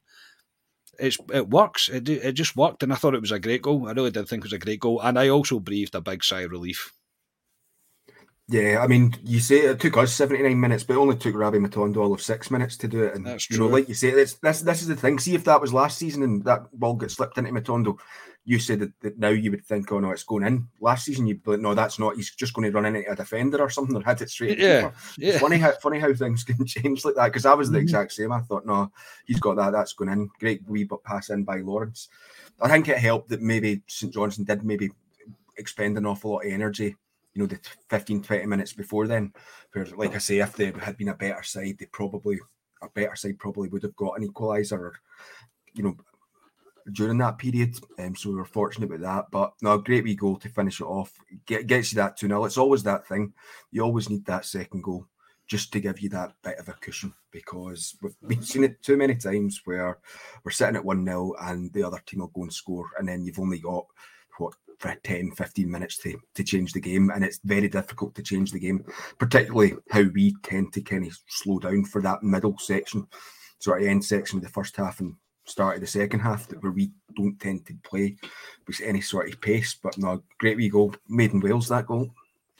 it's 0.99 1.19
it 1.33 1.49
works. 1.49 1.89
It 1.89 2.09
it 2.09 2.33
just 2.33 2.57
worked, 2.57 2.83
and 2.83 2.93
I 2.93 2.97
thought 2.97 3.15
it 3.15 3.21
was 3.21 3.33
a 3.33 3.39
great 3.39 3.63
goal. 3.63 3.89
I 3.89 3.93
really 3.93 4.11
did 4.11 4.29
think 4.29 4.41
it 4.41 4.47
was 4.47 4.53
a 4.53 4.59
great 4.59 4.81
goal, 4.81 5.01
and 5.01 5.19
I 5.19 5.29
also 5.29 5.59
breathed 5.61 5.95
a 5.95 6.01
big 6.01 6.25
sigh 6.25 6.41
of 6.41 6.51
relief. 6.51 6.93
Yeah, 8.49 8.81
I 8.83 8.89
mean, 8.89 9.15
you 9.23 9.39
say 9.39 9.59
it 9.59 9.79
took 9.79 9.97
us 9.97 10.13
seventy 10.13 10.43
nine 10.43 10.59
minutes, 10.59 10.83
but 10.83 10.95
it 10.95 10.99
only 10.99 11.17
took 11.17 11.37
Rabbi 11.37 11.59
Matondo 11.59 11.99
all 11.99 12.13
of 12.13 12.21
six 12.21 12.51
minutes 12.51 12.77
to 12.79 12.89
do 12.89 13.05
it. 13.05 13.15
And 13.15 13.25
That's 13.25 13.49
you 13.49 13.57
true. 13.57 13.69
know, 13.69 13.73
like 13.73 13.89
you 13.89 13.95
say, 13.95 14.11
this 14.11 14.35
this 14.35 14.83
is 14.83 14.89
the 14.89 14.97
thing. 14.97 15.21
See 15.21 15.37
if 15.37 15.45
that 15.45 15.61
was 15.61 15.73
last 15.73 15.99
season 15.99 16.25
and 16.25 16.45
that 16.45 16.67
ball 16.73 16.95
got 16.95 17.13
slipped 17.13 17.39
into 17.39 17.53
Matondo, 17.53 17.99
you 18.45 18.59
said 18.59 18.81
that, 18.81 18.93
that, 19.01 19.19
now 19.19 19.29
you 19.29 19.51
would 19.51 19.65
think, 19.65 19.93
oh 19.93 20.01
no, 20.01 20.11
it's 20.11 20.23
going 20.25 20.45
in. 20.47 20.67
Last 20.81 21.05
season, 21.05 21.27
you'd 21.27 21.43
be 21.45 21.53
like, 21.53 21.61
no, 21.61 21.75
that's 21.75 21.99
not. 21.99 22.17
He's 22.17 22.35
just 22.35 22.55
going 22.55 22.71
to 22.71 22.75
run 22.75 22.87
into 22.87 23.09
a 23.11 23.15
defender 23.15 23.61
or 23.61 23.69
something 23.71 23.97
or 23.97 24.03
hit 24.03 24.23
it 24.23 24.31
straight. 24.31 24.59
Yeah, 24.59 24.91
yeah. 25.19 25.39
funny 25.39 25.59
how 25.59 25.73
funny 25.83 25.99
how 26.01 26.13
things 26.15 26.43
can 26.45 26.65
change 26.67 27.05
like 27.05 27.15
that. 27.17 27.27
Because 27.27 27.47
I 27.47 27.55
was 27.55 27.71
the 27.71 27.77
Mm-hmm. 27.79 27.83
exact 27.83 28.13
same. 28.13 28.33
I 28.33 28.41
thought, 28.41 28.67
no, 28.67 28.91
he's 29.27 29.41
got 29.41 29.57
that. 29.57 29.73
That's 29.73 29.93
going 29.93 30.11
in. 30.11 30.31
Great 30.41 30.63
wee 30.67 30.85
but 30.85 31.05
pass 31.05 31.31
in 31.31 31.45
by 31.45 31.59
Lawrence. 31.59 32.09
I 32.61 32.69
think 32.69 32.89
it 32.89 32.99
helped 32.99 33.29
that 33.29 33.43
maybe 33.43 33.83
St 33.87 34.13
Johnstone 34.13 34.45
did 34.47 34.65
maybe 34.65 34.91
expend 35.59 35.99
an 35.99 36.07
awful 36.07 36.33
lot 36.33 36.47
of 36.47 36.53
energy. 36.53 36.97
You 37.35 37.43
know, 37.43 37.47
the 37.47 37.61
15, 37.91 38.23
20 38.23 38.47
minutes 38.47 38.73
before 38.73 39.07
then. 39.07 39.33
Where, 39.73 39.87
like 39.97 40.15
I 40.15 40.19
say, 40.19 40.39
if 40.39 40.55
they 40.57 40.73
had 40.81 40.97
been 40.97 41.09
a 41.11 41.15
better 41.15 41.43
side, 41.43 41.77
they 41.79 41.87
probably 41.87 42.39
a 42.83 42.89
better 42.89 43.15
side 43.15 43.39
probably 43.39 43.69
would 43.69 43.83
have 43.83 43.95
got 43.97 44.19
an 44.19 44.27
equaliser 44.27 44.79
or 44.79 44.95
you 45.75 45.83
know 45.85 45.97
during 46.93 47.19
that 47.19 47.39
period. 47.39 47.77
Um, 47.99 48.15
so 48.17 48.31
we 48.31 48.37
were 48.37 48.45
fortunate 48.45 48.91
with 48.91 49.03
that. 49.03 49.27
But 49.31 49.53
no, 49.63 49.79
great 49.79 50.05
wee 50.05 50.15
goal 50.15 50.37
to 50.39 50.49
finish 50.49 50.81
it 50.81 50.85
off. 50.85 51.13
Get, 51.47 51.67
gets 51.67 51.93
you 51.93 51.97
that 51.97 52.17
2 52.17 52.27
0. 52.27 52.45
It's 52.45 52.59
always 52.59 52.83
that 52.85 53.07
thing. 53.07 53.33
You 53.71 53.83
always 53.83 54.09
need 54.09 54.25
that 54.27 54.45
second 54.45 54.83
goal 54.83 55.07
just 55.47 55.73
to 55.73 55.81
give 55.81 56.01
you 56.01 56.09
that 56.09 56.33
bit 56.45 56.59
of 56.59 56.69
a 56.69 56.73
cushion 56.75 57.13
because 57.33 57.97
we've, 58.23 58.45
seen 58.45 58.63
it 58.63 58.81
too 58.83 58.97
many 58.97 59.17
times 59.17 59.61
where 59.65 59.99
we're 60.45 60.53
sitting 60.53 60.77
at 60.77 60.85
1 60.85 61.05
0 61.05 61.35
and 61.43 61.73
the 61.73 61.83
other 61.83 62.01
team 62.07 62.21
will 62.21 62.29
go 62.29 62.43
and 62.43 62.53
score. 62.53 62.87
And 62.99 63.09
then 63.09 63.25
you've 63.25 63.41
only 63.41 63.59
got, 63.59 63.85
what, 64.39 64.55
for 64.79 64.97
10, 65.05 65.33
15 65.33 65.71
minutes 65.71 65.99
to, 65.99 66.19
to 66.35 66.43
change 66.43 66.73
the 66.73 66.81
game. 66.81 67.11
And 67.11 67.23
it's 67.23 67.41
very 67.45 67.69
difficult 67.69 68.15
to 68.15 68.23
change 68.23 68.51
the 68.51 68.61
game, 68.61 68.85
particularly 69.19 69.75
how 69.91 70.05
we 70.15 70.35
tend 70.43 70.73
to 70.73 70.81
kind 70.81 71.07
of 71.07 71.19
slow 71.29 71.59
down 71.59 71.85
for 71.85 72.01
that 72.03 72.23
middle 72.23 72.57
section, 72.59 73.07
sort 73.59 73.83
of 73.83 73.89
end 73.89 74.05
section 74.05 74.39
of 74.39 74.45
the 74.45 74.49
first 74.49 74.77
half 74.77 75.01
and 75.01 75.15
start 75.51 75.77
of 75.77 75.81
the 75.81 75.87
second 75.87 76.21
half, 76.21 76.49
that 76.49 76.63
where 76.63 76.73
we 76.73 76.91
don't 77.17 77.39
tend 77.41 77.67
to 77.67 77.75
play 77.83 78.17
with 78.67 78.81
any 78.85 79.01
sort 79.01 79.29
of 79.33 79.41
pace. 79.41 79.75
But 79.83 79.99
no, 79.99 80.23
great 80.39 80.57
wee 80.57 80.69
goal. 80.69 80.95
Made 81.09 81.33
in 81.33 81.41
Wales, 81.41 81.69
that 81.69 81.87
goal. 81.87 82.11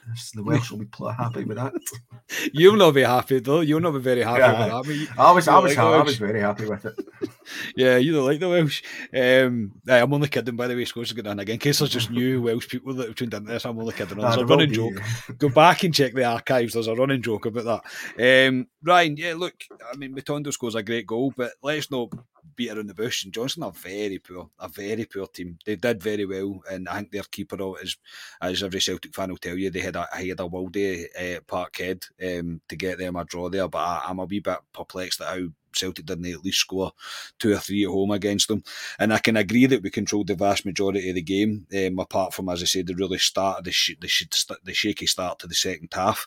Yes, 0.09 0.31
The 0.35 0.43
Welsh 0.43 0.71
will 0.71 0.79
be 0.79 0.89
happy 1.17 1.45
with 1.45 1.59
that. 1.59 1.75
You'll 2.55 2.77
not 2.77 2.93
be 2.95 3.03
happy 3.03 3.39
though. 3.39 3.61
You'll 3.61 3.81
not 3.81 3.93
be 3.93 3.99
very 4.01 4.23
happy 4.23 4.41
Yeah. 4.41 4.81
with 4.81 5.09
that. 5.09 5.19
I 5.21 5.31
was, 5.31 5.47
I 5.47 5.59
was, 5.59 5.77
like 5.77 5.79
ha- 5.79 5.93
I 5.93 6.03
was 6.03 6.17
very 6.17 6.41
happy 6.41 6.67
with 6.67 6.85
it. 6.87 6.95
Yeah, 7.77 7.97
you 7.97 8.13
don't 8.13 8.27
like 8.27 8.39
the 8.39 8.49
Welsh. 8.49 8.83
Um, 9.13 9.73
aye, 9.89 9.99
I'm 10.01 10.13
only 10.15 10.29
kidding, 10.29 10.55
by 10.57 10.69
the 10.69 10.75
way. 10.77 10.85
Scotia 10.85 11.15
got 11.15 11.25
done 11.25 11.41
again. 11.41 11.55
In 11.55 11.59
case 11.59 11.81
there's 11.81 11.91
just 11.91 12.11
new 12.11 12.41
Welsh 12.47 12.69
people 12.69 12.95
that 12.95 13.09
have 13.09 13.17
tuned 13.17 13.35
into 13.35 13.51
this, 13.51 13.67
I'm 13.67 13.79
only 13.79 13.93
kidding. 13.93 14.19
There's 14.19 14.37
Ah, 14.37 14.41
a 14.41 14.47
running 14.47 14.69
be, 14.71 14.77
joke. 14.77 15.03
Go 15.37 15.49
back 15.49 15.83
and 15.83 15.93
check 15.93 16.15
the 16.15 16.25
archives. 16.25 16.75
There's 16.75 16.87
a 16.87 16.95
running 16.95 17.23
joke 17.23 17.47
about 17.47 17.83
that. 18.17 18.49
Um, 18.49 18.69
Ryan, 18.85 19.17
yeah, 19.17 19.35
look, 19.37 19.55
I 19.93 19.97
mean, 19.97 20.15
Matondo 20.15 20.53
scores 20.53 20.77
a 20.77 20.83
great 20.83 21.07
goal, 21.09 21.33
but 21.37 21.53
let's 21.63 21.91
not 21.91 22.11
beat 22.57 22.71
around 22.71 22.89
the 22.89 22.95
bush. 22.95 23.25
And 23.25 23.33
Johnson 23.33 23.63
are 23.63 23.73
very 23.73 24.19
poor, 24.19 24.51
a 24.59 24.69
very 24.69 25.05
poor 25.05 25.27
team. 25.27 25.59
They 25.65 25.77
did 25.77 26.03
very 26.03 26.27
well, 26.27 26.63
and 26.71 26.89
I 26.89 26.97
think 26.97 27.13
their 27.13 27.23
keeper, 27.23 27.57
as 27.83 27.97
as 28.41 28.63
every 28.63 28.81
Celtic 28.81 29.15
fan 29.15 29.31
will 29.31 29.37
tell 29.37 29.57
you, 29.57 29.71
they 29.71 29.81
had 29.81 29.97
a 29.97 30.07
he 30.19 30.31
had 30.31 30.41
a 30.41 30.47
will 30.47 30.69
day 30.69 31.09
uh, 31.19 31.37
at 31.37 31.47
Parkhead 31.47 32.05
um, 32.23 32.61
to 32.69 32.77
get 32.77 32.99
them 32.99 33.17
a 33.17 33.25
draw 33.25 33.49
there. 33.49 33.69
But 33.69 33.79
I, 33.79 34.03
I'm 34.09 34.19
a 34.19 34.25
wee 34.25 34.41
bit 34.41 34.59
perplexed 34.73 35.21
at 35.21 35.29
how 35.29 35.49
Celtic 35.75 36.07
didn't 36.07 36.27
at 36.27 36.45
least 36.45 36.59
score 36.59 36.93
two 37.39 37.53
or 37.53 37.59
three 37.59 37.85
at 37.85 37.91
home 37.91 38.11
against 38.11 38.49
them. 38.49 38.63
And 38.99 39.13
I 39.13 39.19
can 39.19 39.37
agree 39.37 39.67
that 39.67 39.83
we 39.83 39.91
controlled 39.91 40.29
the 40.29 40.35
vast 40.35 40.67
majority 40.67 41.09
of 41.09 41.15
the 41.15 41.23
game, 41.23 41.67
um, 41.77 41.99
apart 41.99 42.35
from, 42.35 42.49
as 42.49 42.63
I 42.63 42.67
said, 42.67 42.87
the 42.87 42.95
really 42.95 43.19
start 43.19 43.65
the, 43.65 43.73
sh- 43.73 43.97
the, 44.01 44.09
sh- 44.09 44.27
the 44.65 44.75
shaky 44.75 45.07
start 45.07 45.39
to 45.41 45.47
the 45.47 45.55
second 45.55 45.89
half. 45.93 46.27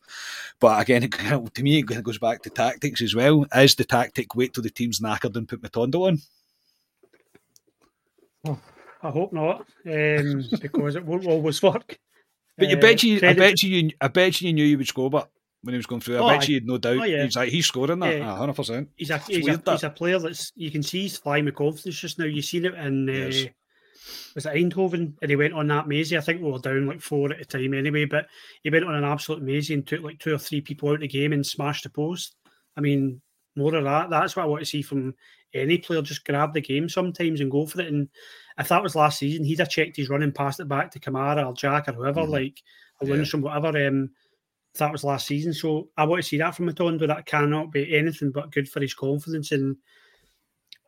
But 0.60 0.82
again, 0.82 1.10
to 1.54 1.64
me, 1.64 1.80
it 1.80 2.04
goes 2.04 2.18
back 2.18 2.42
to 2.44 2.50
tactics 2.50 3.02
as 3.02 3.16
well. 3.16 3.46
Is 3.56 3.76
the 3.76 3.86
tactic 3.86 4.36
wait 4.36 4.54
till 4.54 4.64
the 4.64 4.70
team's 4.70 5.00
knackered 5.00 5.36
and 5.36 5.48
put 5.48 5.62
Matondo 5.62 6.08
on? 6.08 6.20
Oh, 8.46 8.60
I 9.02 9.10
hope 9.10 9.34
not, 9.34 9.66
um, 9.86 10.44
because 10.62 10.96
it 10.96 11.06
won't 11.06 11.26
always 11.26 11.62
work. 11.62 12.00
But 12.58 12.70
you 12.70 12.78
uh, 12.78 12.82
bet 12.82 13.04
you, 13.04 13.20
I 13.24 13.34
bet 13.34 13.64
you, 13.64 13.90
I 14.00 14.08
bet 14.10 14.42
you 14.42 14.54
knew 14.54 14.66
you 14.66 14.78
would 14.78 14.88
score, 14.88 15.10
but 15.10 15.30
when 15.64 15.74
he 15.74 15.78
was 15.78 15.86
going 15.86 16.02
through. 16.02 16.18
I 16.18 16.20
oh, 16.20 16.28
bet 16.28 16.48
you 16.48 16.56
had 16.56 16.68
no 16.68 16.78
doubt. 16.78 16.98
Oh, 16.98 17.04
yeah. 17.04 17.24
He's 17.24 17.36
like 17.36 17.50
he's 17.50 17.66
scoring 17.66 18.00
that, 18.00 18.22
hundred 18.22 18.56
percent. 18.56 18.90
He's 18.96 19.10
a 19.10 19.18
he's, 19.18 19.48
a, 19.48 19.62
he's 19.66 19.84
a 19.84 19.90
player 19.90 20.20
that's 20.20 20.52
you 20.56 20.70
can 20.70 20.84
see 20.84 21.04
he's 21.04 21.18
flying 21.18 21.46
with 21.46 21.56
confidence 21.56 22.00
just 22.00 22.20
now. 22.20 22.26
You've 22.26 22.46
seen 22.46 22.66
it 22.66 22.76
in 22.76 23.10
uh, 23.10 23.12
yes. 23.12 23.48
was 24.36 24.46
it 24.46 24.54
Eindhoven, 24.54 25.14
and 25.22 25.30
he 25.30 25.36
went 25.36 25.54
on 25.54 25.68
that 25.68 25.88
mazy. 25.88 26.18
I 26.18 26.22
think 26.22 26.42
we 26.42 26.52
were 26.52 26.60
down 26.60 26.86
like 26.86 27.02
four 27.02 27.32
at 27.32 27.42
a 27.42 27.46
time 27.46 27.74
anyway, 27.74 28.06
but 28.06 28.28
he 28.62 28.70
went 28.70 28.86
on 28.86 28.96
an 28.96 29.06
absolute 29.06 29.42
mazy 29.42 29.74
and 29.74 29.88
took 29.88 30.02
like 30.02 30.20
two 30.20 30.36
or 30.36 30.38
three 30.38 30.62
people 30.62 30.90
out 30.90 30.96
of 30.96 31.02
the 31.02 31.08
game 31.08 31.34
and 31.34 31.46
smashed 31.46 31.84
the 31.84 31.90
post. 31.90 32.36
I 32.76 32.82
mean, 32.82 33.22
more 33.56 33.74
of 33.74 33.84
that. 33.86 34.10
That's 34.10 34.36
what 34.36 34.44
I 34.44 34.48
want 34.48 34.62
to 34.62 34.66
see 34.66 34.82
from 34.82 35.16
any 35.54 35.78
player. 35.78 36.02
Just 36.02 36.26
grab 36.26 36.54
the 36.54 36.62
game 36.62 36.90
sometimes 36.90 37.40
and 37.40 37.52
go 37.52 37.66
for 37.66 37.82
it. 37.82 37.88
And 37.88 38.10
if 38.58 38.68
that 38.68 38.84
was 38.84 38.96
last 38.96 39.20
season, 39.20 39.46
he'd 39.46 39.60
have 39.60 39.70
checked 39.70 39.96
his 39.96 40.10
running, 40.10 40.32
passed 40.32 40.60
it 40.60 40.68
back 40.68 40.92
to 40.92 41.00
Kamara 41.00 41.48
or 41.48 41.54
Jack 41.54 41.88
or 41.88 41.94
whoever, 41.94 42.22
mm. 42.22 42.30
like 42.30 42.62
or 43.00 43.08
yeah. 43.08 43.16
Lundstram, 43.16 43.42
whatever. 43.42 43.88
Um, 43.88 44.10
that 44.78 44.92
was 44.92 45.04
last 45.04 45.28
season. 45.28 45.54
So 45.54 45.90
I 45.98 46.06
want 46.06 46.22
to 46.24 46.28
see 46.28 46.38
that 46.38 46.56
from 46.56 46.70
Matondo. 46.70 47.08
That 47.08 47.26
cannot 47.26 47.72
be 47.72 47.96
anything 47.96 48.32
but 48.32 48.52
good 48.52 48.68
for 48.68 48.82
his 48.82 48.94
confidence. 48.94 49.52
And 49.52 49.78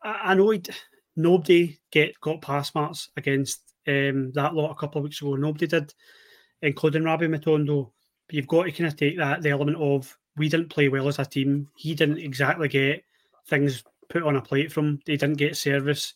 I, 0.02 0.20
I 0.24 0.34
know 0.34 0.50
he'd, 0.50 0.68
nobody 1.14 1.78
get 1.90 2.20
got 2.20 2.42
pass 2.42 2.74
marks 2.74 3.10
against 3.16 3.62
um, 3.86 4.32
that 4.32 4.54
lot 4.54 4.70
a 4.70 4.74
couple 4.74 4.98
of 4.98 5.04
weeks 5.04 5.20
ago. 5.20 5.36
Nobody 5.36 5.66
did, 5.66 5.94
including 6.62 7.04
Rabbi 7.04 7.26
Matondo. 7.26 7.90
But 8.26 8.34
you've 8.34 8.48
got 8.48 8.64
to 8.64 8.72
kind 8.72 8.88
of 8.88 8.96
take 8.96 9.18
that 9.18 9.42
the 9.42 9.50
element 9.50 9.78
of 9.78 10.16
we 10.36 10.48
didn't 10.48 10.70
play 10.70 10.88
well 10.88 11.08
as 11.08 11.18
a 11.18 11.24
team. 11.24 11.68
He 11.76 11.94
didn't 11.94 12.18
exactly 12.18 12.68
get 12.68 13.04
things 13.48 13.84
put 14.08 14.24
on 14.24 14.36
a 14.36 14.42
plate 14.42 14.72
from. 14.72 14.98
They 15.06 15.16
didn't 15.16 15.38
get 15.38 15.56
service. 15.56 16.14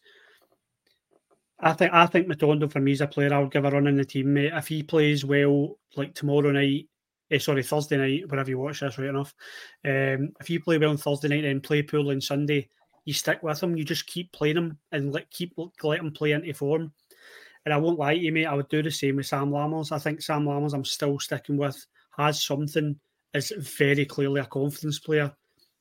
I 1.61 1.73
think 1.75 1.93
I 1.93 2.07
think 2.07 2.27
Matondo 2.27 2.71
for 2.73 2.81
me 2.81 2.93
is 2.93 3.01
a 3.01 3.07
player 3.07 3.33
I 3.33 3.39
would 3.39 3.53
give 3.53 3.65
a 3.65 3.71
run 3.71 3.87
in 3.87 3.97
the 3.97 4.05
team, 4.05 4.33
mate. 4.33 4.53
If 4.55 4.67
he 4.67 4.83
plays 4.83 5.25
well, 5.25 5.79
like 5.97 6.15
tomorrow 6.15 6.51
night, 6.51 6.87
eh, 7.31 7.39
sorry, 7.39 7.63
Thursday 7.63 7.97
night, 7.97 8.29
wherever 8.29 8.51
you 8.51 8.59
watch 8.59 8.81
this, 8.81 8.99
right 8.99 9.09
enough. 9.09 9.35
Um, 9.85 10.33
if 10.41 10.51
you 10.51 10.61
play 10.61 10.79
well 10.79 10.91
on 10.91 10.97
Thursday 10.97 11.29
night 11.29 11.45
and 11.45 11.63
play 11.63 11.83
pool 11.83 12.11
on 12.11 12.21
Sunday, 12.21 12.69
you 13.05 13.15
stick 13.15 13.43
with 13.43 13.61
them. 13.61 13.77
You 13.77 13.85
just 13.85 14.07
keep 14.07 14.33
playing 14.33 14.57
them 14.57 14.79
and 14.93 15.13
let 15.13 15.31
keep 15.31 15.55
let 15.83 16.01
him 16.01 16.13
play 16.13 16.33
into 16.33 16.53
form. 16.53 16.93
And 17.65 17.75
I 17.75 17.77
won't 17.77 17.99
lie 17.99 18.15
to 18.15 18.21
you, 18.21 18.33
mate. 18.33 18.47
I 18.47 18.55
would 18.55 18.69
do 18.69 18.83
the 18.83 18.91
same 18.91 19.17
with 19.17 19.27
Sam 19.27 19.51
Lammers. 19.51 19.93
I 19.93 19.99
think 19.99 20.23
Sam 20.23 20.45
Lammers, 20.45 20.73
I'm 20.73 20.85
still 20.85 21.19
sticking 21.19 21.57
with, 21.57 21.87
has 22.17 22.43
something. 22.43 22.99
Is 23.33 23.53
very 23.57 24.05
clearly 24.07 24.41
a 24.41 24.45
confidence 24.45 24.99
player, 24.99 25.33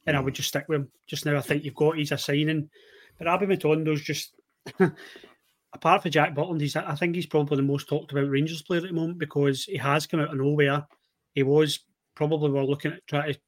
and 0.06 0.16
I 0.16 0.20
would 0.20 0.36
just 0.36 0.50
stick 0.50 0.66
with 0.68 0.82
him. 0.82 0.92
Just 1.08 1.26
now, 1.26 1.36
I 1.36 1.42
think 1.42 1.64
you've 1.64 1.74
got 1.74 1.98
he's 1.98 2.12
a 2.12 2.18
signing, 2.18 2.70
but 3.18 3.26
Rabbi 3.26 3.46
Matondo's 3.46 4.02
just. 4.02 4.36
apart 5.74 6.02
from 6.02 6.12
Jack 6.12 6.36
Butland, 6.36 6.62
he's 6.62 6.76
I 6.76 6.96
think 6.96 7.16
he's 7.16 7.26
probably 7.26 7.58
the 7.58 7.64
most 7.64 7.88
talked 7.88 8.12
about 8.12 8.30
Rangers 8.30 8.62
player 8.62 8.82
at 8.82 8.88
the 8.88 8.94
moment 8.94 9.20
because 9.20 9.64
he 9.64 9.78
has 9.78 10.08
come 10.08 10.20
out 10.20 10.32
of 10.32 10.38
nowhere 10.38 10.86
he 11.34 11.44
was 11.44 11.80
probably 12.16 12.52
were 12.52 12.64
looking 12.64 12.94
at 12.94 13.08
trying 13.08 13.34
to 13.34 13.40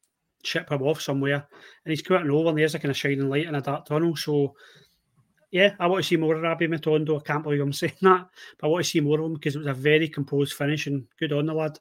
chip 0.43 0.71
him 0.71 0.81
off 0.81 1.01
somewhere, 1.01 1.47
and 1.85 1.91
he's 1.91 2.01
coming 2.01 2.29
over 2.29 2.49
and 2.49 2.57
there's 2.57 2.75
a 2.75 2.79
kind 2.79 2.91
of 2.91 2.97
shining 2.97 3.29
light 3.29 3.47
in 3.47 3.55
a 3.55 3.61
dark 3.61 3.85
tunnel. 3.85 4.15
So, 4.15 4.55
yeah, 5.51 5.75
I 5.79 5.87
want 5.87 6.03
to 6.03 6.07
see 6.07 6.17
more 6.17 6.35
of 6.35 6.41
Rabbi 6.41 6.65
Matondo. 6.65 7.19
I 7.19 7.23
can't 7.23 7.43
believe 7.43 7.61
I'm 7.61 7.73
saying 7.81 7.93
that, 8.01 8.27
but 8.59 8.67
I 8.67 8.69
want 8.69 8.85
to 8.85 8.89
see 8.89 8.99
more 8.99 9.19
of 9.19 9.25
him 9.25 9.33
because 9.33 9.55
it 9.55 9.59
was 9.59 9.67
a 9.67 9.73
very 9.73 10.07
composed 10.07 10.53
finish 10.53 10.87
and 10.87 11.05
good 11.19 11.33
on 11.33 11.45
the 11.45 11.53
lad. 11.53 11.79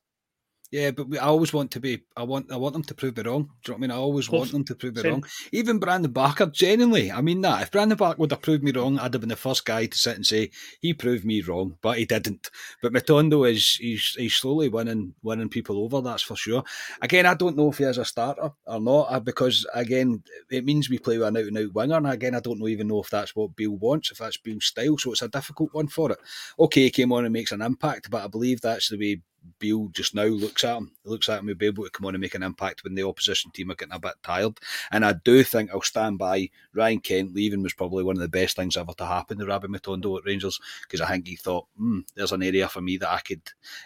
Yeah, 0.70 0.92
but 0.92 1.08
we, 1.08 1.18
I 1.18 1.26
always 1.26 1.52
want 1.52 1.72
to 1.72 1.80
be. 1.80 2.02
I 2.16 2.22
want. 2.22 2.52
I 2.52 2.56
want 2.56 2.74
them 2.74 2.84
to 2.84 2.94
prove 2.94 3.16
me 3.16 3.24
wrong. 3.24 3.42
Do 3.42 3.48
you 3.48 3.50
know 3.50 3.72
what 3.72 3.76
I 3.76 3.80
mean? 3.80 3.90
I 3.90 3.96
always 3.96 4.30
want 4.30 4.52
them 4.52 4.64
to 4.64 4.74
prove 4.76 4.94
me 4.94 5.02
Same. 5.02 5.10
wrong. 5.12 5.24
Even 5.50 5.78
Brandon 5.80 6.12
Barker, 6.12 6.46
genuinely. 6.46 7.10
I 7.10 7.20
mean 7.20 7.40
that. 7.40 7.62
If 7.62 7.70
Brandon 7.72 7.98
Barker 7.98 8.20
would 8.20 8.30
have 8.30 8.42
proved 8.42 8.62
me 8.62 8.70
wrong, 8.70 8.96
I'd 8.98 9.12
have 9.12 9.20
been 9.20 9.30
the 9.30 9.36
first 9.36 9.64
guy 9.64 9.86
to 9.86 9.98
sit 9.98 10.14
and 10.14 10.24
say 10.24 10.50
he 10.80 10.94
proved 10.94 11.24
me 11.24 11.42
wrong, 11.42 11.76
but 11.82 11.98
he 11.98 12.04
didn't. 12.04 12.50
But 12.82 12.92
Matondo 12.92 13.50
is 13.50 13.74
he's 13.80 14.14
he's 14.16 14.34
slowly 14.34 14.68
winning 14.68 15.14
winning 15.24 15.48
people 15.48 15.78
over. 15.78 16.00
That's 16.00 16.22
for 16.22 16.36
sure. 16.36 16.62
Again, 17.02 17.26
I 17.26 17.34
don't 17.34 17.56
know 17.56 17.70
if 17.70 17.78
he 17.78 17.84
is 17.84 17.98
a 17.98 18.04
starter 18.04 18.52
or 18.64 18.80
not 18.80 19.08
uh, 19.10 19.18
because 19.18 19.66
again, 19.74 20.22
it 20.50 20.64
means 20.64 20.88
we 20.88 20.98
play 20.98 21.18
with 21.18 21.26
an 21.26 21.36
out 21.36 21.44
and 21.44 21.58
out 21.58 21.74
winger. 21.74 21.96
And 21.96 22.06
again, 22.06 22.36
I 22.36 22.40
don't 22.40 22.62
even 22.68 22.86
know 22.86 23.02
if 23.02 23.10
that's 23.10 23.34
what 23.34 23.56
Beale 23.56 23.76
wants, 23.76 24.12
if 24.12 24.18
that's 24.18 24.36
Beale's 24.36 24.66
style. 24.66 24.96
So 24.98 25.10
it's 25.10 25.22
a 25.22 25.28
difficult 25.28 25.74
one 25.74 25.88
for 25.88 26.12
it. 26.12 26.18
Okay, 26.60 26.82
he 26.82 26.90
came 26.90 27.12
on 27.12 27.24
and 27.24 27.32
makes 27.32 27.50
an 27.50 27.60
impact, 27.60 28.08
but 28.08 28.22
I 28.22 28.28
believe 28.28 28.60
that's 28.60 28.88
the 28.88 28.96
way 28.96 29.20
Beale 29.58 29.88
just 29.92 30.14
now 30.14 30.24
looks 30.24 30.64
at 30.64 30.76
him, 30.76 30.90
looks 31.04 31.28
at 31.28 31.40
him 31.40 31.46
to 31.48 31.54
be 31.54 31.66
able 31.66 31.84
to 31.84 31.90
come 31.90 32.06
on 32.06 32.14
and 32.14 32.20
make 32.22 32.34
an 32.34 32.42
impact 32.42 32.82
when 32.82 32.94
the 32.94 33.06
opposition 33.06 33.50
team 33.50 33.70
are 33.70 33.74
getting 33.74 33.94
a 33.94 33.98
bit 33.98 34.14
tired. 34.22 34.58
And 34.90 35.04
I 35.04 35.12
do 35.12 35.42
think 35.42 35.70
I'll 35.70 35.82
stand 35.82 36.18
by 36.18 36.50
Ryan 36.74 37.00
Kent 37.00 37.34
leaving 37.34 37.62
was 37.62 37.74
probably 37.74 38.04
one 38.04 38.16
of 38.16 38.22
the 38.22 38.28
best 38.28 38.56
things 38.56 38.76
ever 38.76 38.92
to 38.94 39.06
happen 39.06 39.38
to 39.38 39.46
Rabbi 39.46 39.66
Matondo 39.66 40.18
at 40.18 40.24
Rangers 40.24 40.60
because 40.82 41.00
I 41.00 41.08
think 41.08 41.26
he 41.26 41.36
thought, 41.36 41.66
hmm, 41.76 42.00
there's 42.14 42.32
an 42.32 42.42
area 42.42 42.68
for 42.68 42.80
me 42.80 42.96
that 42.98 43.12
I 43.12 43.20
could 43.20 43.42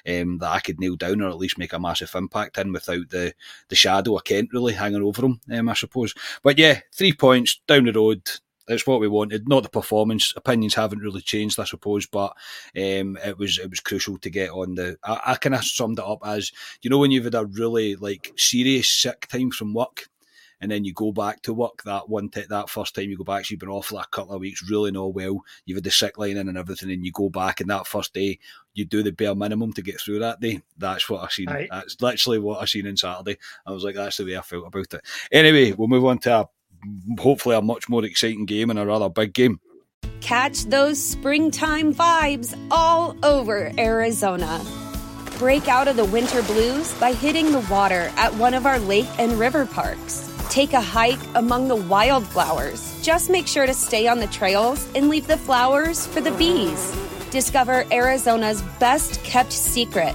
um, 0.09 0.38
that 0.38 0.51
I 0.51 0.61
could 0.61 0.81
nail 0.81 0.97
down 0.97 1.21
or 1.21 1.29
at 1.29 1.38
least 1.38 1.59
make 1.59 1.73
a 1.73 1.81
massive 1.81 2.14
impact 2.14 2.59
in 2.59 2.73
without 2.73 3.09
the 3.11 3.35
the 3.69 3.77
shadow 3.77 4.17
of 4.17 4.25
Kent 4.25 4.51
really 4.53 4.73
hanging 4.73 5.03
over 5.03 5.27
him, 5.27 5.40
um, 5.53 5.69
I 5.69 5.75
suppose. 5.75 6.14
But 6.43 6.59
yeah, 6.59 6.81
three 6.93 7.12
points 7.12 7.61
down 7.67 7.85
the 7.85 7.93
road 7.93 8.23
it's 8.68 8.87
what 8.87 9.00
we 9.00 9.09
wanted. 9.09 9.48
Not 9.48 9.62
the 9.62 9.68
performance. 9.68 10.33
Opinions 10.37 10.74
haven't 10.74 11.00
really 11.00 11.20
changed, 11.20 11.61
I 11.61 11.64
suppose, 11.64 12.07
but 12.07 12.33
um, 12.77 13.18
it 13.24 13.38
was 13.38 13.59
it 13.59 13.70
was 13.70 13.81
crucial 13.81 14.18
to 14.18 14.31
get 14.31 14.50
on 14.50 14.74
the. 14.74 14.96
I, 15.05 15.20
I 15.27 15.35
kind 15.37 15.55
of 15.55 15.64
summed 15.64 15.98
it 15.98 16.05
up 16.05 16.20
as 16.24 16.53
you 16.83 16.90
know 16.90 16.98
when 16.98 17.11
you've 17.11 17.24
had 17.24 17.35
a 17.35 17.46
really 17.46 17.96
like 17.96 18.33
serious 18.37 18.88
sick 18.88 19.27
time 19.29 19.50
from 19.50 19.74
work, 19.74 20.09
and 20.61 20.70
then 20.70 20.85
you 20.85 20.94
go 20.94 21.12
back 21.12 21.42
to 21.42 21.53
work 21.53 21.83
that 21.83 22.09
one 22.09 22.31
t- 22.31 22.44
that 22.48 22.70
first 22.70 22.94
time 22.94 23.11
you 23.11 23.18
go 23.18 23.24
back, 23.24 23.44
so 23.44 23.53
you've 23.53 23.61
been 23.61 23.68
off 23.68 23.87
for 23.87 23.96
like 23.96 24.07
a 24.07 24.11
couple 24.11 24.35
of 24.35 24.40
weeks, 24.40 24.68
really 24.70 24.90
not 24.90 25.14
well. 25.14 25.44
You've 25.66 25.77
had 25.77 25.85
the 25.85 25.90
sick 25.90 26.16
line 26.16 26.37
in 26.38 26.48
and 26.48 26.59
everything, 26.59 26.90
and 26.90 27.05
you 27.05 27.12
go 27.12 27.29
back, 27.29 27.61
and 27.61 27.68
that 27.70 27.87
first 27.87 28.14
day 28.14 28.38
you 28.72 28.85
do 28.85 29.03
the 29.03 29.12
bare 29.12 29.35
minimum 29.35 29.72
to 29.74 29.83
get 29.83 30.00
through 30.00 30.20
that 30.20 30.40
day. 30.40 30.62
That's 30.79 31.09
what 31.09 31.22
I 31.22 31.29
seen. 31.29 31.48
Right. 31.48 31.68
That's 31.70 32.00
literally 32.00 32.38
what 32.38 32.62
I 32.62 32.64
seen 32.64 32.87
on 32.87 32.96
Saturday. 32.96 33.38
I 33.66 33.72
was 33.72 33.85
like, 33.85 33.94
that's 33.94 34.16
the 34.16 34.24
way 34.24 34.37
I 34.37 34.40
felt 34.40 34.66
about 34.66 34.94
it. 34.94 35.03
Anyway, 35.31 35.72
we'll 35.72 35.88
move 35.88 36.05
on 36.07 36.18
to 36.20 36.40
a 36.40 36.48
hopefully 37.18 37.57
a 37.57 37.62
much 37.62 37.88
more 37.88 38.05
exciting 38.05 38.47
game 38.47 38.70
and 38.70 38.79
a 38.79 38.87
rather 38.87 39.09
big 39.09 39.33
game. 39.33 39.61
Catch 40.20 40.64
those 40.64 41.03
springtime 41.03 41.94
vibes 41.94 42.59
all 42.70 43.14
over 43.23 43.73
Arizona. 43.79 44.64
Break 45.38 45.68
out 45.68 45.88
of 45.88 45.97
the 45.97 46.05
winter 46.05 46.42
blues 46.42 46.94
by 46.94 47.12
hitting 47.12 47.53
the 47.53 47.66
water 47.70 48.11
at 48.16 48.35
one 48.35 48.55
of 48.55 48.66
our 48.66 48.79
lake 48.79 49.09
and 49.18 49.33
river 49.33 49.66
parks. 49.66 50.31
Take 50.49 50.73
a 50.73 50.81
hike 50.81 51.18
among 51.35 51.68
the 51.68 51.77
wildflowers. 51.77 53.03
Just 53.03 53.29
make 53.29 53.47
sure 53.47 53.66
to 53.66 53.75
stay 53.75 54.07
on 54.07 54.20
the 54.20 54.27
trails 54.29 54.88
and 54.94 55.09
leave 55.09 55.27
the 55.27 55.37
flowers 55.37 56.07
for 56.07 56.20
the 56.20 56.31
bees. 56.33 56.94
Discover 57.31 57.85
Arizona's 57.90 58.62
best 58.79 59.23
kept 59.25 59.53
secret 59.53 60.14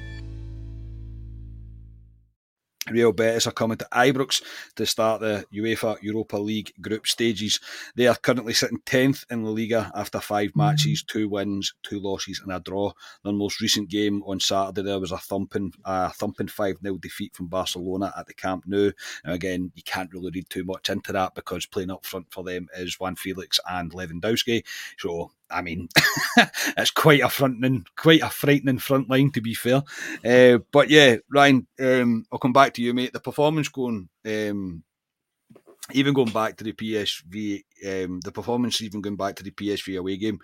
Real 2.91 3.11
Betis 3.11 3.47
are 3.47 3.51
coming 3.51 3.77
to 3.77 3.87
Ibrox 3.91 4.41
to 4.75 4.85
start 4.85 5.21
the 5.21 5.45
UEFA 5.53 5.97
Europa 6.01 6.37
League 6.37 6.73
group 6.81 7.07
stages. 7.07 7.59
They 7.95 8.07
are 8.07 8.15
currently 8.15 8.53
sitting 8.53 8.79
10th 8.85 9.25
in 9.31 9.43
La 9.43 9.51
Liga 9.51 9.91
after 9.95 10.19
five 10.19 10.49
mm-hmm. 10.49 10.59
matches, 10.59 11.03
two 11.03 11.29
wins, 11.29 11.73
two 11.83 11.99
losses, 11.99 12.41
and 12.43 12.51
a 12.51 12.59
draw. 12.59 12.91
Their 13.23 13.33
most 13.33 13.61
recent 13.61 13.89
game 13.89 14.23
on 14.23 14.39
Saturday 14.39 14.83
there 14.83 14.99
was 14.99 15.11
a 15.11 15.17
thumping, 15.17 15.73
a 15.85 16.11
thumping 16.11 16.47
5 16.47 16.77
0 16.83 16.97
defeat 16.97 17.35
from 17.35 17.47
Barcelona 17.47 18.13
at 18.17 18.27
the 18.27 18.33
Camp 18.33 18.63
Nou. 18.67 18.91
Now, 19.25 19.33
again, 19.33 19.71
you 19.75 19.83
can't 19.83 20.11
really 20.11 20.31
read 20.33 20.49
too 20.49 20.63
much 20.63 20.89
into 20.89 21.11
that 21.13 21.35
because 21.35 21.65
playing 21.65 21.91
up 21.91 22.05
front 22.05 22.27
for 22.31 22.43
them 22.43 22.67
is 22.77 22.97
João 22.97 23.17
Félix 23.17 23.59
and 23.69 23.91
Lewandowski. 23.91 24.63
So 24.97 25.31
I 25.51 25.61
mean, 25.61 25.89
it's 26.77 26.91
quite 26.91 27.21
a 27.21 27.29
frightening, 27.29 27.85
quite 27.95 28.21
a 28.21 28.29
frightening 28.29 28.79
front 28.79 29.09
line 29.09 29.31
to 29.31 29.41
be 29.41 29.53
fair. 29.53 29.83
Uh, 30.25 30.59
but 30.71 30.89
yeah, 30.89 31.17
Ryan, 31.29 31.67
um, 31.79 32.25
I'll 32.31 32.39
come 32.39 32.53
back 32.53 32.73
to 32.75 32.81
you, 32.81 32.93
mate. 32.93 33.13
The 33.13 33.19
performance 33.19 33.69
going, 33.69 34.09
um, 34.25 34.83
even 35.93 36.13
going 36.13 36.31
back 36.31 36.57
to 36.57 36.63
the 36.63 36.73
PSV, 36.73 37.63
um, 37.85 38.19
the 38.21 38.31
performance 38.31 38.81
even 38.81 39.01
going 39.01 39.17
back 39.17 39.35
to 39.35 39.43
the 39.43 39.51
PSV 39.51 39.97
away 39.97 40.17
game, 40.17 40.39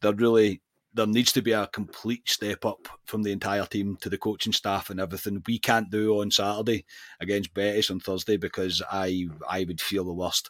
they're 0.00 0.12
really 0.12 0.62
there 0.96 1.06
needs 1.06 1.30
to 1.32 1.42
be 1.42 1.52
a 1.52 1.66
complete 1.66 2.26
step 2.28 2.64
up 2.64 2.88
from 3.04 3.22
the 3.22 3.30
entire 3.30 3.66
team 3.66 3.96
to 4.00 4.08
the 4.08 4.16
coaching 4.16 4.52
staff 4.52 4.88
and 4.88 4.98
everything. 4.98 5.42
We 5.46 5.58
can't 5.58 5.90
do 5.90 6.20
on 6.20 6.30
Saturday 6.30 6.86
against 7.20 7.52
Betis 7.52 7.90
on 7.90 8.00
Thursday 8.00 8.38
because 8.38 8.82
I 8.90 9.28
I 9.48 9.64
would 9.64 9.80
feel 9.80 10.04
the 10.04 10.14
worst. 10.14 10.48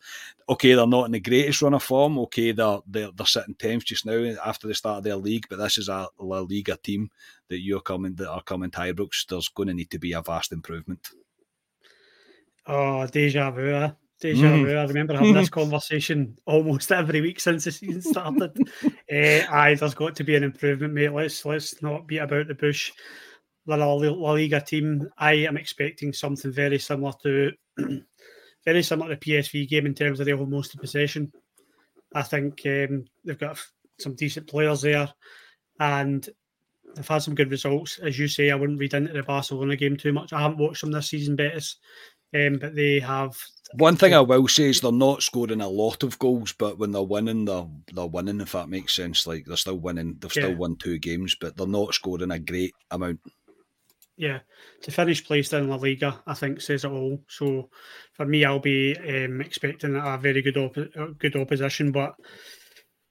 Okay, 0.49 0.75
they're 0.75 0.87
not 0.87 1.07
in 1.07 1.12
the 1.12 1.20
greatest 1.20 1.62
run 1.62 1.75
of 1.75 1.83
form. 1.83 2.16
Okay, 2.20 2.53
they're 2.53 2.79
they're, 2.87 3.11
they're 3.11 3.27
sitting 3.27 3.57
tenth 3.57 3.85
just 3.85 4.07
now 4.07 4.37
after 4.45 4.68
the 4.68 4.75
start 4.75 4.99
of 4.99 5.05
their 5.05 5.16
league, 5.16 5.47
but 5.51 5.59
this 5.59 5.79
is 5.79 5.89
a 5.89 6.09
La 6.20 6.41
Liga 6.41 6.77
team 6.77 7.11
that 7.49 7.59
you're 7.59 7.81
coming 7.81 8.14
that 8.14 8.31
are 8.31 8.43
coming 8.43 8.70
to 8.70 8.79
Ibrox. 8.79 9.27
There's 9.27 9.49
going 9.49 9.68
to 9.68 9.75
need 9.75 9.91
to 9.91 9.99
be 9.99 10.12
a 10.12 10.23
vast 10.23 10.53
improvement. 10.53 11.11
Oh, 12.66 13.07
deja 13.09 13.51
vu. 13.51 13.91
Deja 14.21 14.47
Mm. 14.47 14.64
vu. 14.64 14.73
I 14.77 14.85
remember 14.87 15.14
having 15.14 15.35
this 15.35 15.51
conversation 15.51 16.39
almost 16.47 16.91
every 16.91 17.21
week 17.21 17.39
since 17.39 17.64
the 17.64 17.73
season 17.73 18.01
started. 18.01 18.57
uh, 19.12 19.53
aye, 19.53 19.77
there's 19.79 19.95
got 19.95 20.17
to 20.17 20.25
be 20.25 20.37
an 20.37 20.45
improvement, 20.45 20.95
mate. 20.95 21.12
Let's 21.12 21.45
let's 21.45 21.83
not 21.83 22.07
beat 22.07 22.19
about 22.19 22.49
the 22.49 22.55
bush. 22.55 22.93
La, 23.67 23.77
La, 23.77 23.93
La 23.95 24.33
Liga 24.33 24.61
team, 24.61 25.09
I 25.19 25.33
am 25.35 25.57
expecting 25.57 26.12
something 26.12 26.53
very 26.53 26.79
similar 26.79 27.12
to 27.25 27.53
very 28.64 28.83
similar 28.83 29.14
to 29.14 29.21
the 29.21 29.33
PSV 29.35 29.69
game 29.69 29.87
in 29.87 29.95
terms 29.95 30.19
of 30.21 30.27
they 30.27 30.33
hold 30.33 30.51
most 30.51 30.75
of 30.75 30.81
possession. 30.81 31.31
I 32.14 32.23
think 32.23 32.62
um, 32.64 33.05
they've 33.25 33.39
got 33.39 33.61
some 33.99 34.14
decent 34.14 34.47
players 34.47 34.83
there, 34.83 35.12
and 35.81 36.27
they've 36.95 37.07
had 37.07 37.19
some 37.19 37.35
good 37.35 37.51
results. 37.51 37.99
As 37.99 38.19
you 38.19 38.29
say, 38.29 38.51
I 38.51 38.55
wouldn't 38.55 38.79
read 38.79 38.95
into 38.95 39.12
the 39.12 39.23
Barcelona 39.25 39.77
game 39.77 39.97
too 39.97 40.12
much. 40.12 40.33
I 40.33 40.41
haven't 40.41 40.59
watched 40.59 40.81
them 40.83 40.93
this 40.93 41.11
season, 41.11 41.37
Betis, 41.37 41.77
um, 42.35 42.59
but 42.59 42.74
they 42.74 43.01
have 43.01 43.37
One 43.74 43.97
thing 43.97 44.14
I 44.14 44.20
will 44.20 44.49
say 44.49 44.70
is 44.70 44.81
they're 44.81 44.93
not 44.93 45.22
scoring 45.22 45.61
a 45.61 45.68
lot 45.68 46.03
of 46.03 46.18
goals, 46.18 46.53
but 46.53 46.79
when 46.79 46.93
they're 46.93 47.03
winning, 47.03 47.45
they're 47.45 47.66
they're 47.93 48.07
winning. 48.07 48.41
If 48.41 48.53
that 48.53 48.68
makes 48.68 48.95
sense, 48.95 49.27
like 49.27 49.45
they're 49.47 49.57
still 49.57 49.79
winning. 49.79 50.16
They've 50.18 50.31
still 50.31 50.51
Yeah. 50.51 50.57
won 50.57 50.77
two 50.77 50.99
games, 50.99 51.37
but 51.41 51.57
they're 51.57 51.66
not 51.66 51.95
scoring 51.95 52.31
a 52.31 52.39
great 52.39 52.72
amount. 52.91 53.20
yeah, 54.18 54.41
to 54.83 54.91
finish 54.91 55.22
placed 55.24 55.53
in 55.53 55.68
La 55.68 55.77
Liga, 55.77 56.22
I 56.27 56.33
think 56.35 56.61
says 56.62 56.85
it 56.85 56.91
all. 56.91 57.22
So 57.29 57.68
for 58.14 58.24
me, 58.24 58.45
I'll 58.47 58.61
be 58.61 58.97
um, 58.97 59.41
expecting 59.43 59.95
a 59.97 60.16
very 60.16 60.41
good 60.41 60.57
op- 60.57 60.79
uh, 60.79 61.09
good 61.18 61.37
opposition. 61.37 61.93
But 61.93 62.14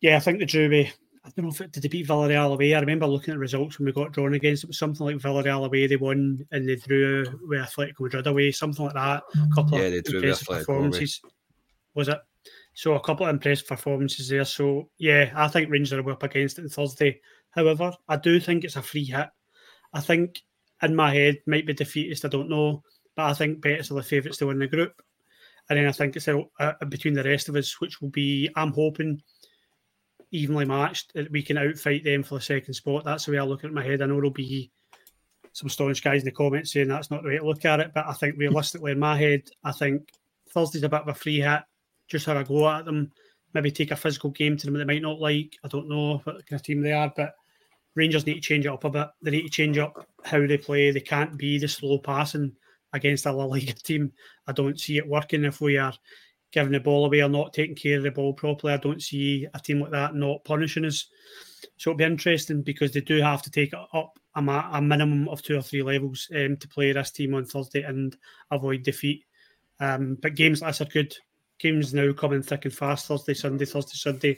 yeah, 0.02 0.18
I 0.18 0.20
think 0.20 0.40
the 0.40 0.68
me. 0.68 0.92
I 1.26 1.30
don't 1.36 1.46
know 1.46 1.52
if 1.52 1.60
it 1.62 1.72
did 1.72 1.82
they 1.82 1.90
beat 1.90 2.08
Villarreal 2.08 2.54
away. 2.54 2.76
I 2.76 2.80
remember 2.80 3.08
looking 3.08 3.32
at 3.32 3.36
the 3.36 3.40
results 3.40 3.80
when 3.80 3.88
we 3.88 3.92
got 3.92 4.12
drawn 4.12 4.36
against 4.36 4.64
it. 4.64 4.68
was 4.68 4.78
something 4.78 5.06
like 5.06 5.16
Villarreal 5.16 5.66
away. 5.66 5.88
They 5.88 5.96
won 5.96 6.46
and 6.52 6.70
they 6.70 6.76
drew 6.76 7.26
with 7.48 7.62
Atletico 7.62 8.02
Madrid 8.02 8.28
away. 8.28 8.52
Something 8.52 8.86
like 8.86 8.94
that. 8.94 9.24
A 9.36 9.56
couple 9.56 9.80
Yeah, 9.80 9.86
of 9.86 9.92
they 9.94 10.02
drew 10.02 10.22
with 10.22 10.24
impressive 10.26 10.48
Atletico 10.48 10.52
away. 10.52 10.60
performances. 10.60 11.22
Was 11.96 12.08
it? 12.10 12.20
So 12.74 12.94
a 12.94 13.00
couple 13.00 13.26
of 13.26 13.34
impressive 13.34 13.68
performances 13.68 14.30
there. 14.30 14.46
So 14.46 14.90
yeah, 15.00 15.32
I 15.36 15.48
think 15.48 15.72
Rangers 15.72 15.94
are 15.94 16.10
up 16.12 16.24
against 16.24 16.60
it 16.60 16.64
on 16.64 16.70
Thursday. 16.70 17.20
However, 17.50 17.92
I 18.08 18.18
do 18.18 18.40
think 18.40 18.64
it's 18.64 18.76
a 18.76 18.82
free 18.82 19.06
hit. 19.06 19.30
I 19.94 20.02
think 20.02 20.42
in 20.84 20.96
my 20.96 21.14
head 21.14 21.38
might 21.48 21.66
be 21.66 21.74
defeatist. 21.74 22.26
I 22.26 22.28
don't 22.28 22.50
know, 22.50 22.84
but 23.16 23.26
I 23.26 23.34
think 23.34 23.62
Betis 23.62 23.92
are 23.92 23.96
the 23.96 24.04
favourites 24.04 24.38
to 24.40 24.48
win 24.48 24.60
the 24.60 24.68
group. 24.68 25.02
And 25.70 25.80
then 25.80 25.88
I 25.88 25.92
think 25.92 26.16
it's 26.16 26.28
uh, 26.28 26.74
between 26.90 27.16
the 27.16 27.24
rest 27.24 27.50
of 27.50 27.56
us, 27.56 27.80
which 27.82 28.00
will 28.02 28.10
be, 28.10 28.50
I'm 28.56 28.72
hoping, 28.74 29.22
evenly 30.32 30.66
matched. 30.66 31.14
We 31.32 31.42
can 31.42 31.58
outfight 31.58 32.04
them 32.04 32.24
for 32.24 32.36
the 32.36 32.42
second 32.42 32.74
spot. 32.74 33.06
That's 33.06 33.26
the 33.26 33.32
way 33.32 33.38
I 33.38 33.44
look 33.44 33.64
at 33.64 33.74
my 33.74 33.84
head. 33.84 34.02
I 34.02 34.06
know 34.06 34.16
there'll 34.16 34.32
be 34.32 34.72
some 35.54 35.70
staunch 35.70 36.04
guys 36.04 36.22
in 36.22 36.26
the 36.26 36.32
comments 36.32 36.74
saying 36.74 36.90
that's 36.90 37.10
not 37.10 37.24
the 37.24 37.30
way 37.30 37.38
to 37.38 37.46
look 37.46 37.64
at 37.66 37.80
it, 37.80 37.92
but 37.94 38.06
I 38.06 38.14
think 38.14 38.36
realistically, 38.38 38.92
in 38.92 39.00
my 39.00 39.18
head, 39.18 39.44
I 39.64 39.72
think 39.72 40.12
Thursday's 40.50 40.84
a 40.84 40.90
bit 40.90 41.02
of 41.02 41.08
a 41.08 41.14
free 41.14 41.40
hit. 41.40 41.62
Just 42.08 42.26
have 42.26 42.38
a 42.38 42.44
go 42.44 42.70
at 42.70 42.86
them. 42.86 43.12
Maybe 43.54 43.72
take 43.72 43.92
a 43.92 43.96
physical 43.96 44.32
game 44.32 44.58
to 44.58 44.66
them 44.66 44.74
that 44.74 44.80
they 44.80 44.94
might 44.94 45.02
not 45.02 45.20
like. 45.20 45.56
I 45.64 45.70
don't 45.70 45.88
know 45.88 46.18
what 46.24 46.46
kind 46.46 46.60
of 46.60 46.64
team 46.64 46.82
they 46.82 46.92
are, 46.92 47.12
but 47.16 47.36
Rangers 47.96 48.26
need 48.26 48.36
to 48.36 48.42
change 48.42 48.66
it 48.66 48.72
up 48.72 48.84
a 48.84 48.90
bit. 48.90 49.08
They 49.22 49.32
need 49.32 49.44
to 49.44 49.50
change 49.50 49.78
up 49.78 50.06
how 50.26 50.46
they 50.46 50.58
play. 50.58 50.92
They 50.92 51.00
can't 51.00 51.38
be 51.38 51.58
the 51.58 51.70
slow 51.70 52.00
passing 52.00 52.52
against 52.92 53.26
a 53.26 53.32
La 53.32 53.46
Liga 53.46 53.74
team. 53.74 54.12
I 54.48 54.52
don't 54.52 54.80
see 54.80 54.98
it 54.98 55.08
working 55.08 55.46
if 55.46 55.62
we 55.62 55.78
are 55.78 55.94
giving 56.56 56.72
the 56.72 56.80
ball 56.80 57.06
away 57.06 57.22
or 57.22 57.28
not 57.28 57.54
taking 57.54 57.76
care 57.76 57.98
of 57.98 58.04
the 58.04 58.12
ball 58.12 58.34
properly. 58.34 58.72
I 58.72 58.78
don't 58.78 59.02
see 59.02 59.46
a 59.54 59.60
team 59.60 59.82
like 59.82 59.92
that 59.92 60.16
not 60.16 60.46
punishing 60.46 60.86
us. 60.86 61.08
So 61.76 61.92
it'll 61.92 61.98
be 61.98 62.06
interesting 62.06 62.62
because 62.62 62.94
they 62.94 63.02
do 63.02 63.22
have 63.22 63.42
to 63.42 63.52
take 63.52 63.74
up 63.74 64.18
a, 64.34 64.42
a 64.72 64.82
minimum 64.82 65.28
of 65.28 65.42
two 65.42 65.58
or 65.58 65.62
three 65.62 65.84
levels 65.84 66.30
um, 66.34 66.56
to 66.56 66.68
play 66.70 66.94
this 66.94 67.12
team 67.12 67.36
on 67.36 67.44
Thursday 67.44 67.82
and 67.82 68.16
avoid 68.52 68.84
defeat. 68.84 69.26
Um, 69.82 70.18
but 70.22 70.36
games 70.36 70.62
like 70.62 70.70
this 70.70 70.82
are 70.82 70.86
good. 70.90 71.14
Games 71.60 71.94
now 71.94 72.14
coming 72.14 72.42
thick 72.42 72.64
and 72.64 72.74
fast 72.74 73.08
Thursday, 73.08 73.34
Sunday, 73.34 73.66
Thursday, 73.66 73.98
Sunday 73.98 74.38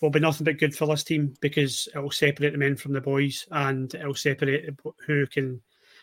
will 0.00 0.10
be 0.10 0.20
nothing 0.20 0.44
but 0.44 0.58
good 0.58 0.76
for 0.76 0.86
this 0.86 1.02
team 1.02 1.34
because 1.40 1.88
it 1.92 1.98
will 1.98 2.12
separate 2.12 2.52
the 2.52 2.58
men 2.58 2.76
from 2.76 2.92
the 2.92 3.00
boys 3.00 3.48
and 3.50 3.92
it 3.94 4.06
will 4.06 4.14
separate 4.14 4.70
who 5.06 5.26
can 5.26 5.60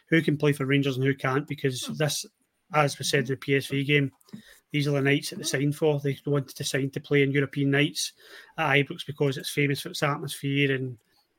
who 0.10 0.22
can 0.22 0.36
play 0.36 0.52
for 0.52 0.66
Rangers 0.66 0.98
and 0.98 1.06
who 1.06 1.16
can't 1.16 1.48
because 1.48 1.82
this, 1.98 2.26
as 2.74 3.00
we 3.00 3.06
said, 3.06 3.26
the 3.26 3.38
PSV 3.38 3.86
game, 3.88 4.12
these 4.74 4.88
are 4.88 4.92
the 4.92 5.02
nights 5.02 5.30
that 5.30 5.38
they 5.38 5.44
signed 5.44 5.76
for. 5.76 6.00
They 6.00 6.18
wanted 6.26 6.56
to 6.56 6.64
sign 6.64 6.90
to 6.90 7.00
play 7.00 7.22
in 7.22 7.32
European 7.32 7.70
nights 7.70 8.14
at 8.58 8.74
Ibrox 8.74 9.06
because 9.06 9.38
it's 9.38 9.52
famous 9.52 9.82
for 9.82 9.90
its 9.90 10.02
atmosphere 10.02 10.74
and 10.74 10.98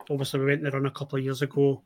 obviously 0.09 0.39
we 0.39 0.47
went 0.47 0.63
there 0.63 0.77
on 0.77 0.87
a 0.87 0.91
couple 0.93 1.19
of 1.19 1.25
years 1.25 1.43
ago. 1.43 1.83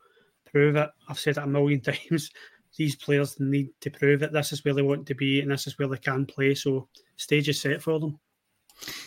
Prove 0.52 0.76
it. 0.76 0.90
I've 1.08 1.18
said 1.18 1.38
it 1.38 1.42
a 1.42 1.46
million 1.46 1.80
times. 2.10 2.30
These 2.76 2.96
players 2.96 3.40
need 3.40 3.70
to 3.80 3.90
prove 3.90 4.22
it. 4.22 4.30
This 4.30 4.52
is 4.52 4.62
where 4.62 4.74
they 4.74 4.82
want 4.82 5.06
to 5.06 5.14
be 5.14 5.40
and 5.40 5.50
this 5.50 5.66
is 5.66 5.78
where 5.78 5.88
they 5.88 5.96
can 5.96 6.26
play. 6.26 6.54
So 6.54 6.86
stage 7.16 7.48
is 7.48 7.62
set 7.62 7.80
for 7.80 7.98
them. 7.98 8.18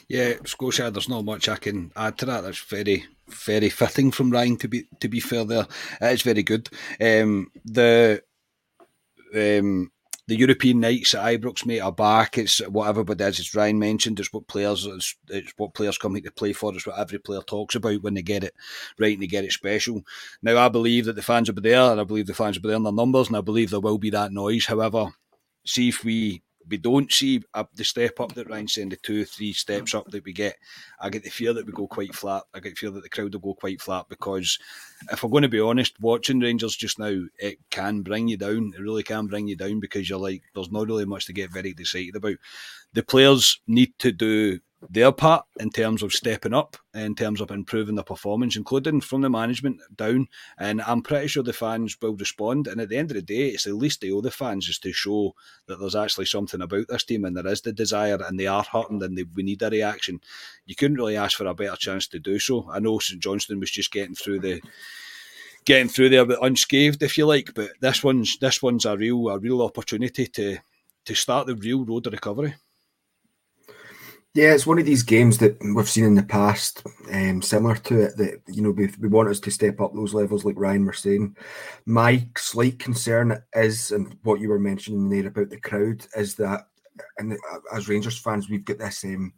Yeah, 0.08 0.34
Scotia. 0.44 0.90
There's 0.90 1.08
not 1.08 1.24
much 1.24 1.48
I 1.48 1.58
can 1.58 1.92
add 1.96 2.18
to 2.18 2.26
that. 2.26 2.42
That's 2.42 2.60
very, 2.60 3.06
very 3.30 3.70
fitting 3.70 4.10
from 4.10 4.32
Ryan. 4.32 4.58
To 4.58 4.68
be 4.68 4.88
to 5.00 5.08
be 5.08 5.22
fair, 5.22 5.46
there 5.46 5.68
it's 6.02 6.24
very 6.24 6.44
good. 6.44 6.68
Um, 7.00 7.52
the 7.64 8.22
um, 9.34 9.92
the 10.32 10.38
European 10.38 10.80
nights 10.80 11.14
at 11.14 11.26
Ibrox, 11.26 11.66
mate, 11.66 11.82
are 11.82 11.92
back. 11.92 12.38
It's 12.38 12.60
what 12.70 12.88
everybody 12.88 13.22
is. 13.26 13.42
As 13.42 13.54
Ryan 13.54 13.78
mentioned, 13.78 14.18
it's 14.18 14.32
what 14.32 14.48
players 14.48 14.86
it's, 14.86 15.14
it's 15.28 15.52
what 15.58 15.74
players 15.74 15.98
come 15.98 16.16
here 16.16 16.24
to 16.24 16.32
play 16.32 16.54
for. 16.54 16.74
It's 16.74 16.88
what 16.88 16.98
every 16.98 17.20
player 17.20 17.42
talks 17.42 17.76
about 17.76 18.02
when 18.02 18.14
they 18.14 18.22
get 18.22 18.46
it 18.46 18.54
right 18.98 19.12
and 19.12 19.22
they 19.22 19.28
get 19.28 19.44
it 19.44 19.52
special. 19.52 20.04
Now, 20.42 20.58
I 20.58 20.70
believe 20.70 21.04
that 21.08 21.18
the 21.18 21.22
fans 21.22 21.50
will 21.50 21.62
be 21.62 21.70
there, 21.70 21.82
and 21.82 22.00
I 22.00 22.06
believe 22.06 22.28
the 22.28 22.34
fans 22.34 22.56
will 22.56 22.62
be 22.62 22.70
there 22.70 22.78
in 22.78 22.84
their 22.84 22.94
numbers, 22.94 23.28
and 23.28 23.36
I 23.36 23.42
believe 23.42 23.72
there 23.72 23.82
will 23.82 23.98
be 23.98 24.10
that 24.12 24.32
noise. 24.32 24.66
However, 24.66 25.08
see 25.66 25.90
if 25.90 26.06
we 26.06 26.42
we 26.70 26.78
don't 26.78 27.12
see 27.12 27.42
the 27.76 27.84
step 27.84 28.20
up 28.20 28.34
that 28.34 28.50
Ryan's 28.50 28.74
saying, 28.74 28.90
the 28.90 28.96
two, 28.98 29.22
or 29.22 29.26
three 29.26 29.54
steps 29.54 29.94
up 29.94 30.08
that 30.12 30.24
we 30.24 30.34
get, 30.34 30.56
I 31.00 31.10
get 31.10 31.24
the 31.24 31.30
fear 31.30 31.54
that 31.54 31.66
we 31.66 31.72
go 31.72 31.88
quite 31.88 32.16
flat. 32.16 32.44
I 32.54 32.60
get 32.60 32.72
the 32.72 32.76
fear 32.76 32.92
that 32.92 33.04
the 33.04 33.10
crowd 33.10 33.34
will 33.34 33.42
go 33.42 33.54
quite 33.54 33.82
flat 33.82 34.06
because 34.10 34.58
if 35.12 35.24
we're 35.24 35.30
going 35.30 35.44
to 35.44 35.50
be 35.50 35.60
honest, 35.60 36.00
watching 36.00 36.40
Rangers 36.40 36.76
just 36.76 37.00
now, 37.00 37.22
it 37.40 37.58
can 37.70 38.02
bring 38.02 38.28
you 38.28 38.38
down. 38.38 38.74
It 38.76 38.82
really 38.82 39.04
can 39.04 39.28
bring 39.28 39.48
you 39.48 39.56
down 39.56 39.80
because 39.80 40.10
you're 40.10 40.20
like, 40.20 40.44
there's 40.54 40.72
not 40.72 40.88
really 40.88 41.06
much 41.06 41.26
to 41.26 41.34
get 41.34 41.52
very 41.52 41.70
excited 41.70 42.16
about. 42.16 42.36
The 42.94 43.04
players 43.04 43.60
need 43.68 43.94
to 44.00 44.12
do 44.12 44.60
their 44.90 45.12
part 45.12 45.46
in 45.60 45.70
terms 45.70 46.02
of 46.02 46.14
stepping 46.14 46.54
up, 46.54 46.76
in 46.94 47.16
terms 47.16 47.40
of 47.40 47.52
improving 47.52 47.96
their 47.96 48.04
performance, 48.04 48.56
including 48.56 49.02
from 49.02 49.22
the 49.22 49.30
management 49.30 49.80
down. 49.96 50.28
And 50.58 50.82
I'm 50.82 51.02
pretty 51.02 51.28
sure 51.28 51.44
the 51.44 51.54
fans 51.54 51.98
will 52.02 52.16
respond. 52.16 52.68
And 52.68 52.82
at 52.82 52.90
the 52.90 52.98
end 52.98 53.12
of 53.12 53.16
the 53.16 53.22
day, 53.22 53.50
it's 53.50 53.66
the 53.66 53.74
least 53.74 54.02
they 54.02 54.12
owe 54.12 54.22
the 54.22 54.32
fans 54.32 54.68
is 54.68 54.80
to 54.80 54.92
show 54.92 55.36
that 55.68 55.80
there's 55.80 55.96
actually 55.96 56.26
something 56.26 56.62
about 56.62 56.88
this 56.90 57.04
team 57.04 57.26
and 57.26 57.38
there 57.38 57.48
is 57.48 57.62
the 57.62 57.74
desire 57.74 58.20
and 58.28 58.40
they 58.40 58.48
are 58.48 58.64
hurting 58.64 59.04
and 59.04 59.18
they, 59.18 59.26
we 59.36 59.44
need 59.44 59.62
a 59.62 59.70
reaction. 59.70 60.20
You 60.66 60.76
couldn't 60.76 60.98
really 60.98 61.18
ask 61.18 61.38
for 61.38 61.46
a 61.46 61.54
better 61.54 61.76
chance 61.76 62.08
to 62.08 62.20
do 62.20 62.40
so. 62.40 62.68
I 62.72 62.80
know 62.80 63.00
St 63.00 63.22
Johnstone 63.22 63.60
was 63.60 63.72
just 63.72 63.92
getting 63.92 64.16
through 64.16 64.40
the 64.40 64.62
getting 65.64 65.90
through 65.90 66.10
there 66.10 66.26
but 66.26 66.44
unscathed 66.44 67.04
if 67.04 67.20
you 67.20 67.26
like, 67.28 67.54
but 67.54 67.70
this 67.82 68.04
one's 68.04 68.38
this 68.40 68.64
one's 68.64 68.86
a 68.86 68.98
real 68.98 69.30
a 69.30 69.38
real 69.38 69.62
opportunity 69.62 70.26
to 70.26 70.58
to 71.06 71.16
start 71.16 71.48
the 71.48 71.56
real 71.56 71.86
road 71.86 72.04
to 72.06 72.10
recovery. 72.10 72.56
Yeah, 74.34 74.54
it's 74.54 74.66
one 74.66 74.80
of 74.80 74.86
these 74.86 75.04
games 75.04 75.38
that 75.40 75.58
we've 75.76 75.90
seen 75.90 76.06
in 76.06 76.16
the 76.16 76.24
past, 76.24 76.84
um, 77.12 77.42
similar 77.42 77.76
to 77.76 78.02
it. 78.04 78.18
That 78.18 78.42
you 78.48 78.62
know 78.62 78.72
we, 78.72 78.90
we 79.00 79.10
want 79.10 79.28
us 79.28 79.42
to 79.42 79.52
step 79.52 79.82
up 79.82 79.94
those 79.94 80.14
levels, 80.14 80.46
like 80.46 80.56
Ryan 80.58 80.86
was 80.86 81.00
saying. 81.00 81.36
My 81.86 82.26
slight 82.38 82.80
concern 82.80 83.44
is, 83.54 83.92
and 83.92 84.16
what 84.24 84.40
you 84.40 84.48
were 84.48 84.60
mentioning 84.60 85.10
there 85.10 85.28
about 85.28 85.50
the 85.50 85.60
crowd, 85.60 86.08
is 86.16 86.36
that, 86.36 86.68
and 87.18 87.38
as 87.74 87.90
Rangers 87.90 88.18
fans, 88.20 88.50
we've 88.50 88.64
got 88.64 88.78
this 88.78 89.04
um, 89.04 89.34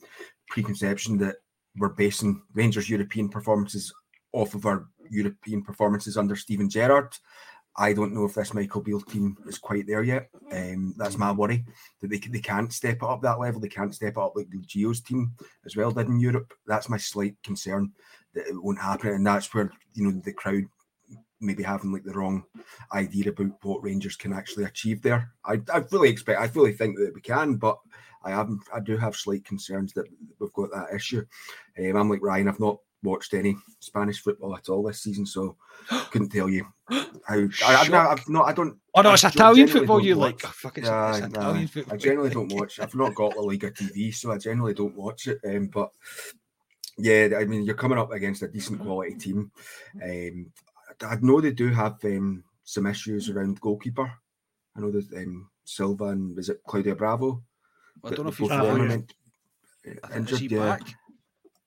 preconception 0.50 1.18
that 1.18 1.38
we're 1.76 1.89
basing 1.89 2.44
Rangers 2.54 2.88
European 2.88 3.30
performances 3.30 3.91
off 4.32 4.54
of 4.54 4.68
our 4.68 4.88
European 5.10 5.64
performances 5.64 6.18
under 6.18 6.36
Steven 6.36 6.70
Gerrard. 6.70 7.18
I 7.76 7.93
don't 7.93 8.13
know 8.13 8.26
if 8.26 8.36
this 8.36 8.53
Michael 8.53 8.82
Beale 8.82 9.01
team 9.01 9.38
is 9.47 9.57
quite 9.57 9.88
there 9.88 10.03
yet. 10.03 10.30
Um, 10.51 10.93
that's 10.97 11.17
my 11.17 11.32
worry 11.32 11.65
that 12.01 12.07
they 12.07 12.19
they 12.19 12.39
can't 12.39 12.71
step 12.71 12.97
it 12.97 13.03
up 13.03 13.21
that 13.21 13.39
level. 13.39 13.59
They 13.59 13.67
can't 13.67 13.93
step 13.93 14.13
it 14.13 14.17
up 14.17 14.34
like 14.36 14.49
the 14.49 14.59
Gio's 14.59 15.01
team 15.01 15.34
as 15.65 15.76
well 15.76 15.91
did 15.91 16.07
in 16.07 16.19
Europe. 16.19 16.53
That's 16.67 16.89
my 16.89 16.97
slight 16.97 17.36
concern 17.43 17.91
that 18.36 18.47
it 18.47 18.63
won't 18.63 18.80
happen, 18.80 19.09
and 19.09 19.26
that's 19.26 19.51
where 19.53 19.71
you 19.93 20.05
know 20.05 20.21
the 20.24 20.34
crowd 20.34 20.65
maybe 21.43 21.63
having 21.63 21.91
like 21.91 22.03
the 22.03 22.13
wrong 22.13 22.43
idea 22.93 23.30
about 23.30 23.51
what 23.63 23.84
Rangers 23.84 24.15
can 24.15 24.34
actually 24.34 24.63
achieve 24.63 25.01
there. 25.01 25.32
I, 25.45 25.61
I 25.74 25.82
fully 25.82 26.09
expect, 26.09 26.39
I 26.39 26.47
fully 26.47 26.71
think 26.71 26.97
that 26.97 27.13
we 27.13 27.21
can, 27.21 27.55
but 27.55 27.78
I 28.24 28.32
have 28.32 28.49
I 28.74 28.80
do 28.80 28.97
have 28.97 29.15
slight 29.15 29.45
concerns 29.45 29.93
that 29.93 30.05
we've 30.39 30.53
got 30.53 30.71
that 30.71 30.95
issue. 30.95 31.26
Um, 31.78 31.95
I'm 31.95 32.09
like 32.09 32.21
Ryan, 32.21 32.47
I've 32.47 32.59
not 32.59 32.78
watched 33.04 33.34
any 33.34 33.56
Spanish 33.80 34.22
football 34.22 34.56
at 34.56 34.70
all 34.70 34.84
this 34.84 35.01
season, 35.04 35.26
so 35.26 35.56
couldn't 36.12 36.30
tell 36.30 36.49
you 36.49 36.66
how. 36.89 36.99
I, 37.30 37.47
I've, 37.66 37.89
not, 37.89 38.10
I've 38.20 38.30
not. 38.30 38.47
I 38.47 38.54
don't. 38.54 38.78
Oh 38.95 39.01
no, 39.01 39.14
it's 39.14 39.24
I 39.24 39.30
Italian 39.30 39.68
football. 39.68 39.97
don't 39.97 40.08
You 40.08 40.18
watch- 40.18 40.43
like? 40.43 40.45
Oh, 40.45 40.54
fuck, 40.56 40.78
it's, 40.78 40.88
it's 40.88 41.28
Italian 41.28 41.68
football. 41.68 41.93
I 41.93 41.97
generally 41.97 42.30
don't 42.30 42.54
watch. 42.54 42.80
I've 42.80 42.95
not 42.95 43.14
got 43.16 43.36
La 43.38 43.43
Liga 43.43 43.72
TV, 43.72 44.14
so 44.14 44.32
I 44.32 44.38
generally 44.38 44.74
don't 44.74 44.95
watch 44.95 45.28
it. 45.28 45.39
Um, 45.45 45.68
but 45.68 45.89
yeah, 46.97 47.30
I 47.38 47.45
mean, 47.45 47.64
you're 47.64 47.76
coming 47.76 47.97
up 47.97 48.12
against 48.12 48.43
a 48.43 48.47
decent 48.47 48.82
quality 48.82 49.16
team. 49.16 49.51
Um, 50.01 50.51
I 51.01 51.06
I 51.06 51.18
know 51.22 51.41
they 51.41 51.51
do 51.51 51.70
have 51.70 51.95
um, 52.06 52.43
some 52.64 52.86
issues 52.86 53.30
around 53.30 53.60
goalkeeper. 53.62 54.12
I 54.76 54.80
know 54.80 54.91
that 54.91 55.08
um, 55.18 55.49
Silva 55.66 56.06
and 56.06 56.38
is 56.38 56.49
it 56.49 56.62
Claudio 56.68 56.95
Bravo? 56.95 57.41
I 58.04 58.10
don't 58.12 58.24
know 58.26 58.30
if 58.32 58.38
he's 58.38 58.49
of 58.51 58.58
them 58.58 58.68
back. 58.68 58.80
are 58.80 58.88
meant- 58.88 59.14
I 59.86 59.89
think- 59.89 60.16
injured. 60.16 60.34
Is 60.34 60.39
he 60.39 60.47
yeah. 60.47 60.66
back? 60.78 60.82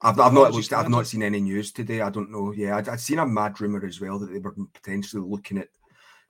I've, 0.02 0.20
I've 0.20 0.32
not 0.32 0.52
looked. 0.52 0.72
I've 0.72 0.90
not 0.90 1.06
seen 1.06 1.22
any 1.22 1.40
news 1.40 1.72
today. 1.72 2.02
I 2.02 2.10
don't 2.10 2.30
know. 2.30 2.52
Yeah, 2.52 2.76
I'd, 2.76 2.88
I'd 2.88 3.00
seen 3.00 3.18
a 3.18 3.26
mad 3.26 3.60
rumor 3.60 3.84
as 3.84 4.00
well 4.00 4.18
that 4.18 4.30
they 4.30 4.38
were 4.38 4.54
potentially 4.74 5.22
looking 5.22 5.58
at 5.58 5.68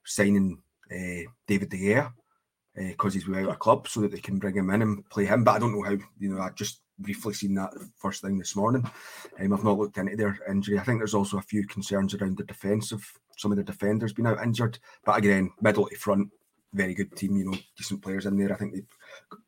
signing 0.04 0.62
uh, 0.90 1.28
David 1.46 1.70
De 1.70 1.76
Gea 1.76 2.12
because 2.74 3.14
he's 3.14 3.26
without 3.26 3.50
a 3.50 3.56
club, 3.56 3.88
so 3.88 4.00
that 4.00 4.12
they 4.12 4.18
can 4.18 4.38
bring 4.38 4.54
him 4.54 4.70
in 4.70 4.82
and 4.82 5.08
play 5.10 5.24
him. 5.24 5.42
But 5.42 5.56
I 5.56 5.58
don't 5.58 5.72
know 5.72 5.82
how. 5.82 5.96
You 6.18 6.34
know, 6.34 6.40
I 6.40 6.50
just 6.50 6.82
briefly 6.98 7.34
seen 7.34 7.54
that 7.54 7.72
first 7.96 8.22
thing 8.22 8.38
this 8.38 8.54
morning. 8.54 8.88
Um, 9.40 9.52
I've 9.52 9.64
not 9.64 9.78
looked 9.78 9.98
into 9.98 10.16
their 10.16 10.38
injury. 10.48 10.78
I 10.78 10.84
think 10.84 11.00
there's 11.00 11.14
also 11.14 11.38
a 11.38 11.42
few 11.42 11.66
concerns 11.66 12.14
around 12.14 12.38
the 12.38 12.44
defensive. 12.44 13.04
Some 13.36 13.50
of 13.50 13.58
the 13.58 13.64
defenders 13.64 14.12
been 14.12 14.26
out 14.26 14.42
injured, 14.42 14.78
but 15.04 15.18
again, 15.18 15.50
middle 15.60 15.86
to 15.86 15.96
front, 15.96 16.28
very 16.72 16.94
good 16.94 17.16
team. 17.16 17.36
You 17.36 17.50
know, 17.50 17.58
decent 17.76 18.00
players 18.00 18.26
in 18.26 18.38
there. 18.38 18.52
I 18.52 18.56
think 18.56 18.74
they 18.74 18.82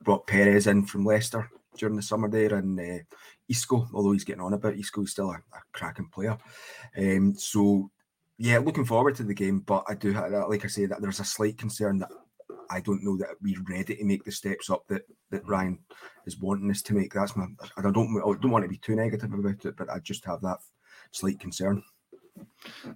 brought 0.03 0.27
Perez 0.27 0.67
in 0.67 0.87
from 0.87 1.05
Leicester 1.05 1.49
during 1.79 1.97
the 1.97 2.03
summer 2.03 2.29
there, 2.29 2.55
and 2.55 2.79
uh, 2.79 3.03
Isco, 3.49 3.89
although 3.95 4.13
he's 4.13 4.25
getting 4.25 4.43
on 4.43 4.53
a 4.53 4.59
bit, 4.59 4.79
Isco 4.79 5.03
is 5.03 5.13
still 5.13 5.31
a, 5.31 5.35
a 5.35 5.61
cracking 5.73 6.09
player. 6.13 6.37
Um, 6.97 7.35
so 7.35 7.91
yeah, 8.39 8.59
looking 8.59 8.85
forward 8.85 9.17
to 9.17 9.25
the 9.25 9.35
game, 9.35 9.61
but 9.61 9.85
I 9.89 9.95
do 9.95 10.13
have, 10.13 10.31
like 10.49 10.65
I 10.65 10.69
say, 10.69 10.87
that 10.87 11.01
there's 11.01 11.21
a 11.21 11.25
slight 11.25 11.59
concern 11.59 11.99
that 11.99 12.11
I 12.71 12.81
don't 12.81 13.03
know 13.03 13.17
that 13.17 13.31
we're 13.43 13.63
ready 13.69 13.97
to 13.97 14.05
make 14.05 14.25
the 14.25 14.33
steps 14.33 14.71
up 14.71 14.87
that 14.89 15.03
that 15.31 15.47
Ryan 15.47 15.79
is 16.27 16.39
wanting 16.39 16.71
us 16.71 16.83
to 16.83 16.95
make. 16.95 17.15
That's 17.15 17.37
my. 17.37 17.47
I 17.77 17.83
don't. 17.83 17.97
I 17.97 18.41
don't 18.41 18.51
want 18.51 18.65
to 18.65 18.69
be 18.69 18.79
too 18.79 18.95
negative 18.95 19.33
about 19.33 19.65
it, 19.65 19.77
but 19.77 19.91
I 19.91 19.99
just 20.01 20.25
have 20.27 20.41
that 20.43 20.59
slight 21.11 21.41
concern. 21.41 21.83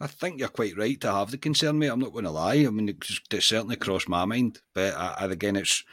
I 0.01 0.07
think 0.07 0.39
you're 0.39 0.49
quite 0.49 0.77
right 0.77 1.01
to 1.01 1.13
have 1.13 1.31
the 1.31 1.39
concern, 1.39 1.79
mate. 1.79 1.89
I'm 1.89 2.01
not 2.01 2.13
going 2.13 2.25
to 2.25 2.31
lie. 2.31 2.55
I 2.55 2.71
mean, 2.71 2.89
it's 2.89 3.21
certainly 3.47 3.77
crossed 3.77 4.09
my 4.09 4.25
mind, 4.25 4.61
but 4.75 4.95
I, 4.95 5.17
I, 5.21 5.25
again, 5.27 5.57
it's 5.57 5.85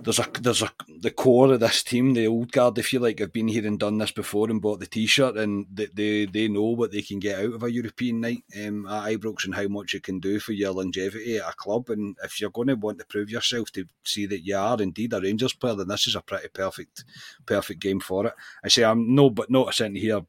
there's 0.00 0.18
a 0.18 0.26
there's 0.40 0.62
a 0.62 0.70
the 1.00 1.10
core 1.10 1.52
of 1.52 1.60
this 1.60 1.82
team, 1.82 2.14
the 2.14 2.26
old 2.26 2.52
guard, 2.52 2.78
if 2.78 2.92
you 2.92 2.98
like, 2.98 3.18
have 3.18 3.32
been 3.32 3.48
here 3.48 3.66
and 3.66 3.78
done 3.78 3.98
this 3.98 4.10
before 4.10 4.48
and 4.50 4.60
bought 4.60 4.80
the 4.80 4.86
t-shirt, 4.86 5.36
and 5.36 5.66
they 5.72 5.88
they, 5.92 6.26
they 6.26 6.48
know 6.48 6.64
what 6.64 6.92
they 6.92 7.02
can 7.02 7.18
get 7.18 7.38
out 7.38 7.54
of 7.54 7.62
a 7.62 7.72
European 7.72 8.20
night 8.20 8.44
um, 8.64 8.86
at 8.86 9.10
Ibrox 9.10 9.44
and 9.44 9.54
how 9.54 9.66
much 9.68 9.94
it 9.94 10.02
can 10.02 10.20
do 10.20 10.38
for 10.38 10.52
your 10.52 10.72
longevity 10.72 11.38
at 11.38 11.48
a 11.48 11.54
club. 11.56 11.90
And 11.90 12.16
if 12.22 12.40
you're 12.40 12.50
going 12.50 12.68
to 12.68 12.74
want 12.74 12.98
to 12.98 13.06
prove 13.06 13.30
yourself 13.30 13.72
to 13.72 13.86
see 14.04 14.26
that 14.26 14.44
you 14.44 14.56
are 14.56 14.80
indeed 14.80 15.12
a 15.12 15.20
Rangers 15.20 15.54
player, 15.54 15.74
then 15.74 15.88
this 15.88 16.06
is 16.06 16.14
a 16.14 16.22
pretty 16.22 16.48
perfect 16.48 17.04
perfect 17.46 17.80
game 17.80 18.00
for 18.00 18.26
it. 18.26 18.34
I 18.64 18.68
say 18.68 18.84
I'm 18.84 19.14
no, 19.14 19.30
but 19.30 19.50
not 19.50 19.74
sitting 19.74 19.96
here 19.96 20.20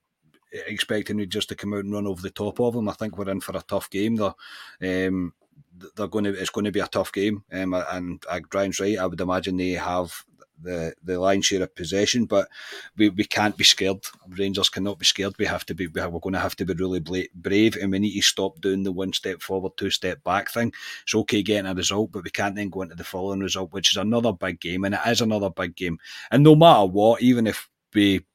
expecting 0.67 1.17
Rangers 1.17 1.45
to 1.47 1.55
come 1.55 1.73
out 1.73 1.83
and 1.83 1.93
run 1.93 2.07
over 2.07 2.21
the 2.21 2.29
top 2.29 2.59
of 2.59 2.73
them. 2.73 2.89
I 2.89 2.93
think 2.93 3.17
we're 3.17 3.29
in 3.29 3.41
for 3.41 3.55
a 3.55 3.61
tough 3.61 3.89
game. 3.89 4.15
They're, 4.15 5.07
um, 5.07 5.33
they're 5.95 6.07
going 6.07 6.25
to. 6.25 6.33
It's 6.33 6.49
going 6.49 6.65
to 6.65 6.71
be 6.71 6.79
a 6.79 6.87
tough 6.87 7.11
game. 7.11 7.43
Um, 7.51 7.73
and 7.73 8.23
Brian's 8.49 8.79
right. 8.79 8.97
I 8.97 9.05
would 9.05 9.21
imagine 9.21 9.57
they 9.57 9.71
have 9.71 10.25
the 10.61 10.93
the 11.03 11.19
lion's 11.19 11.45
share 11.45 11.63
of 11.63 11.75
possession, 11.75 12.25
but 12.25 12.47
we, 12.95 13.09
we 13.09 13.23
can't 13.23 13.57
be 13.57 13.63
scared. 13.63 13.97
Rangers 14.27 14.69
cannot 14.69 14.99
be 14.99 15.05
scared. 15.05 15.35
We 15.37 15.45
have 15.45 15.65
to 15.67 15.75
be. 15.75 15.87
We're 15.87 16.09
going 16.09 16.33
to 16.33 16.39
have 16.39 16.55
to 16.57 16.65
be 16.65 16.73
really 16.73 17.29
brave, 17.35 17.75
and 17.75 17.91
we 17.91 17.99
need 17.99 18.15
to 18.15 18.21
stop 18.21 18.59
doing 18.61 18.83
the 18.83 18.91
one 18.91 19.13
step 19.13 19.41
forward, 19.41 19.73
two 19.77 19.89
step 19.91 20.23
back 20.23 20.51
thing. 20.51 20.73
It's 21.03 21.15
okay 21.15 21.43
getting 21.43 21.69
a 21.69 21.75
result, 21.75 22.11
but 22.11 22.23
we 22.23 22.29
can't 22.29 22.55
then 22.55 22.69
go 22.69 22.81
into 22.81 22.95
the 22.95 23.03
following 23.03 23.39
result, 23.39 23.73
which 23.73 23.91
is 23.91 23.97
another 23.97 24.33
big 24.33 24.59
game, 24.59 24.83
and 24.83 24.95
it 24.95 25.01
is 25.07 25.21
another 25.21 25.49
big 25.49 25.75
game. 25.75 25.99
And 26.31 26.43
no 26.43 26.55
matter 26.55 26.85
what, 26.85 27.21
even 27.21 27.47
if 27.47 27.69
we 27.93 28.25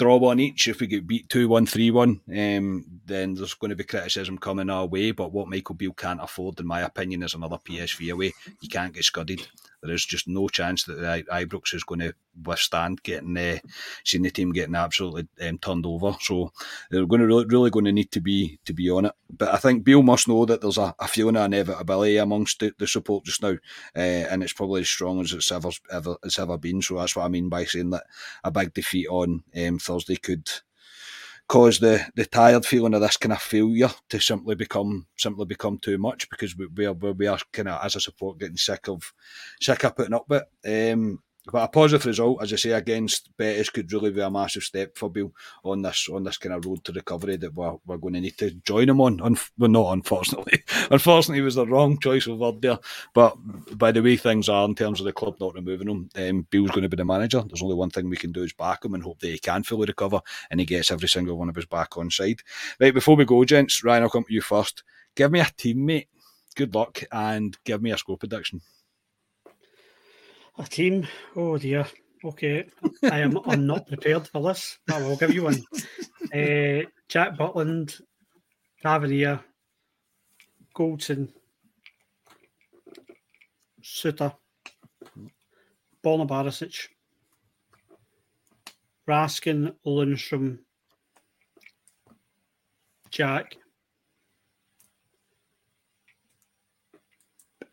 draw 0.00 0.16
one 0.16 0.40
each. 0.40 0.66
If 0.66 0.80
we 0.80 0.86
get 0.86 1.06
beat 1.06 1.28
2 1.28 1.46
1, 1.48 1.66
3 1.66 1.90
1, 1.90 2.20
um, 2.36 2.84
then 3.04 3.34
there's 3.34 3.54
going 3.54 3.68
to 3.68 3.76
be 3.76 3.84
criticism 3.84 4.38
coming 4.38 4.70
our 4.70 4.86
way. 4.86 5.10
But 5.10 5.32
what 5.32 5.48
Michael 5.48 5.74
Beale 5.74 5.92
can't 5.92 6.22
afford, 6.22 6.58
in 6.58 6.66
my 6.66 6.80
opinion, 6.80 7.22
is 7.22 7.34
another 7.34 7.58
PSV 7.58 8.12
away. 8.12 8.32
You 8.60 8.68
can't 8.68 8.94
get 8.94 9.04
scudded. 9.04 9.46
There 9.82 9.94
is 9.94 10.04
just 10.04 10.28
no 10.28 10.48
chance 10.48 10.84
that 10.84 10.98
the 10.98 11.24
Ibrox 11.30 11.74
is 11.74 11.84
going 11.84 12.00
to 12.00 12.14
withstand 12.44 13.02
getting 13.02 13.36
uh, 13.36 13.58
seeing 14.04 14.22
the 14.22 14.30
team 14.30 14.52
getting 14.52 14.74
absolutely 14.74 15.28
um, 15.46 15.58
turned 15.58 15.86
over. 15.86 16.16
So 16.20 16.52
they're 16.90 17.06
going 17.06 17.20
to 17.20 17.26
really, 17.26 17.46
really 17.46 17.70
going 17.70 17.86
to 17.86 17.92
need 17.92 18.12
to 18.12 18.20
be 18.20 18.60
to 18.64 18.72
be 18.72 18.90
on 18.90 19.06
it. 19.06 19.12
But 19.30 19.54
I 19.54 19.56
think 19.56 19.84
Beale 19.84 20.02
must 20.02 20.28
know 20.28 20.44
that 20.44 20.60
there's 20.60 20.78
a, 20.78 20.94
a 20.98 21.08
feeling 21.08 21.36
of 21.36 21.44
inevitability 21.46 22.16
amongst 22.18 22.60
the, 22.60 22.72
the 22.78 22.86
support 22.86 23.24
just 23.24 23.42
now, 23.42 23.56
uh, 23.96 23.98
and 23.98 24.42
it's 24.42 24.52
probably 24.52 24.82
as 24.82 24.88
strong 24.88 25.20
as 25.20 25.32
it's 25.32 25.52
ever 25.52 25.70
ever 25.90 26.16
it's 26.22 26.38
ever 26.38 26.58
been. 26.58 26.82
So 26.82 26.96
that's 26.96 27.16
what 27.16 27.24
I 27.24 27.28
mean 27.28 27.48
by 27.48 27.64
saying 27.64 27.90
that 27.90 28.04
a 28.44 28.50
big 28.50 28.74
defeat 28.74 29.08
on 29.08 29.44
um, 29.56 29.78
Thursday 29.78 30.16
could 30.16 30.48
cause 31.50 31.80
the, 31.80 32.06
the 32.14 32.24
tired 32.24 32.64
feeling 32.64 32.94
of 32.94 33.00
this 33.00 33.16
kind 33.16 33.32
of 33.32 33.42
failure 33.42 33.90
to 34.08 34.20
simply 34.20 34.54
become 34.54 35.08
simply 35.16 35.44
become 35.44 35.78
too 35.78 35.98
much 35.98 36.30
because 36.30 36.56
we, 36.56 36.68
we 36.68 36.86
are 36.86 36.92
we 36.92 37.26
are 37.26 37.40
kind 37.52 37.66
of 37.66 37.84
as 37.84 37.96
a 37.96 38.00
support 38.00 38.38
getting 38.38 38.56
sick 38.56 38.88
of 38.88 39.12
sick 39.60 39.82
of 39.82 39.96
putting 39.96 40.14
up 40.14 40.26
with. 40.28 40.44
it. 40.62 40.92
Um, 40.92 41.20
but 41.46 41.64
a 41.64 41.68
positive 41.68 42.06
result, 42.06 42.42
as 42.42 42.52
I 42.52 42.56
say, 42.56 42.72
against 42.72 43.34
Betis 43.36 43.70
could 43.70 43.92
really 43.92 44.10
be 44.10 44.20
a 44.20 44.30
massive 44.30 44.62
step 44.62 44.96
for 44.96 45.10
Beale 45.10 45.32
on 45.64 45.82
this 45.82 46.08
on 46.12 46.24
this 46.24 46.36
kind 46.36 46.54
of 46.54 46.64
road 46.66 46.84
to 46.84 46.92
recovery 46.92 47.36
that 47.36 47.54
we're, 47.54 47.76
we're 47.86 47.96
going 47.96 48.14
to 48.14 48.20
need 48.20 48.36
to 48.38 48.50
join 48.50 48.88
him 48.88 49.00
on. 49.00 49.18
Unf- 49.18 49.50
well, 49.58 49.70
not 49.70 49.92
unfortunately. 49.92 50.62
unfortunately, 50.90 51.40
was 51.40 51.54
the 51.54 51.66
wrong 51.66 51.98
choice 51.98 52.26
of 52.26 52.38
word 52.38 52.60
there. 52.60 52.78
But 53.14 53.36
by 53.76 53.90
the 53.90 54.02
way 54.02 54.16
things 54.16 54.48
are 54.48 54.64
in 54.66 54.74
terms 54.74 55.00
of 55.00 55.06
the 55.06 55.12
club 55.12 55.36
not 55.40 55.54
removing 55.54 55.88
him, 55.88 56.10
um, 56.14 56.46
Beale's 56.50 56.70
going 56.70 56.82
to 56.82 56.88
be 56.88 56.96
the 56.96 57.04
manager. 57.04 57.42
There's 57.46 57.62
only 57.62 57.74
one 57.74 57.90
thing 57.90 58.10
we 58.10 58.16
can 58.16 58.32
do 58.32 58.42
is 58.42 58.52
back 58.52 58.84
him 58.84 58.94
and 58.94 59.02
hope 59.02 59.20
that 59.20 59.28
he 59.28 59.38
can 59.38 59.62
fully 59.62 59.86
recover 59.86 60.20
and 60.50 60.60
he 60.60 60.66
gets 60.66 60.90
every 60.90 61.08
single 61.08 61.38
one 61.38 61.48
of 61.48 61.56
us 61.56 61.64
back 61.64 61.96
on 61.96 62.10
side. 62.10 62.42
Right, 62.78 62.94
before 62.94 63.16
we 63.16 63.24
go, 63.24 63.44
gents, 63.44 63.82
Ryan, 63.82 64.04
I'll 64.04 64.10
come 64.10 64.24
to 64.24 64.32
you 64.32 64.42
first. 64.42 64.84
Give 65.14 65.32
me 65.32 65.40
a 65.40 65.44
teammate. 65.44 66.08
Good 66.54 66.74
luck 66.74 67.02
and 67.10 67.56
give 67.64 67.80
me 67.80 67.92
a 67.92 67.98
score 67.98 68.18
prediction. 68.18 68.60
A 70.60 70.64
team? 70.64 71.08
Oh 71.34 71.56
dear. 71.56 71.86
Okay, 72.22 72.66
I 73.04 73.20
am. 73.20 73.38
I'm 73.46 73.66
not 73.66 73.88
prepared 73.88 74.28
for 74.28 74.42
this. 74.42 74.78
I 74.92 75.00
will 75.00 75.16
give 75.16 75.32
you 75.32 75.44
one. 75.44 75.64
Uh, 76.34 76.84
Jack 77.08 77.38
Butland, 77.38 77.98
Tavernier, 78.82 79.40
Goldson, 80.76 81.32
Souttar, 83.82 84.34
Borna 86.04 86.28
Barisic, 86.28 86.88
Raskin, 89.08 89.72
Lundstram, 89.86 90.58
Jack. 93.10 93.56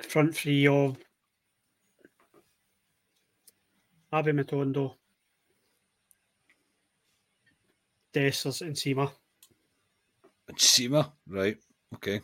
Front 0.07 0.37
three 0.37 0.67
of 0.67 0.95
Rabbi 4.17 4.31
Matondo, 4.31 4.95
Dessers, 8.11 8.61
and 8.61 8.75
Sima. 8.75 9.11
And 10.47 10.57
Sima, 10.57 11.11
right? 11.27 11.57
Okay. 11.93 12.21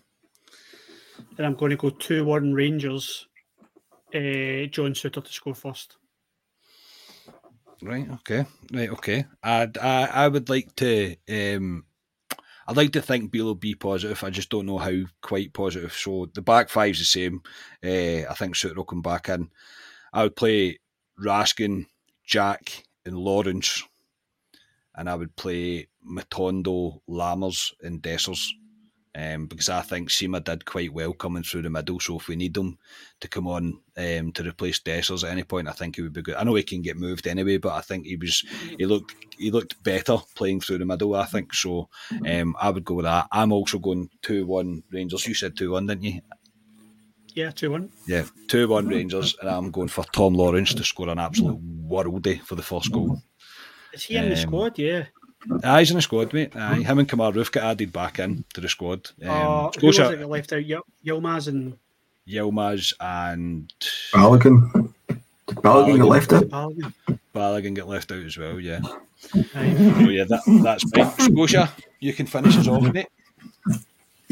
Then 1.38 1.46
I'm 1.46 1.54
going 1.54 1.70
to 1.70 1.78
go 1.78 1.92
2 1.92 2.26
1 2.26 2.54
Rangers. 2.54 3.28
Uh, 4.14 4.66
John 4.70 4.94
Souttar 4.94 5.24
to 5.24 5.32
score 5.32 5.54
first. 5.54 5.98
Right. 7.84 8.10
Okay. 8.12 8.46
Right. 8.72 8.90
Okay. 8.90 9.26
I'd, 9.44 9.78
I 9.78 10.06
I 10.06 10.28
would 10.28 10.50
like 10.50 10.76
to. 10.78 11.16
Um, 11.30 11.86
I'd 12.68 12.78
like 12.78 12.94
to 12.94 13.02
think 13.02 13.32
Beale 13.32 13.46
will 13.46 13.56
be 13.56 13.76
positive. 13.76 14.24
I 14.24 14.30
just 14.30 14.50
don't 14.50 14.66
know 14.66 14.78
how 14.78 14.94
quite 15.22 15.54
positive. 15.54 15.94
So 15.94 16.30
the 16.34 16.42
back 16.42 16.70
five's 16.70 17.00
the 17.00 17.06
same. 17.06 17.42
Uh, 17.84 18.30
I 18.30 18.34
think 18.36 18.56
Souttar 18.56 18.78
will 18.78 18.86
come 18.86 19.02
back 19.02 19.30
in. 19.30 19.50
I 20.14 20.24
would 20.24 20.36
play 20.36 20.80
Raskin, 21.20 21.86
Jack, 22.26 22.84
and 23.06 23.18
Lawrence, 23.18 23.84
and 24.96 25.10
I 25.10 25.16
would 25.16 25.36
play 25.36 25.88
Matondo, 26.08 27.02
Lammers, 27.10 27.74
and 27.82 28.02
Dessers. 28.02 28.48
Um, 29.16 29.46
because 29.46 29.70
I 29.70 29.82
think 29.82 30.10
Sima 30.10 30.44
did 30.44 30.66
quite 30.66 30.92
well 30.92 31.14
coming 31.14 31.44
through 31.44 31.62
the 31.62 31.70
middle. 31.70 32.00
So 32.00 32.18
if 32.18 32.28
we 32.28 32.36
need 32.36 32.58
him 32.58 32.80
to 33.20 33.28
come 33.28 33.48
on 33.48 33.80
um, 33.96 34.32
to 34.32 34.44
replace 34.44 34.80
Dessers 34.80 35.24
at 35.24 35.30
any 35.30 35.44
point, 35.44 35.68
I 35.68 35.72
think 35.72 36.00
it 36.00 36.02
would 36.02 36.14
be 36.14 36.24
good. 36.24 36.34
I 36.34 36.44
know 36.44 36.56
he 36.56 36.64
can 36.64 36.82
get 36.82 36.98
moved 36.98 37.28
anyway, 37.28 37.58
but 37.58 37.74
I 37.74 37.82
think 37.82 38.08
he 38.08 38.16
was 38.16 38.44
he 38.76 38.88
looked 38.88 39.14
he 39.38 39.52
looked 39.52 39.84
better 39.84 40.18
playing 40.34 40.62
through 40.62 40.80
the 40.80 40.86
middle. 40.86 41.14
I 41.14 41.26
think 41.26 41.54
so. 41.54 41.90
Um, 42.28 42.56
I 42.60 42.72
would 42.72 42.86
go 42.86 42.96
with 42.96 43.06
that. 43.06 43.28
I'm 43.32 43.52
also 43.52 43.78
going 43.78 44.10
two 44.24 44.48
one 44.48 44.82
Rangers. 44.92 45.28
You 45.28 45.36
said 45.36 45.56
two 45.56 45.74
one, 45.74 45.86
didn't 45.86 46.06
you? 46.06 46.22
Yeah, 47.36 47.52
2 47.52 47.72
1. 47.72 47.90
Yeah, 48.08 48.26
two 48.48 48.68
one 48.68 48.88
Rangers, 48.88 49.36
and 49.42 49.50
I'm 49.50 49.72
going 49.72 49.88
for 49.88 50.04
Tom 50.06 50.34
Lawrence 50.36 50.74
to 50.76 50.84
score 50.84 51.10
an 51.10 51.20
absolute 51.20 51.60
worldie 51.90 52.42
for 52.42 52.56
the 52.56 52.62
first 52.62 52.92
goal. 52.92 53.22
Is 53.94 54.04
he 54.04 54.16
in 54.16 54.26
the 54.30 54.36
Um, 54.36 54.42
squad? 54.42 54.78
Yeah. 54.80 55.06
Aye, 55.64 55.80
he's 55.80 55.90
in 55.92 55.98
the 55.98 56.02
squad, 56.02 56.32
mate. 56.34 56.56
Aye, 56.56 56.84
him 56.84 57.00
and 57.00 57.10
Kemar 57.10 57.34
Roofe 57.34 57.52
got 57.52 57.64
added 57.64 57.92
back 57.92 58.20
in 58.20 58.46
to 58.54 58.62
the 58.62 58.70
squad. 58.70 59.10
Um, 59.24 59.30
uh, 59.30 59.72
who 59.80 59.88
was 59.88 60.00
it 60.00 60.20
that 60.20 60.30
left 60.30 60.54
out? 60.54 60.64
Yil- 60.66 60.86
Yilmaz 61.06 61.48
and 61.48 61.78
Yilmaz 62.28 62.94
and 63.00 63.74
Balogun. 64.14 64.94
Did 65.08 65.22
Balogun 65.58 65.98
get 65.98 66.06
left 66.06 66.34
out? 66.34 66.44
Balogun. 66.50 66.94
Balogun 67.36 67.76
get 67.76 67.88
left 67.88 68.12
out 68.12 68.24
as 68.24 68.38
well. 68.38 68.60
Yeah. 68.60 68.80
So 69.20 69.40
yeah, 70.10 70.24
that, 70.30 70.42
that's 70.64 70.84
fine. 70.92 71.12
Scotia, 71.32 71.72
you 72.00 72.14
can 72.14 72.26
finish 72.28 72.56
us 72.58 72.68
off, 72.68 72.94
mate. 72.94 73.08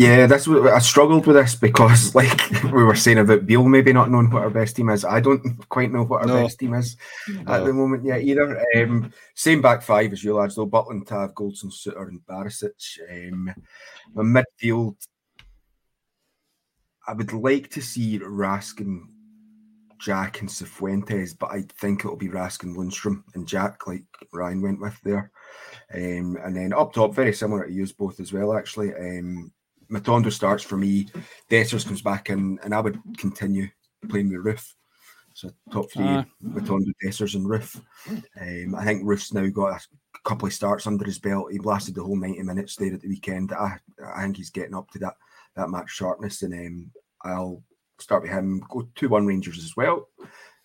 Yeah, 0.01 0.25
that's 0.25 0.47
what 0.47 0.65
I 0.65 0.79
struggled 0.79 1.27
with 1.27 1.35
this 1.35 1.53
because, 1.53 2.15
like 2.19 2.49
we 2.63 2.83
were 2.83 2.95
saying 2.95 3.19
about 3.19 3.45
Beale 3.45 3.67
maybe 3.69 3.93
not 3.93 4.09
knowing 4.09 4.31
what 4.31 4.41
our 4.41 4.49
best 4.49 4.75
team 4.75 4.89
is. 4.89 5.05
I 5.05 5.19
don't 5.19 5.43
quite 5.69 5.91
know 5.91 6.03
what 6.03 6.21
our 6.21 6.27
No. 6.27 6.41
best 6.43 6.57
team 6.57 6.73
is 6.73 6.97
No. 7.29 7.53
at 7.53 7.65
the 7.65 7.73
moment 7.73 8.03
yet 8.03 8.21
either. 8.23 8.65
Um, 8.75 9.13
same 9.35 9.61
back 9.61 9.83
five 9.83 10.11
as 10.11 10.23
you 10.23 10.33
lads 10.33 10.55
though: 10.55 10.65
Butland, 10.65 11.05
Tav, 11.05 11.35
Goldson, 11.35 11.71
Souttar, 11.71 12.07
and 12.07 12.19
Barisic. 12.25 12.97
Um, 13.11 13.53
my 14.15 14.41
midfield, 14.41 14.95
I 17.07 17.13
would 17.13 17.31
like 17.33 17.69
to 17.71 17.81
see 17.81 18.17
Raskin, 18.17 19.01
Jack, 19.99 20.41
and 20.41 20.49
Cifuentes, 20.49 21.37
but 21.37 21.51
I 21.51 21.61
think 21.79 21.99
it'll 21.99 22.15
be 22.17 22.27
Raskin, 22.29 22.75
Lundstram, 22.75 23.23
and 23.35 23.47
Jack, 23.47 23.85
like 23.85 24.05
Ryan 24.33 24.63
went 24.63 24.81
with 24.81 24.99
there. 25.03 25.31
Um, 25.93 26.37
and 26.43 26.55
then 26.55 26.73
up 26.73 26.91
top, 26.93 27.13
very 27.13 27.33
similar 27.33 27.67
to 27.67 27.71
use 27.71 27.91
both 27.91 28.19
as 28.19 28.33
well, 28.33 28.53
actually. 28.53 28.93
Um, 28.95 29.51
Matondo 29.91 30.31
starts 30.31 30.63
for 30.63 30.77
me. 30.77 31.07
Dessers 31.49 31.85
comes 31.85 32.01
back 32.01 32.29
in, 32.29 32.59
and 32.63 32.73
I 32.73 32.79
would 32.79 32.99
continue 33.17 33.67
playing 34.09 34.29
with 34.29 34.45
Roofe. 34.45 34.73
So 35.33 35.49
top 35.71 35.91
three, 35.91 36.05
Aye. 36.05 36.25
Matondo, 36.43 36.91
Dessers, 37.03 37.35
and 37.35 37.45
Roofe. 37.45 37.81
Um, 38.39 38.75
I 38.75 38.83
think 38.83 39.03
Roofe's 39.03 39.33
now 39.33 39.47
got 39.47 39.81
a 39.81 40.19
couple 40.23 40.47
of 40.47 40.53
starts 40.53 40.87
under 40.87 41.05
his 41.05 41.19
belt. 41.19 41.51
He 41.51 41.59
blasted 41.59 41.95
the 41.95 42.03
whole 42.03 42.15
ninety 42.15 42.43
minutes 42.43 42.75
there 42.75 42.93
at 42.93 43.01
the 43.01 43.07
weekend. 43.07 43.53
I, 43.53 43.77
I 44.15 44.23
think 44.23 44.37
he's 44.37 44.49
getting 44.49 44.75
up 44.75 44.89
to 44.91 44.99
that 44.99 45.13
that 45.55 45.69
match 45.69 45.89
sharpness, 45.89 46.41
and 46.41 46.53
um, 46.53 46.91
I'll 47.23 47.63
start 47.99 48.23
with 48.23 48.31
him. 48.31 48.63
Go 48.69 48.87
two 48.95 49.09
one 49.09 49.25
Rangers 49.25 49.57
as 49.57 49.75
well, 49.75 50.09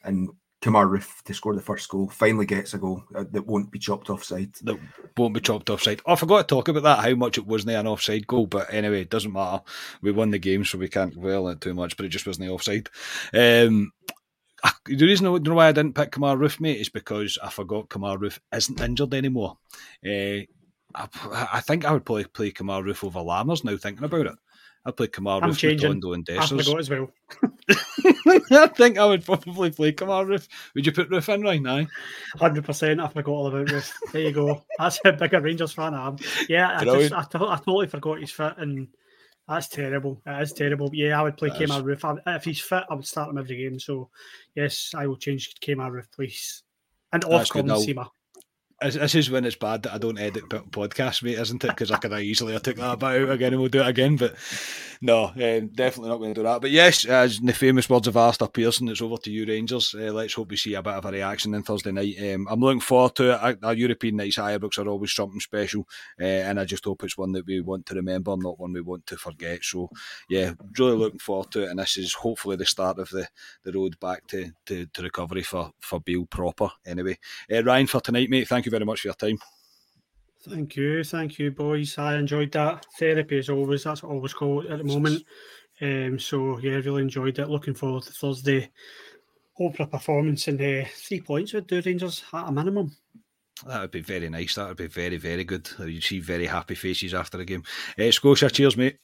and 0.05 0.29
Kemar 0.67 0.91
Roofe 0.91 1.23
to 1.23 1.33
score 1.35 1.55
the 1.55 1.61
first 1.61 1.89
goal. 1.89 2.09
Finally 2.09 2.47
gets 2.47 2.75
a 2.75 2.79
goal 2.79 3.05
uh, 3.15 3.25
that 3.31 3.47
won't 3.47 3.71
be 3.71 3.79
chopped 3.79 4.11
offside. 4.11 4.53
That 4.63 4.79
won't 5.17 5.35
be 5.35 5.41
chopped 5.41 5.71
offside. 5.71 6.03
Oh, 6.05 6.15
I 6.15 6.17
forgot 6.17 6.49
to 6.49 6.55
talk 6.55 6.67
about 6.67 6.83
that, 6.83 7.05
how 7.05 7.15
much 7.15 7.39
it 7.39 7.47
wasn't 7.47 7.77
an 7.77 7.87
offside 7.87 8.27
goal, 8.27 8.47
but 8.47 8.73
anyway, 8.73 9.03
it 9.03 9.11
doesn't 9.11 9.33
matter. 9.33 9.63
We 10.03 10.11
won 10.11 10.33
the 10.33 10.39
game, 10.39 10.65
so 10.65 10.79
we 10.79 10.89
can't 10.89 11.15
dwell 11.15 11.47
on 11.47 11.53
it 11.53 11.61
too 11.61 11.73
much, 11.73 11.97
but 11.97 12.05
it 12.05 12.09
just 12.09 12.27
wasn't 12.27 12.49
the 12.49 12.53
offside. 12.53 12.89
Um, 13.33 13.93
the 14.87 15.07
reason 15.07 15.27
I, 15.27 15.35
you 15.35 15.39
know 15.39 15.55
why 15.55 15.69
I 15.69 15.73
didn't 15.73 15.95
pick 15.95 16.11
Kemar 16.11 16.37
Roofe, 16.37 16.61
mate, 16.61 16.81
is 16.81 16.89
because 16.89 17.39
I 17.41 17.51
forgot 17.51 17.89
Kemar 17.89 18.19
Roofe 18.19 18.41
isn't 18.53 18.81
injured 18.81 19.15
anymore. 19.15 19.59
Uh, 20.05 20.43
I, 20.97 21.09
I 21.53 21.61
think 21.61 21.85
I 21.85 21.93
would 21.93 22.05
probably 22.05 22.25
play 22.25 22.51
Kemar 22.51 22.85
Roofe 22.85 23.05
over 23.05 23.21
Lammers 23.21 23.63
now, 23.63 23.77
thinking 23.77 24.05
about 24.05 24.27
it. 24.27 24.35
I'd 24.87 24.97
play 24.97 25.09
Kemar 25.09 25.43
I'm 25.43 25.51
Roofe, 25.51 25.59
changing. 25.59 26.01
Matondo, 26.01 26.15
and 26.15 26.29
I 26.31 26.33
Dessers. 26.47 26.65
forgot 26.65 26.79
as 26.81 26.89
well. 26.91 27.11
I 28.53 28.67
think 28.69 28.99
I 28.99 29.05
would 29.05 29.25
probably 29.25 29.71
play 29.71 29.93
Kemar 29.93 30.25
Roofe. 30.27 30.47
Would 30.75 30.87
you 30.87 30.93
put 30.93 31.11
Roofe 31.11 31.35
in, 31.35 31.43
right 31.43 31.61
now? 31.61 31.87
Hundred 32.37 32.65
percent. 32.65 33.01
I 33.01 33.09
forgot 33.09 33.33
all 33.33 33.47
about 33.49 33.67
this. 33.69 33.93
There 34.13 34.23
you 34.23 34.33
go. 34.33 34.65
That's 34.79 35.01
how 35.05 35.11
big 35.13 35.35
a 35.35 35.41
Rangers 35.41 35.73
fan 35.73 35.93
I 35.95 36.07
am. 36.07 36.17
Yeah, 36.49 36.69
I 36.71 36.85
just 36.85 36.85
Brilliant. 36.85 37.15
I, 37.15 37.23
to- 37.25 37.49
I 37.49 37.57
totally 37.57 37.89
forgot 37.89 38.19
he's 38.21 38.31
fit, 38.31 38.55
and 38.59 38.89
that's 39.49 39.69
terrible. 39.69 40.23
It 40.25 40.43
is 40.43 40.53
terrible. 40.53 40.91
Yeah, 40.93 41.19
I 41.19 41.23
would 41.25 41.37
play 41.37 41.49
That 41.49 41.63
is. 41.63 41.71
Kemar 41.71 41.83
Roofe. 41.83 42.21
I, 42.27 42.37
if 42.37 42.45
he's 42.45 42.61
fit, 42.61 42.85
I 42.89 42.95
would 42.95 43.07
start 43.07 43.31
him 43.31 43.39
every 43.39 43.57
game. 43.57 43.79
So 43.81 44.11
yes, 44.55 44.93
I 44.95 45.07
will 45.09 45.17
change 45.17 45.53
Kemar 45.61 45.91
Roofe, 45.91 46.13
please. 46.15 46.63
And 47.13 47.25
off 47.25 47.49
good. 47.49 47.65
Colin 47.65 47.67
Now- 47.67 47.77
Seamer. 47.79 48.09
This, 48.83 49.15
is 49.15 49.31
when 49.31 49.47
it's 49.47 49.57
bad 49.57 49.85
that 49.85 49.95
I 49.95 49.99
don't 49.99 50.19
edit 50.19 50.51
podcasts, 50.51 51.23
mate, 51.23 51.39
isn't 51.39 51.65
it? 51.65 51.69
Because 51.69 51.91
I 51.91 51.97
could 51.97 52.13
have 52.13 52.21
easily 52.21 52.59
took 52.61 52.77
that 52.77 53.03
out 53.03 53.31
again 53.31 53.55
and 53.55 53.61
we'll 53.63 53.71
do 53.71 53.81
it 53.81 53.89
again. 53.89 54.17
But 54.17 54.37
no, 55.01 55.29
um, 55.29 55.69
definitely 55.69 56.11
not 56.11 56.19
going 56.19 56.35
to 56.35 56.41
do 56.41 56.43
that. 56.43 56.61
But 56.61 56.71
yes, 56.71 57.07
as 57.07 57.39
in 57.39 57.47
the 57.47 57.55
famous 57.55 57.89
words 57.89 58.07
of 58.07 58.19
Alistair 58.19 58.49
Pearson, 58.49 58.89
it's 58.89 59.01
over 59.01 59.17
to 59.17 59.31
you, 59.31 59.47
Rangers. 59.47 59.95
Uh, 59.95 60.13
let's 60.13 60.35
hope 60.35 60.51
we 60.51 60.59
see 60.59 60.75
a 60.75 60.83
bit 60.83 60.93
of 60.93 61.07
a 61.07 61.11
reaction 61.11 61.55
on 61.55 61.63
Thursday 61.63 61.91
night. 61.91 62.17
Um, 62.21 62.47
I'm 62.51 62.61
looking 62.61 62.81
forward 62.81 63.15
to 63.17 63.33
it. 63.33 63.59
Our- 63.63 63.77
European 63.77 64.17
nights 64.17 64.39
at 64.39 64.61
Ibrox 64.61 64.79
are 64.79 64.89
always 64.89 65.13
something 65.13 65.41
special, 65.41 65.87
uh, 66.21 66.25
and 66.25 66.61
I 66.61 66.65
just 66.65 66.85
hope 66.85 67.05
it's 67.05 67.17
one 67.17 67.33
that 67.33 67.47
we 67.47 67.61
want 67.61 67.87
to 67.87 67.95
remember, 67.95 68.37
not 68.37 68.59
one 68.59 68.73
we 68.73 68.81
want 68.83 69.07
to 69.07 69.17
forget. 69.17 69.65
So, 69.65 69.91
yeah, 70.29 70.53
really 70.79 70.97
looking 70.97 71.19
forward 71.19 71.51
to 71.53 71.65
it. 71.65 71.71
And 71.71 71.79
this 71.79 71.97
is 71.97 72.13
hopefully 72.13 72.57
the 72.57 72.67
start 72.67 72.99
of 72.99 73.09
the, 73.11 73.27
the 73.65 73.73
road 73.73 73.99
back 74.01 74.27
to, 74.29 74.51
to, 74.67 74.87
to 74.87 75.03
recovery 75.03 75.43
for, 75.43 75.73
for 75.81 76.01
Beale 76.01 76.27
proper, 76.27 76.71
anyway. 76.87 77.19
Uh, 77.51 77.63
Ryan, 77.65 77.87
for 77.87 78.01
tonight, 78.01 78.31
mate, 78.31 78.49
thank 78.49 78.66
you 78.67 78.71
very 78.71 78.85
much 78.85 79.01
for 79.01 79.09
your 79.09 79.15
time. 79.15 79.39
Thank 80.49 80.77
you, 80.77 81.03
thank 81.03 81.39
you, 81.39 81.51
boys. 81.51 81.99
I 81.99 82.17
enjoyed 82.17 82.53
that 82.53 82.87
therapy 82.99 83.39
as 83.39 83.49
always. 83.49 83.85
That's 83.85 84.03
what 84.03 84.11
I 84.11 84.15
always 84.15 84.35
call 84.35 84.61
it 84.61 84.71
at 84.71 84.79
the 84.79 84.85
moment. 84.85 85.25
Um, 85.81 86.19
so 86.19 86.59
yeah, 86.59 86.77
really 86.77 87.03
enjoyed 87.03 87.39
it. 87.39 87.49
Looking 87.49 87.75
forward 87.75 88.05
to 88.05 88.13
Thursday. 88.13 88.71
Hope 89.55 89.77
for 89.77 89.85
a 89.85 89.87
performance 89.87 90.49
and 90.49 90.61
uh, 90.61 90.87
three 90.89 91.21
points 91.21 91.55
would 91.55 91.67
do 91.67 91.83
Rangers 91.85 92.23
at 92.33 92.49
a 92.49 92.53
minimum. 92.53 92.95
That 93.67 93.81
would 93.81 93.91
be 93.91 94.03
very 94.03 94.29
nice. 94.29 94.55
That 94.55 94.69
would 94.69 94.77
be 94.77 94.87
very, 94.87 95.17
very 95.17 95.45
good. 95.45 95.69
You'd 95.79 96.03
see 96.03 96.21
very 96.21 96.47
happy 96.47 96.75
faces 96.75 97.15
after 97.15 97.39
the 97.39 97.45
game. 97.45 97.65
Uh, 97.99 98.11
Scotia, 98.11 98.51
cheers, 98.51 98.77
mate. 98.77 98.99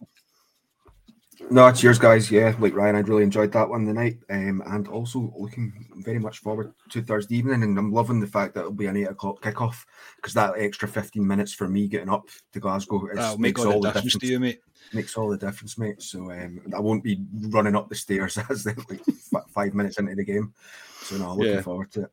No, 1.52 1.70
cheers, 1.70 1.98
guys. 1.98 2.30
Yeah, 2.30 2.54
like 2.58 2.74
Ryan, 2.74 2.96
I 2.96 3.00
really 3.00 3.24
enjoyed 3.24 3.52
that 3.52 3.68
one 3.68 3.84
tonight, 3.84 4.18
um, 4.30 4.62
and 4.68 4.88
also 4.88 5.34
looking 5.36 5.86
very 5.96 6.18
much 6.18 6.38
forward 6.38 6.72
to 6.88 7.02
Thursday 7.02 7.36
evening. 7.36 7.62
And 7.62 7.78
I'm 7.78 7.92
loving 7.92 8.20
the 8.20 8.26
fact 8.26 8.54
that 8.54 8.60
it'll 8.60 8.72
be 8.72 8.86
an 8.86 8.96
eight 8.96 9.10
o'clock 9.10 9.42
kickoff 9.42 9.84
because 10.16 10.32
that 10.32 10.54
extra 10.56 10.88
15 10.88 11.26
minutes 11.26 11.52
for 11.52 11.68
me 11.68 11.88
getting 11.88 12.08
up 12.08 12.26
to 12.54 12.60
Glasgow 12.60 13.06
is, 13.08 13.18
That'll 13.18 13.38
make 13.38 13.58
all 13.58 13.82
the 13.82 13.92
difference 13.92 14.16
to 14.16 14.26
you, 14.26 14.40
mate. 14.40 14.60
Makes 14.94 15.14
all 15.18 15.28
the 15.28 15.36
difference, 15.36 15.76
mate. 15.76 16.00
So 16.00 16.30
um, 16.30 16.62
I 16.74 16.80
won't 16.80 17.04
be 17.04 17.20
running 17.48 17.76
up 17.76 17.90
the 17.90 17.96
stairs 17.96 18.38
as 18.48 18.64
they're 18.64 18.74
like 18.88 19.02
five 19.48 19.74
minutes 19.74 19.98
into 19.98 20.14
the 20.14 20.24
game. 20.24 20.54
So 21.02 21.18
no, 21.18 21.34
looking 21.34 21.56
Yeah. 21.56 21.60
forward 21.60 21.90
to 21.92 22.04
it. 22.04 22.10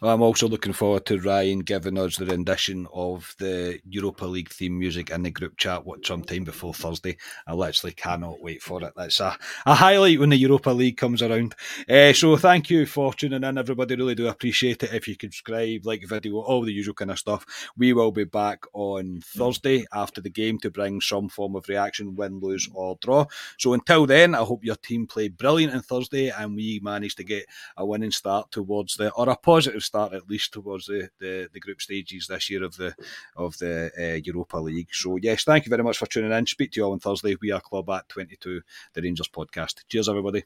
Well, 0.00 0.14
I'm 0.14 0.22
also 0.22 0.48
looking 0.48 0.72
forward 0.72 1.06
to 1.06 1.20
Ryan 1.20 1.60
giving 1.60 1.98
us 1.98 2.16
the 2.16 2.26
rendition 2.26 2.86
of 2.92 3.34
the 3.38 3.80
Europa 3.88 4.24
League 4.24 4.50
theme 4.50 4.78
music 4.78 5.10
in 5.10 5.22
the 5.22 5.30
group 5.30 5.56
chat 5.56 5.84
what 5.84 6.06
sometime 6.06 6.44
before 6.44 6.74
Thursday. 6.74 7.16
I 7.46 7.54
literally 7.54 7.92
cannot 7.92 8.40
wait 8.40 8.62
for 8.62 8.82
it. 8.82 8.92
That's 8.96 9.20
a, 9.20 9.36
a 9.64 9.74
highlight 9.74 10.20
when 10.20 10.30
the 10.30 10.36
Europa 10.36 10.70
League 10.70 10.96
comes 10.96 11.22
around. 11.22 11.54
Uh, 11.88 12.12
so 12.12 12.36
thank 12.36 12.70
you 12.70 12.86
for 12.86 13.12
tuning 13.14 13.44
in, 13.44 13.58
everybody. 13.58 13.96
Really 13.96 14.14
do 14.14 14.28
appreciate 14.28 14.82
it. 14.82 14.92
If 14.92 15.08
you 15.08 15.16
subscribe, 15.20 15.86
like 15.86 16.06
video, 16.06 16.40
all 16.40 16.62
the 16.62 16.72
usual 16.72 16.94
kind 16.94 17.10
of 17.10 17.18
stuff. 17.18 17.44
We 17.76 17.92
will 17.92 18.12
be 18.12 18.24
back 18.24 18.64
on 18.72 19.20
Thursday 19.24 19.86
after 19.92 20.20
the 20.20 20.30
game 20.30 20.58
to 20.60 20.70
bring 20.70 21.00
some 21.00 21.28
form 21.28 21.56
of 21.56 21.68
reaction, 21.68 22.14
win, 22.14 22.40
lose, 22.40 22.68
or 22.74 22.96
draw. 23.00 23.26
So 23.58 23.72
until 23.72 24.06
then, 24.06 24.34
I 24.34 24.38
hope 24.38 24.64
your 24.64 24.76
team 24.76 25.06
play 25.06 25.28
brilliant 25.28 25.74
on 25.74 25.82
Thursday 25.82 26.28
and 26.28 26.54
we 26.54 26.80
manage 26.82 27.14
to 27.16 27.24
get 27.24 27.46
a 27.76 27.84
winning 27.84 28.10
start 28.10 28.50
towards 28.50 28.96
the, 28.96 29.10
or 29.12 29.28
positive 29.56 29.82
start 29.82 30.12
at 30.12 30.28
least 30.28 30.52
towards 30.52 30.84
the, 30.84 31.08
the, 31.18 31.48
the 31.50 31.60
group 31.60 31.80
stages 31.80 32.26
this 32.26 32.50
year 32.50 32.62
of 32.62 32.76
the 32.76 32.94
of 33.36 33.56
the 33.56 33.90
uh, 33.98 34.20
Europa 34.22 34.58
League. 34.58 34.92
So 34.92 35.16
yes, 35.16 35.44
thank 35.44 35.64
you 35.64 35.70
very 35.70 35.82
much 35.82 35.96
for 35.96 36.04
tuning 36.04 36.30
in. 36.30 36.46
Speak 36.46 36.72
to 36.72 36.80
you 36.80 36.84
all 36.84 36.92
on 36.92 36.98
Thursday. 36.98 37.36
We 37.40 37.52
are 37.52 37.60
Club 37.60 37.88
at 37.88 38.06
22, 38.10 38.60
the 38.92 39.00
Rangers 39.00 39.28
podcast. 39.28 39.76
Cheers, 39.88 40.10
everybody. 40.10 40.44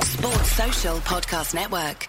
Sports 0.00 0.52
Social 0.52 0.96
Podcast 1.00 1.54
Network. 1.54 2.08